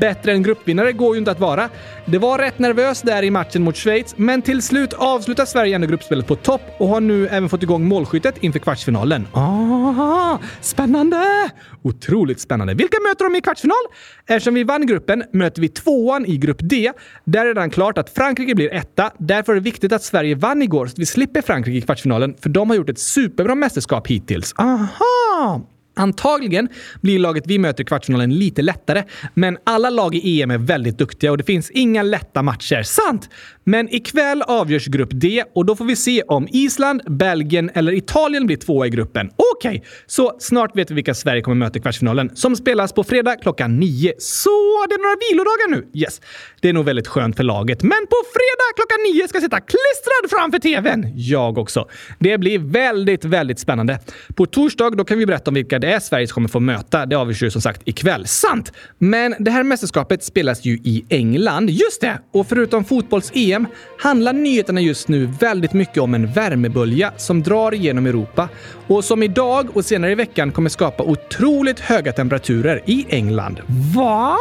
bättre 0.00 0.32
än 0.32 0.42
gruppvinnare 0.42 0.92
går 0.92 1.14
ju 1.14 1.18
inte 1.18 1.30
att 1.30 1.40
vara. 1.40 1.68
Det 2.04 2.18
var 2.18 2.38
rätt 2.38 2.58
nervöst 2.58 3.06
där 3.06 3.22
i 3.22 3.30
matchen 3.30 3.62
mot 3.62 3.76
Schweiz, 3.76 4.14
men 4.16 4.42
till 4.42 4.62
slut 4.62 4.92
avslutar 4.92 5.44
Sverige 5.44 5.74
ändå 5.74 5.86
gruppspelet 5.86 6.26
på 6.26 6.36
topp 6.36 6.62
och 6.78 6.88
har 6.88 7.00
nu 7.00 7.28
även 7.28 7.48
fått 7.48 7.62
igång 7.62 7.88
målskyttet 7.88 8.34
inför 8.40 8.58
kvartsfinalen. 8.58 9.26
Aha, 9.32 10.38
spännande! 10.60 11.50
Otroligt 11.82 12.40
spännande. 12.40 12.74
Vilka 12.74 12.96
möter 13.08 13.24
de 13.24 13.36
i 13.36 13.40
kvartsfinal? 13.40 13.76
Eftersom 14.26 14.54
vi 14.54 14.64
vann 14.64 14.86
gruppen 14.86 15.24
möter 15.32 15.62
vi 15.62 15.68
tvåan 15.68 16.26
i 16.26 16.36
grupp 16.36 16.58
D. 16.60 16.92
Där 17.24 17.40
är 17.40 17.44
det 17.44 17.50
redan 17.50 17.70
klart 17.70 17.98
att 17.98 18.10
Frankrike 18.10 18.54
blir 18.54 18.74
etta. 18.74 19.10
Därför 19.18 19.52
är 19.52 19.56
det 19.56 19.62
viktigt 19.62 19.89
att 19.92 20.02
Sverige 20.02 20.34
vann 20.34 20.62
igår 20.62 20.86
så 20.86 20.92
att 20.92 20.98
vi 20.98 21.06
slipper 21.06 21.42
Frankrike 21.42 21.78
i 21.78 21.80
kvartsfinalen, 21.80 22.34
för 22.40 22.48
de 22.48 22.70
har 22.70 22.76
gjort 22.76 22.88
ett 22.88 22.98
superbra 22.98 23.54
mästerskap 23.54 24.06
hittills. 24.06 24.54
Aha! 24.58 25.62
Antagligen 26.00 26.68
blir 27.00 27.18
laget 27.18 27.44
vi 27.46 27.58
möter 27.58 27.82
i 27.82 27.86
kvartsfinalen 27.86 28.34
lite 28.34 28.62
lättare, 28.62 29.02
men 29.34 29.58
alla 29.64 29.90
lag 29.90 30.14
i 30.14 30.42
EM 30.42 30.50
är 30.50 30.58
väldigt 30.58 30.98
duktiga 30.98 31.30
och 31.30 31.38
det 31.38 31.44
finns 31.44 31.70
inga 31.70 32.02
lätta 32.02 32.42
matcher. 32.42 32.82
Sant! 32.82 33.28
Men 33.64 33.94
ikväll 33.94 34.42
avgörs 34.42 34.86
grupp 34.86 35.10
D 35.12 35.44
och 35.54 35.66
då 35.66 35.76
får 35.76 35.84
vi 35.84 35.96
se 35.96 36.22
om 36.22 36.48
Island, 36.50 37.02
Belgien 37.06 37.70
eller 37.74 37.92
Italien 37.92 38.46
blir 38.46 38.56
tvåa 38.56 38.86
i 38.86 38.90
gruppen. 38.90 39.30
Okej, 39.56 39.84
så 40.06 40.36
snart 40.38 40.76
vet 40.76 40.90
vi 40.90 40.94
vilka 40.94 41.14
Sverige 41.14 41.42
kommer 41.42 41.56
möta 41.56 41.78
i 41.78 41.82
kvartsfinalen 41.82 42.30
som 42.36 42.56
spelas 42.56 42.92
på 42.92 43.04
fredag 43.04 43.36
klockan 43.36 43.80
nio. 43.80 44.12
Så 44.18 44.86
det 44.88 44.94
är 44.94 44.98
några 44.98 45.16
vilodagar 45.30 45.70
nu. 45.70 46.00
Yes, 46.00 46.20
det 46.60 46.68
är 46.68 46.72
nog 46.72 46.84
väldigt 46.84 47.08
skönt 47.08 47.36
för 47.36 47.44
laget. 47.44 47.82
Men 47.82 48.06
på 48.10 48.16
fredag 48.32 48.70
klockan 48.76 48.98
nio 49.12 49.28
ska 49.28 49.36
jag 49.36 49.42
sitta 49.42 49.60
klistrad 49.60 50.30
framför 50.30 50.58
tvn. 50.58 51.12
Jag 51.14 51.58
också. 51.58 51.88
Det 52.18 52.38
blir 52.38 52.58
väldigt, 52.58 53.24
väldigt 53.24 53.58
spännande. 53.58 53.98
På 54.34 54.46
torsdag 54.46 54.90
då 54.90 55.04
kan 55.04 55.18
vi 55.18 55.26
berätta 55.26 55.50
om 55.50 55.54
vilka 55.54 55.78
det 55.78 55.89
är 55.90 56.00
Sverige 56.00 56.26
kommer 56.26 56.48
få 56.48 56.60
möta. 56.60 57.06
Det 57.06 57.16
avgörs 57.16 57.42
ju 57.42 57.50
som 57.50 57.62
sagt 57.62 57.82
ikväll. 57.84 58.26
Sant! 58.26 58.72
Men 58.98 59.34
det 59.38 59.50
här 59.50 59.62
mästerskapet 59.62 60.24
spelas 60.24 60.64
ju 60.64 60.72
i 60.72 61.04
England. 61.08 61.70
Just 61.70 62.00
det! 62.00 62.18
Och 62.32 62.46
förutom 62.48 62.84
fotbolls-EM 62.84 63.66
handlar 63.98 64.32
nyheterna 64.32 64.80
just 64.80 65.08
nu 65.08 65.26
väldigt 65.26 65.72
mycket 65.72 65.98
om 65.98 66.14
en 66.14 66.32
värmebölja 66.32 67.12
som 67.16 67.42
drar 67.42 67.72
genom 67.72 68.06
Europa 68.06 68.48
och 68.86 69.04
som 69.04 69.22
idag 69.22 69.76
och 69.76 69.84
senare 69.84 70.12
i 70.12 70.14
veckan 70.14 70.52
kommer 70.52 70.70
skapa 70.70 71.02
otroligt 71.02 71.80
höga 71.80 72.12
temperaturer 72.12 72.82
i 72.86 73.06
England. 73.08 73.60
Va? 73.94 74.36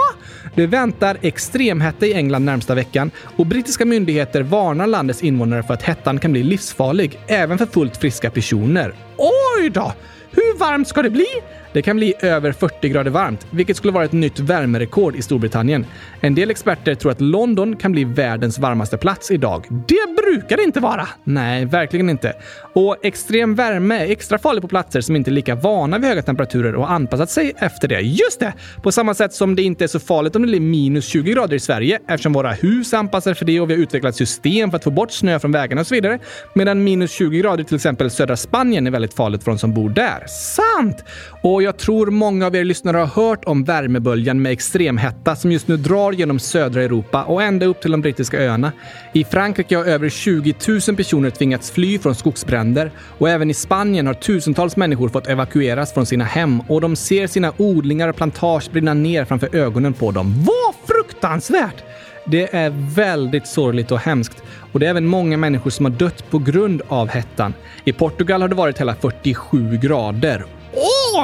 Det 0.56 0.68
väntar 0.68 1.18
extremhetta 1.22 2.06
i 2.06 2.14
England 2.14 2.46
närmsta 2.46 2.76
veckan 2.76 3.12
och 3.38 3.46
brittiska 3.46 3.86
myndigheter 3.86 4.42
varnar 4.42 4.88
landets 4.88 5.24
invånare 5.24 5.64
för 5.64 5.74
att 5.74 5.84
hettan 5.84 6.20
kan 6.20 6.32
bli 6.32 6.44
livsfarlig 6.44 7.20
även 7.28 7.58
för 7.58 7.66
fullt 7.66 7.98
friska 7.98 8.32
personer. 8.32 8.94
Oj 9.18 9.70
då! 9.70 9.94
Hur 10.32 10.58
varmt 10.58 10.88
ska 10.88 11.02
det 11.02 11.10
bli? 11.10 11.26
Det 11.74 11.82
kan 11.82 11.98
bli 11.98 12.14
över 12.22 12.52
40 12.52 12.90
grader 12.90 13.12
varmt, 13.12 13.48
vilket 13.50 13.78
skulle 13.78 13.94
vara 13.94 14.06
ett 14.06 14.12
nytt 14.12 14.40
värmerekord 14.40 15.16
i 15.16 15.22
Storbritannien. 15.22 15.86
En 16.22 16.36
del 16.36 16.52
experter 16.52 16.96
tror 16.96 17.12
att 17.12 17.22
London 17.22 17.76
kan 17.76 17.92
bli 17.92 18.04
världens 18.04 18.60
varmaste 18.60 18.98
plats 18.98 19.32
idag. 19.32 19.66
Det 19.70 20.16
brukar 20.32 20.58
det 20.58 20.64
inte 20.64 20.80
vara. 20.80 21.08
Nej, 21.24 21.66
verkligen 21.66 22.10
inte. 22.10 22.34
Och 22.74 23.06
extrem 23.06 23.56
värme 23.56 23.96
är 23.96 24.12
extra 24.12 24.38
farlig 24.38 24.62
på 24.62 24.68
platser 24.68 25.02
som 25.02 25.16
inte 25.16 25.30
är 25.30 25.34
lika 25.34 25.56
vana 25.56 25.98
vid 25.98 26.10
höga 26.10 26.22
temperaturer 26.22 26.76
och 26.76 26.92
anpassat 26.92 27.30
sig 27.30 27.54
efter 27.58 27.88
det. 27.88 28.00
Just 28.00 28.40
det! 28.40 28.54
På 28.84 28.92
samma 28.92 29.14
sätt 29.14 29.34
som 29.34 29.56
det 29.56 29.62
inte 29.62 29.84
är 29.84 29.88
så 29.88 30.00
farligt 30.00 30.36
om 30.36 30.42
det 30.42 30.48
blir 30.48 30.60
minus 30.60 31.06
20 31.06 31.32
grader 31.32 31.56
i 31.56 31.60
Sverige 31.60 32.00
eftersom 32.08 32.34
våra 32.34 32.52
hus 32.52 32.94
är 32.94 32.98
anpassade 32.98 33.36
för 33.36 33.46
det 33.46 33.60
och 33.60 33.70
vi 33.70 33.74
har 33.74 33.82
utvecklat 33.82 34.16
system 34.16 34.70
för 34.70 34.78
att 34.78 34.84
få 34.84 34.92
bort 34.92 35.12
snö 35.12 35.40
från 35.40 35.52
vägarna 35.52 35.82
och 35.82 35.88
så 35.88 35.96
vidare. 35.96 36.20
Medan 36.54 36.84
minus 36.84 37.12
20 37.12 37.40
grader 37.40 37.64
i 37.64 37.66
till 37.66 37.76
exempel 37.76 38.12
södra 38.12 38.38
Spanien 38.38 38.88
är 38.88 38.92
väldigt 38.92 39.14
farligt 39.14 39.44
för 39.44 39.52
de 39.52 39.58
som 39.58 39.74
bor 39.74 39.90
där. 39.90 40.24
Sant! 40.28 41.04
Och 41.42 41.64
jag 41.64 41.78
tror 41.78 42.12
många 42.12 42.46
av 42.46 42.56
er 42.56 42.64
lyssnare 42.64 42.98
har 42.98 43.06
hört 43.06 43.46
om 43.46 43.64
värmeböljan 43.64 44.42
med 44.42 44.52
extremhetta 44.52 45.36
som 45.36 45.52
just 45.52 45.68
nu 45.68 45.78
drar 45.78 46.12
genom 46.12 46.40
södra 46.40 46.84
Europa 46.84 47.24
och 47.24 47.44
ända 47.44 47.66
upp 47.66 47.82
till 47.82 47.92
de 47.92 48.02
brittiska 48.02 48.38
öarna. 48.38 48.72
I 49.14 49.24
Frankrike 49.24 49.78
har 49.78 49.86
över 49.86 50.10
20 50.20 50.54
000 50.68 50.96
personer 50.96 51.30
tvingats 51.30 51.72
fly 51.72 52.00
från 52.00 52.16
skogsbränder 52.16 52.92
och 53.18 53.30
även 53.30 53.50
i 53.50 53.54
Spanien 53.54 54.08
har 54.08 54.14
tusentals 54.14 54.76
människor 54.76 55.10
fått 55.10 55.28
evakueras 55.28 55.94
från 55.94 56.06
sina 56.06 56.24
hem 56.24 56.62
och 56.62 56.82
de 56.82 56.96
ser 56.96 57.28
sina 57.28 57.54
odlingar 57.58 58.08
och 58.08 58.16
plantage 58.16 58.72
brinna 58.72 58.94
ner 58.94 59.26
framför 59.26 59.56
ögonen 59.56 59.94
på 59.94 60.12
dem. 60.12 60.46
Vad 60.46 60.76
fruktansvärt! 60.88 61.84
Det 62.26 62.56
är 62.56 62.96
väldigt 62.96 63.48
sorgligt 63.48 63.92
och 63.92 64.00
hemskt 64.00 64.44
och 64.72 64.80
det 64.80 64.86
är 64.86 64.90
även 64.90 65.06
många 65.06 65.38
människor 65.38 65.70
som 65.70 65.86
har 65.86 65.92
dött 65.92 66.30
på 66.30 66.40
grund 66.40 66.82
av 66.88 67.08
hettan. 67.08 67.54
I 67.84 67.94
Portugal 67.94 68.42
har 68.42 68.50
det 68.50 68.56
varit 68.56 68.80
hela 68.80 68.96
47 68.96 69.78
grader. 69.78 70.46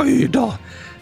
Oj 0.01 0.27
då! 0.31 0.53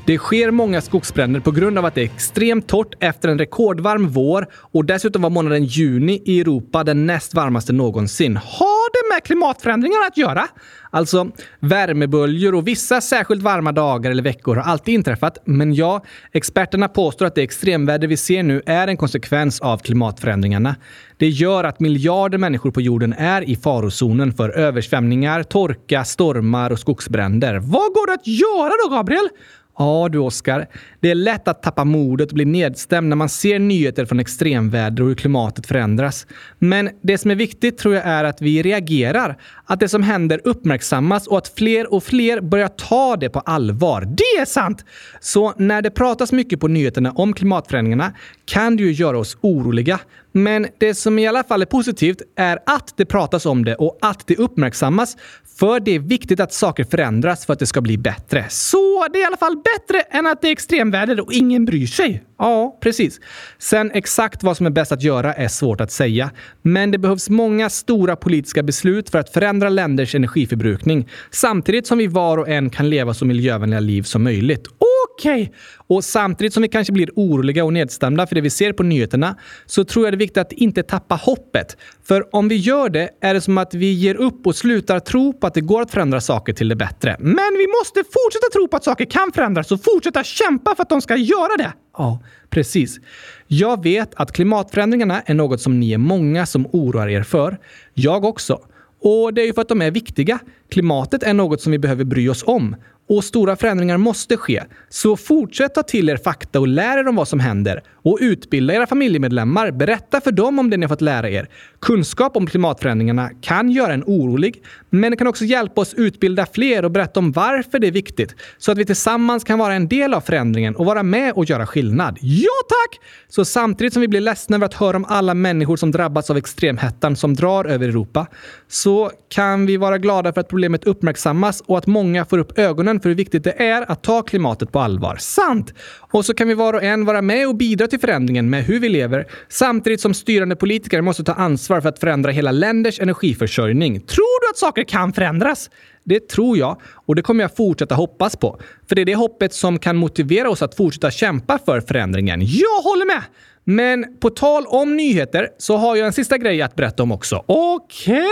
Det 0.05 0.17
sker 0.17 0.51
många 0.51 0.81
skogsbränder 0.81 1.39
på 1.39 1.51
grund 1.51 1.77
av 1.77 1.85
att 1.85 1.95
det 1.95 2.01
är 2.01 2.05
extremt 2.05 2.67
torrt 2.67 2.93
efter 2.99 3.29
en 3.29 3.39
rekordvarm 3.39 4.07
vår 4.07 4.47
och 4.53 4.85
dessutom 4.85 5.21
var 5.21 5.29
månaden 5.29 5.63
juni 5.63 6.21
i 6.25 6.41
Europa 6.41 6.83
den 6.83 7.05
näst 7.05 7.33
varmaste 7.33 7.73
någonsin. 7.73 8.35
Har 8.37 8.91
det 8.91 9.15
med 9.15 9.23
klimatförändringar 9.23 10.07
att 10.07 10.17
göra? 10.17 10.47
Alltså, 10.89 11.31
värmeböljor 11.59 12.55
och 12.55 12.67
vissa 12.67 13.01
särskilt 13.01 13.41
varma 13.41 13.71
dagar 13.71 14.11
eller 14.11 14.23
veckor 14.23 14.55
har 14.55 14.63
alltid 14.63 14.93
inträffat. 14.93 15.37
Men 15.45 15.73
ja, 15.73 16.03
experterna 16.31 16.87
påstår 16.87 17.25
att 17.25 17.35
det 17.35 17.41
extremväder 17.41 18.07
vi 18.07 18.17
ser 18.17 18.43
nu 18.43 18.61
är 18.65 18.87
en 18.87 18.97
konsekvens 18.97 19.61
av 19.61 19.77
klimatförändringarna. 19.77 20.75
Det 21.17 21.29
gör 21.29 21.63
att 21.63 21.79
miljarder 21.79 22.37
människor 22.37 22.71
på 22.71 22.81
jorden 22.81 23.13
är 23.13 23.49
i 23.49 23.55
farozonen 23.55 24.33
för 24.33 24.49
översvämningar, 24.49 25.43
torka, 25.43 26.03
stormar 26.03 26.71
och 26.71 26.79
skogsbränder. 26.79 27.53
Vad 27.53 27.93
går 27.93 28.07
det 28.07 28.13
att 28.13 28.27
göra 28.27 28.73
då, 28.83 28.95
Gabriel? 28.95 29.29
Ja 29.77 30.09
du 30.11 30.19
Oskar, 30.19 30.67
det 30.99 31.11
är 31.11 31.15
lätt 31.15 31.47
att 31.47 31.63
tappa 31.63 31.83
modet 31.83 32.29
och 32.29 32.35
bli 32.35 32.45
nedstämd 32.45 33.09
när 33.09 33.15
man 33.15 33.29
ser 33.29 33.59
nyheter 33.59 34.05
från 34.05 34.19
extremväder 34.19 35.03
och 35.03 35.09
hur 35.09 35.15
klimatet 35.15 35.67
förändras. 35.67 36.27
Men 36.59 36.89
det 37.01 37.17
som 37.17 37.31
är 37.31 37.35
viktigt 37.35 37.77
tror 37.77 37.95
jag 37.95 38.03
är 38.05 38.23
att 38.23 38.41
vi 38.41 38.61
reagerar. 38.61 39.37
Att 39.65 39.79
det 39.79 39.89
som 39.89 40.03
händer 40.03 40.41
uppmärksammas 40.43 41.27
och 41.27 41.37
att 41.37 41.53
fler 41.57 41.93
och 41.93 42.03
fler 42.03 42.41
börjar 42.41 42.67
ta 42.67 43.15
det 43.15 43.29
på 43.29 43.39
allvar. 43.39 44.01
Det 44.01 44.41
är 44.41 44.45
sant! 44.45 44.85
Så 45.19 45.53
när 45.57 45.81
det 45.81 45.91
pratas 45.91 46.31
mycket 46.31 46.59
på 46.59 46.67
nyheterna 46.67 47.11
om 47.11 47.33
klimatförändringarna 47.33 48.13
kan 48.45 48.77
det 48.77 48.83
ju 48.83 48.91
göra 48.91 49.19
oss 49.19 49.37
oroliga. 49.41 49.99
Men 50.31 50.67
det 50.77 50.95
som 50.95 51.19
i 51.19 51.27
alla 51.27 51.43
fall 51.43 51.61
är 51.61 51.65
positivt 51.65 52.21
är 52.35 52.59
att 52.65 52.93
det 52.97 53.05
pratas 53.05 53.45
om 53.45 53.65
det 53.65 53.75
och 53.75 53.97
att 54.01 54.27
det 54.27 54.35
uppmärksammas. 54.35 55.17
För 55.59 55.79
det 55.79 55.91
är 55.91 55.99
viktigt 55.99 56.39
att 56.39 56.53
saker 56.53 56.83
förändras 56.83 57.45
för 57.45 57.53
att 57.53 57.59
det 57.59 57.65
ska 57.65 57.81
bli 57.81 57.97
bättre. 57.97 58.45
Så 58.49 59.07
det 59.13 59.19
är 59.19 59.21
i 59.21 59.25
alla 59.25 59.37
fall 59.37 59.55
bättre 59.57 60.01
än 60.01 60.27
att 60.27 60.41
det 60.41 60.47
är 60.47 60.51
extremväder 60.51 61.19
och 61.19 61.33
ingen 61.33 61.65
bryr 61.65 61.87
sig. 61.87 62.23
Ja, 62.37 62.77
precis. 62.81 63.19
Sen 63.57 63.91
exakt 63.91 64.43
vad 64.43 64.57
som 64.57 64.65
är 64.65 64.69
bäst 64.69 64.91
att 64.91 65.03
göra 65.03 65.33
är 65.33 65.47
svårt 65.47 65.81
att 65.81 65.91
säga. 65.91 66.31
Men 66.61 66.91
det 66.91 66.97
behövs 66.97 67.29
många 67.29 67.69
stora 67.69 68.15
politiska 68.15 68.63
beslut 68.63 69.09
för 69.09 69.19
att 69.19 69.29
förändra 69.29 69.52
länders 69.59 70.15
energiförbrukning 70.15 71.09
samtidigt 71.31 71.87
som 71.87 71.97
vi 71.97 72.07
var 72.07 72.37
och 72.37 72.49
en 72.49 72.69
kan 72.69 72.89
leva 72.89 73.13
så 73.13 73.25
miljövänliga 73.25 73.79
liv 73.79 74.03
som 74.03 74.23
möjligt. 74.23 74.67
Okej! 74.67 75.41
Okay. 75.41 75.53
Och 75.87 76.03
samtidigt 76.03 76.53
som 76.53 76.63
vi 76.63 76.69
kanske 76.69 76.93
blir 76.93 77.09
oroliga 77.15 77.65
och 77.65 77.73
nedstämda 77.73 78.27
för 78.27 78.35
det 78.35 78.41
vi 78.41 78.49
ser 78.49 78.73
på 78.73 78.83
nyheterna 78.83 79.37
så 79.65 79.83
tror 79.83 80.05
jag 80.05 80.13
det 80.13 80.15
är 80.15 80.19
viktigt 80.19 80.37
att 80.37 80.51
inte 80.51 80.83
tappa 80.83 81.15
hoppet. 81.15 81.77
För 82.03 82.35
om 82.35 82.47
vi 82.47 82.55
gör 82.55 82.89
det 82.89 83.09
är 83.21 83.33
det 83.33 83.41
som 83.41 83.57
att 83.57 83.73
vi 83.73 83.91
ger 83.91 84.15
upp 84.15 84.47
och 84.47 84.55
slutar 84.55 84.99
tro 84.99 85.33
på 85.33 85.47
att 85.47 85.53
det 85.53 85.61
går 85.61 85.81
att 85.81 85.91
förändra 85.91 86.21
saker 86.21 86.53
till 86.53 86.69
det 86.69 86.75
bättre. 86.75 87.15
Men 87.19 87.53
vi 87.57 87.67
måste 87.79 88.03
fortsätta 88.13 88.49
tro 88.53 88.67
på 88.67 88.77
att 88.77 88.83
saker 88.83 89.05
kan 89.05 89.31
förändras 89.31 89.71
och 89.71 89.83
fortsätta 89.83 90.23
kämpa 90.23 90.75
för 90.75 90.83
att 90.83 90.89
de 90.89 91.01
ska 91.01 91.15
göra 91.15 91.57
det. 91.57 91.73
Ja, 91.97 92.19
precis. 92.49 92.99
Jag 93.47 93.83
vet 93.83 94.15
att 94.15 94.31
klimatförändringarna 94.31 95.21
är 95.21 95.33
något 95.33 95.61
som 95.61 95.79
ni 95.79 95.93
är 95.93 95.97
många 95.97 96.45
som 96.45 96.67
oroar 96.71 97.07
er 97.09 97.23
för. 97.23 97.57
Jag 97.93 98.25
också. 98.25 98.59
Och 99.03 99.33
det 99.33 99.41
är 99.41 99.45
ju 99.45 99.53
för 99.53 99.61
att 99.61 99.67
de 99.67 99.81
är 99.81 99.91
viktiga. 99.91 100.39
Klimatet 100.69 101.23
är 101.23 101.33
något 101.33 101.61
som 101.61 101.71
vi 101.71 101.79
behöver 101.79 102.03
bry 102.03 102.29
oss 102.29 102.43
om. 102.47 102.75
Och 103.09 103.23
stora 103.23 103.55
förändringar 103.55 103.97
måste 103.97 104.37
ske. 104.37 104.63
Så 104.89 105.17
fortsätt 105.17 105.73
ta 105.73 105.83
till 105.83 106.09
er 106.09 106.17
fakta 106.17 106.59
och 106.59 106.67
lär 106.67 106.97
er 106.97 107.07
om 107.07 107.15
vad 107.15 107.27
som 107.27 107.39
händer. 107.39 107.83
Och 108.03 108.17
utbilda 108.21 108.73
era 108.73 108.87
familjemedlemmar. 108.87 109.71
Berätta 109.71 110.21
för 110.21 110.31
dem 110.31 110.59
om 110.59 110.69
det 110.69 110.77
ni 110.77 110.83
har 110.85 110.89
fått 110.89 111.01
lära 111.01 111.29
er. 111.29 111.49
Kunskap 111.81 112.37
om 112.37 112.47
klimatförändringarna 112.47 113.29
kan 113.41 113.71
göra 113.71 113.93
en 113.93 114.03
orolig, 114.03 114.63
men 114.89 115.11
det 115.11 115.17
kan 115.17 115.27
också 115.27 115.45
hjälpa 115.45 115.81
oss 115.81 115.93
utbilda 115.93 116.45
fler 116.45 116.85
och 116.85 116.91
berätta 116.91 117.19
om 117.19 117.31
varför 117.31 117.79
det 117.79 117.87
är 117.87 117.91
viktigt. 117.91 118.35
Så 118.57 118.71
att 118.71 118.77
vi 118.77 118.85
tillsammans 118.85 119.43
kan 119.43 119.59
vara 119.59 119.73
en 119.73 119.87
del 119.87 120.13
av 120.13 120.21
förändringen 120.21 120.75
och 120.75 120.85
vara 120.85 121.03
med 121.03 121.33
och 121.33 121.45
göra 121.45 121.65
skillnad. 121.67 122.17
Ja 122.21 122.49
tack! 122.69 122.99
Så 123.29 123.45
samtidigt 123.45 123.93
som 123.93 124.01
vi 124.01 124.07
blir 124.07 124.21
ledsna 124.21 124.55
över 124.55 124.65
att 124.65 124.73
höra 124.73 124.97
om 124.97 125.05
alla 125.05 125.33
människor 125.33 125.77
som 125.77 125.91
drabbats 125.91 126.29
av 126.29 126.37
extremhettan 126.37 127.15
som 127.15 127.33
drar 127.33 127.65
över 127.65 127.87
Europa, 127.87 128.27
så 128.67 129.11
kan 129.29 129.65
vi 129.65 129.77
vara 129.77 129.97
glada 129.97 130.33
för 130.33 130.41
att 130.41 130.49
problemet 130.49 130.83
uppmärksammas 130.83 131.61
och 131.65 131.77
att 131.77 131.87
många 131.87 132.25
får 132.25 132.37
upp 132.37 132.59
ögonen 132.59 132.92
för 132.99 133.09
hur 133.09 133.15
viktigt 133.15 133.43
det 133.43 133.63
är 133.63 133.91
att 133.91 134.03
ta 134.03 134.21
klimatet 134.21 134.71
på 134.71 134.79
allvar. 134.79 135.17
Sant! 135.19 135.73
Och 136.11 136.25
så 136.25 136.33
kan 136.33 136.47
vi 136.47 136.53
var 136.53 136.73
och 136.73 136.83
en 136.83 137.05
vara 137.05 137.21
med 137.21 137.47
och 137.47 137.55
bidra 137.55 137.87
till 137.87 137.99
förändringen 137.99 138.49
med 138.49 138.63
hur 138.63 138.79
vi 138.79 138.89
lever, 138.89 139.27
samtidigt 139.49 140.01
som 140.01 140.13
styrande 140.13 140.55
politiker 140.55 141.01
måste 141.01 141.23
ta 141.23 141.33
ansvar 141.33 141.81
för 141.81 141.89
att 141.89 141.99
förändra 141.99 142.31
hela 142.31 142.51
länders 142.51 142.99
energiförsörjning. 142.99 144.01
Tror 144.01 144.41
du 144.41 144.49
att 144.49 144.57
saker 144.57 144.83
kan 144.83 145.13
förändras? 145.13 145.69
Det 146.03 146.29
tror 146.29 146.57
jag 146.57 146.81
och 147.05 147.15
det 147.15 147.21
kommer 147.21 147.43
jag 147.43 147.55
fortsätta 147.55 147.95
hoppas 147.95 148.35
på. 148.35 148.59
För 148.89 148.95
det 148.95 149.01
är 149.01 149.05
det 149.05 149.15
hoppet 149.15 149.53
som 149.53 149.79
kan 149.79 149.95
motivera 149.95 150.49
oss 150.49 150.61
att 150.61 150.75
fortsätta 150.75 151.11
kämpa 151.11 151.59
för 151.65 151.81
förändringen. 151.81 152.41
Jag 152.41 152.81
håller 152.83 153.05
med! 153.05 153.21
Men 153.63 154.17
på 154.19 154.29
tal 154.29 154.65
om 154.67 154.95
nyheter 154.95 155.49
så 155.57 155.77
har 155.77 155.95
jag 155.95 156.07
en 156.07 156.13
sista 156.13 156.37
grej 156.37 156.61
att 156.61 156.75
berätta 156.75 157.03
om 157.03 157.11
också. 157.11 157.43
Okej? 157.47 158.13
Okay. 158.13 158.27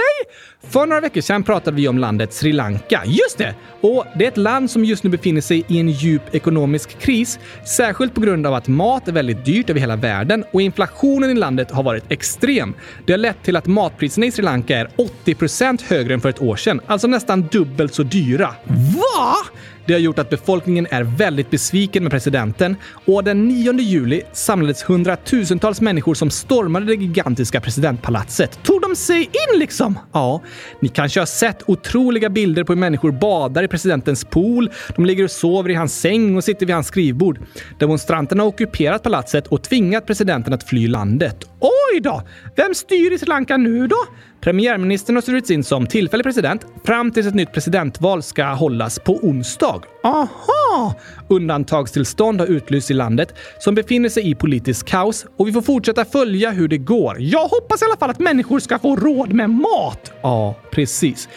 För 0.69 0.85
några 0.85 1.01
veckor 1.01 1.21
sedan 1.21 1.43
pratade 1.43 1.77
vi 1.77 1.87
om 1.87 1.97
landet 1.97 2.33
Sri 2.33 2.51
Lanka. 2.51 3.01
Just 3.05 3.37
det! 3.37 3.55
Och 3.81 4.05
det 4.17 4.25
är 4.25 4.27
ett 4.27 4.37
land 4.37 4.71
som 4.71 4.85
just 4.85 5.03
nu 5.03 5.09
befinner 5.09 5.41
sig 5.41 5.63
i 5.67 5.79
en 5.79 5.89
djup 5.89 6.35
ekonomisk 6.35 6.99
kris, 6.99 7.39
särskilt 7.65 8.13
på 8.13 8.21
grund 8.21 8.47
av 8.47 8.53
att 8.53 8.67
mat 8.67 9.07
är 9.07 9.11
väldigt 9.11 9.45
dyrt 9.45 9.69
över 9.69 9.79
hela 9.79 9.95
världen 9.95 10.43
och 10.51 10.61
inflationen 10.61 11.29
i 11.29 11.33
landet 11.33 11.71
har 11.71 11.83
varit 11.83 12.11
extrem. 12.11 12.73
Det 13.05 13.13
har 13.13 13.17
lett 13.17 13.43
till 13.43 13.55
att 13.55 13.67
matpriserna 13.67 14.25
i 14.25 14.31
Sri 14.31 14.43
Lanka 14.43 14.77
är 14.77 14.89
80% 15.25 15.83
högre 15.87 16.13
än 16.13 16.21
för 16.21 16.29
ett 16.29 16.41
år 16.41 16.55
sedan, 16.55 16.81
alltså 16.87 17.07
nästan 17.07 17.41
dubbelt 17.41 17.93
så 17.93 18.03
dyra. 18.03 18.55
Va? 18.67 19.35
Det 19.85 19.93
har 19.93 19.99
gjort 19.99 20.19
att 20.19 20.29
befolkningen 20.29 20.87
är 20.91 21.03
väldigt 21.03 21.49
besviken 21.49 22.03
med 22.03 22.11
presidenten 22.11 22.75
och 23.05 23.23
den 23.23 23.47
9 23.47 23.73
juli 23.73 24.21
samlades 24.33 24.89
hundratusentals 24.89 25.81
människor 25.81 26.13
som 26.13 26.29
stormade 26.29 26.85
det 26.85 26.95
gigantiska 26.95 27.61
presidentpalatset. 27.61 28.63
Tog 28.63 28.81
de 28.81 28.95
sig 28.95 29.19
in 29.23 29.59
liksom? 29.59 29.99
Ja, 30.13 30.41
ni 30.79 30.89
kanske 30.89 31.19
har 31.19 31.25
sett 31.25 31.69
otroliga 31.69 32.29
bilder 32.29 32.63
på 32.63 32.73
hur 32.73 32.79
människor 32.79 33.11
badar 33.11 33.63
i 33.63 33.67
presidentens 33.67 34.25
pool. 34.25 34.69
De 34.95 35.05
ligger 35.05 35.23
och 35.23 35.31
sover 35.31 35.69
i 35.69 35.73
hans 35.73 35.99
säng 35.99 36.35
och 36.35 36.43
sitter 36.43 36.65
vid 36.65 36.75
hans 36.75 36.87
skrivbord. 36.87 37.39
Demonstranterna 37.79 38.43
har 38.43 38.47
ockuperat 38.47 39.03
palatset 39.03 39.47
och 39.47 39.63
tvingat 39.63 40.05
presidenten 40.05 40.53
att 40.53 40.63
fly 40.63 40.87
landet. 40.87 41.37
Oj 41.59 41.99
då! 41.99 42.23
Vem 42.55 42.73
styr 42.73 43.11
i 43.11 43.17
Sri 43.17 43.27
Lanka 43.27 43.57
nu 43.57 43.87
då? 43.87 43.97
Premiärministern 44.41 45.15
har 45.15 45.21
styrits 45.21 45.51
in 45.51 45.63
som 45.63 45.87
tillfällig 45.87 46.23
president 46.23 46.65
fram 46.83 47.11
tills 47.11 47.27
ett 47.27 47.35
nytt 47.35 47.53
presidentval 47.53 48.23
ska 48.23 48.45
hållas 48.45 48.99
på 48.99 49.15
onsdag. 49.15 49.81
Aha! 50.03 50.95
Undantagstillstånd 51.27 52.39
har 52.39 52.47
utlysts 52.47 52.91
i 52.91 52.93
landet 52.93 53.35
som 53.59 53.75
befinner 53.75 54.09
sig 54.09 54.29
i 54.29 54.35
politisk 54.35 54.87
kaos 54.87 55.25
och 55.37 55.47
vi 55.47 55.51
får 55.51 55.61
fortsätta 55.61 56.05
följa 56.05 56.51
hur 56.51 56.67
det 56.67 56.77
går. 56.77 57.15
Jag 57.19 57.47
hoppas 57.47 57.81
i 57.81 57.85
alla 57.85 57.97
fall 57.97 58.09
att 58.09 58.19
människor 58.19 58.59
ska 58.59 58.79
få 58.79 58.95
råd 58.95 59.33
med 59.33 59.49
mat. 59.49 60.11
Ja, 60.21 60.55
precis. 60.71 61.29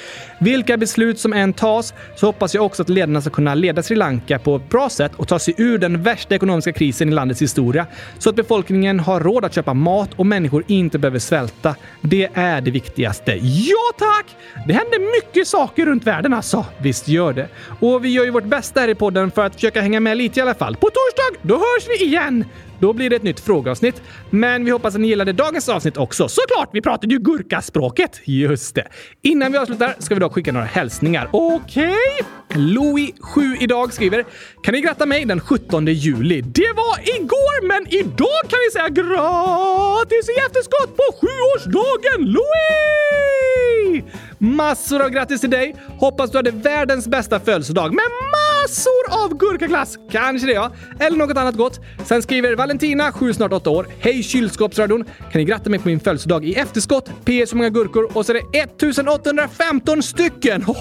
Vilka 0.44 0.76
beslut 0.76 1.18
som 1.18 1.32
än 1.32 1.52
tas 1.52 1.94
så 2.16 2.26
hoppas 2.26 2.54
jag 2.54 2.64
också 2.64 2.82
att 2.82 2.88
ledarna 2.88 3.20
ska 3.20 3.30
kunna 3.30 3.54
leda 3.54 3.82
Sri 3.82 3.96
Lanka 3.96 4.38
på 4.38 4.56
ett 4.56 4.68
bra 4.68 4.88
sätt 4.88 5.12
och 5.16 5.28
ta 5.28 5.38
sig 5.38 5.54
ur 5.56 5.78
den 5.78 6.02
värsta 6.02 6.34
ekonomiska 6.34 6.72
krisen 6.72 7.08
i 7.08 7.12
landets 7.12 7.42
historia 7.42 7.86
så 8.18 8.30
att 8.30 8.36
befolkningen 8.36 9.00
har 9.00 9.20
råd 9.20 9.44
att 9.44 9.54
köpa 9.54 9.74
mat 9.74 10.10
och 10.16 10.26
människor 10.26 10.64
inte 10.66 10.98
behöver 10.98 11.18
svälta. 11.18 11.74
Det 12.00 12.28
är 12.34 12.60
det 12.60 12.70
viktigaste. 12.70 13.32
Ja 13.42 13.92
tack! 13.98 14.26
Det 14.66 14.72
händer 14.72 15.22
mycket 15.22 15.48
saker 15.48 15.86
runt 15.86 16.04
världen 16.04 16.34
alltså. 16.34 16.66
Visst 16.78 17.08
gör 17.08 17.32
det. 17.32 17.48
Och 17.80 18.04
vi 18.04 18.08
gör 18.08 18.24
ju 18.24 18.30
vårt 18.30 18.44
bästa 18.44 18.80
här 18.80 18.88
i 18.88 18.94
podden 18.94 19.30
för 19.30 19.46
att 19.46 19.54
försöka 19.54 19.80
hänga 19.80 20.00
med 20.00 20.16
lite 20.16 20.40
i 20.40 20.42
alla 20.42 20.54
fall. 20.54 20.76
På 20.76 20.86
torsdag, 20.86 21.40
då 21.42 21.54
hörs 21.54 21.88
vi 21.88 22.04
igen! 22.04 22.44
Då 22.84 22.92
blir 22.92 23.10
det 23.10 23.16
ett 23.16 23.22
nytt 23.22 23.40
frågeavsnitt. 23.40 24.02
Men 24.30 24.64
vi 24.64 24.70
hoppas 24.70 24.94
att 24.94 25.00
ni 25.00 25.08
gillade 25.08 25.32
dagens 25.32 25.68
avsnitt 25.68 25.96
också. 25.96 26.28
Såklart! 26.28 26.68
Vi 26.72 26.82
pratade 26.82 27.14
ju 27.14 27.20
gurkaspråket. 27.20 28.20
Just 28.24 28.74
det. 28.74 28.88
Innan 29.22 29.52
vi 29.52 29.58
avslutar 29.58 29.94
ska 29.98 30.14
vi 30.14 30.20
dock 30.20 30.32
skicka 30.32 30.52
några 30.52 30.66
hälsningar. 30.66 31.28
Okej? 31.32 31.84
Okay? 31.84 32.60
Louis, 32.60 33.10
7 33.20 33.56
idag, 33.60 33.92
skriver 33.92 34.24
“Kan 34.62 34.74
ni 34.74 34.80
gratta 34.80 35.06
mig 35.06 35.24
den 35.24 35.40
17 35.40 35.86
juli? 35.86 36.40
Det 36.40 36.72
var 36.76 37.16
igår, 37.16 37.66
men 37.66 37.86
idag 37.94 38.42
kan 38.48 38.58
vi 38.66 38.70
säga 38.72 38.88
gratis 38.88 40.28
i 40.28 40.32
efterskott 40.46 40.96
på 40.96 41.02
sjuårsdagen, 41.20 42.32
Louis! 42.32 44.04
Massor 44.38 45.02
av 45.02 45.08
grattis 45.10 45.40
till 45.40 45.50
dig! 45.50 45.76
Hoppas 45.98 46.30
du 46.30 46.38
hade 46.38 46.50
världens 46.50 47.08
bästa 47.08 47.40
födelsedag 47.40 47.94
med 47.94 48.04
massor 48.34 49.03
av 49.10 49.38
gurkaglass! 49.38 49.98
Kanske 50.10 50.46
det 50.46 50.52
ja. 50.52 50.72
Eller 51.00 51.16
något 51.16 51.36
annat 51.36 51.54
gott. 51.54 51.80
Sen 52.04 52.22
skriver 52.22 52.56
Valentina, 52.56 53.12
7 53.12 53.32
snart 53.32 53.52
8 53.52 53.70
år. 53.70 53.86
Hej 53.98 54.22
kylskåpsradion! 54.22 55.04
Kan 55.04 55.38
ni 55.38 55.44
gratta 55.44 55.70
mig 55.70 55.78
på 55.78 55.88
min 55.88 56.00
födelsedag 56.00 56.44
i 56.44 56.54
efterskott? 56.54 57.08
PS 57.08 57.52
Hur 57.52 57.56
många 57.56 57.68
gurkor 57.68 58.16
och 58.16 58.26
så 58.26 58.32
är 58.32 58.34
det 58.34 58.58
1815 58.58 60.02
stycken! 60.02 60.64
Oj, 60.68 60.74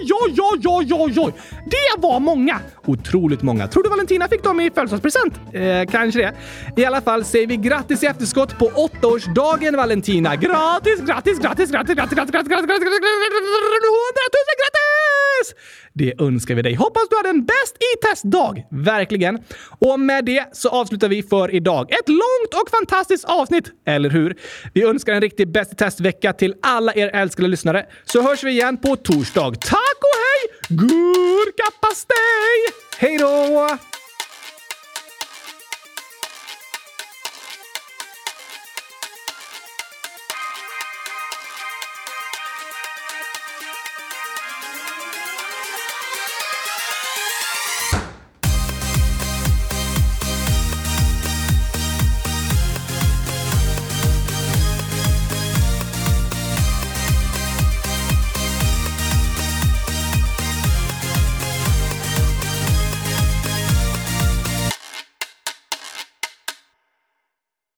oj, 0.00 0.12
oj, 0.40 0.60
oj, 0.66 0.92
oj, 0.94 1.14
oj! 1.18 1.32
Det 1.70 2.02
var 2.02 2.20
många! 2.20 2.60
Otroligt 2.86 3.42
många. 3.42 3.68
Tror 3.68 3.82
du 3.82 3.88
Valentina 3.88 4.28
fick 4.28 4.42
dem 4.42 4.60
i 4.60 4.70
födelsedagspresent? 4.70 5.34
Eh, 5.52 5.90
kanske 5.90 6.20
det. 6.20 6.34
I 6.82 6.84
alla 6.84 7.00
fall 7.00 7.24
säger 7.24 7.46
vi 7.46 7.56
grattis 7.56 8.02
i 8.02 8.06
efterskott 8.06 8.58
på 8.58 8.66
åttaårsdagen 8.66 9.76
Valentina. 9.76 10.36
Gratis, 10.36 11.00
grattis, 11.00 11.38
grattis, 11.38 11.70
grattis, 11.70 11.94
grattis, 11.94 12.16
grattis, 12.16 12.16
grattis, 12.16 12.48
grattis, 12.48 12.48
grattis, 12.50 12.68
grattis, 12.68 12.78
grattis! 12.78 13.18
grattis, 15.98 16.44
grattis, 16.44 16.58
grattis, 16.58 16.58
grattis, 16.58 16.58
grattis, 16.60 16.76
grattis, 16.78 17.04
grattis, 17.04 17.14
grattis, 17.14 17.37
en 17.38 17.44
bäst 17.44 17.76
i 17.76 18.06
testdag. 18.06 18.66
Verkligen. 18.70 19.38
Och 19.78 20.00
med 20.00 20.24
det 20.24 20.48
så 20.52 20.68
avslutar 20.68 21.08
vi 21.08 21.22
för 21.22 21.54
idag. 21.54 21.92
Ett 21.92 22.08
långt 22.08 22.54
och 22.62 22.70
fantastiskt 22.70 23.24
avsnitt, 23.24 23.64
eller 23.86 24.10
hur? 24.10 24.36
Vi 24.74 24.82
önskar 24.82 25.12
en 25.12 25.20
riktig 25.20 25.52
bäst 25.52 25.72
i 25.72 25.76
testvecka 25.76 26.32
till 26.32 26.54
alla 26.62 26.94
er 26.94 27.08
älskade 27.08 27.48
lyssnare. 27.48 27.86
Så 28.04 28.22
hörs 28.22 28.44
vi 28.44 28.50
igen 28.50 28.76
på 28.76 28.96
torsdag. 28.96 29.54
Tack 29.60 29.98
och 30.00 30.18
hej! 30.24 30.48
Gurkapastej! 30.68 32.58
Hej 32.98 33.18
då! 33.18 33.97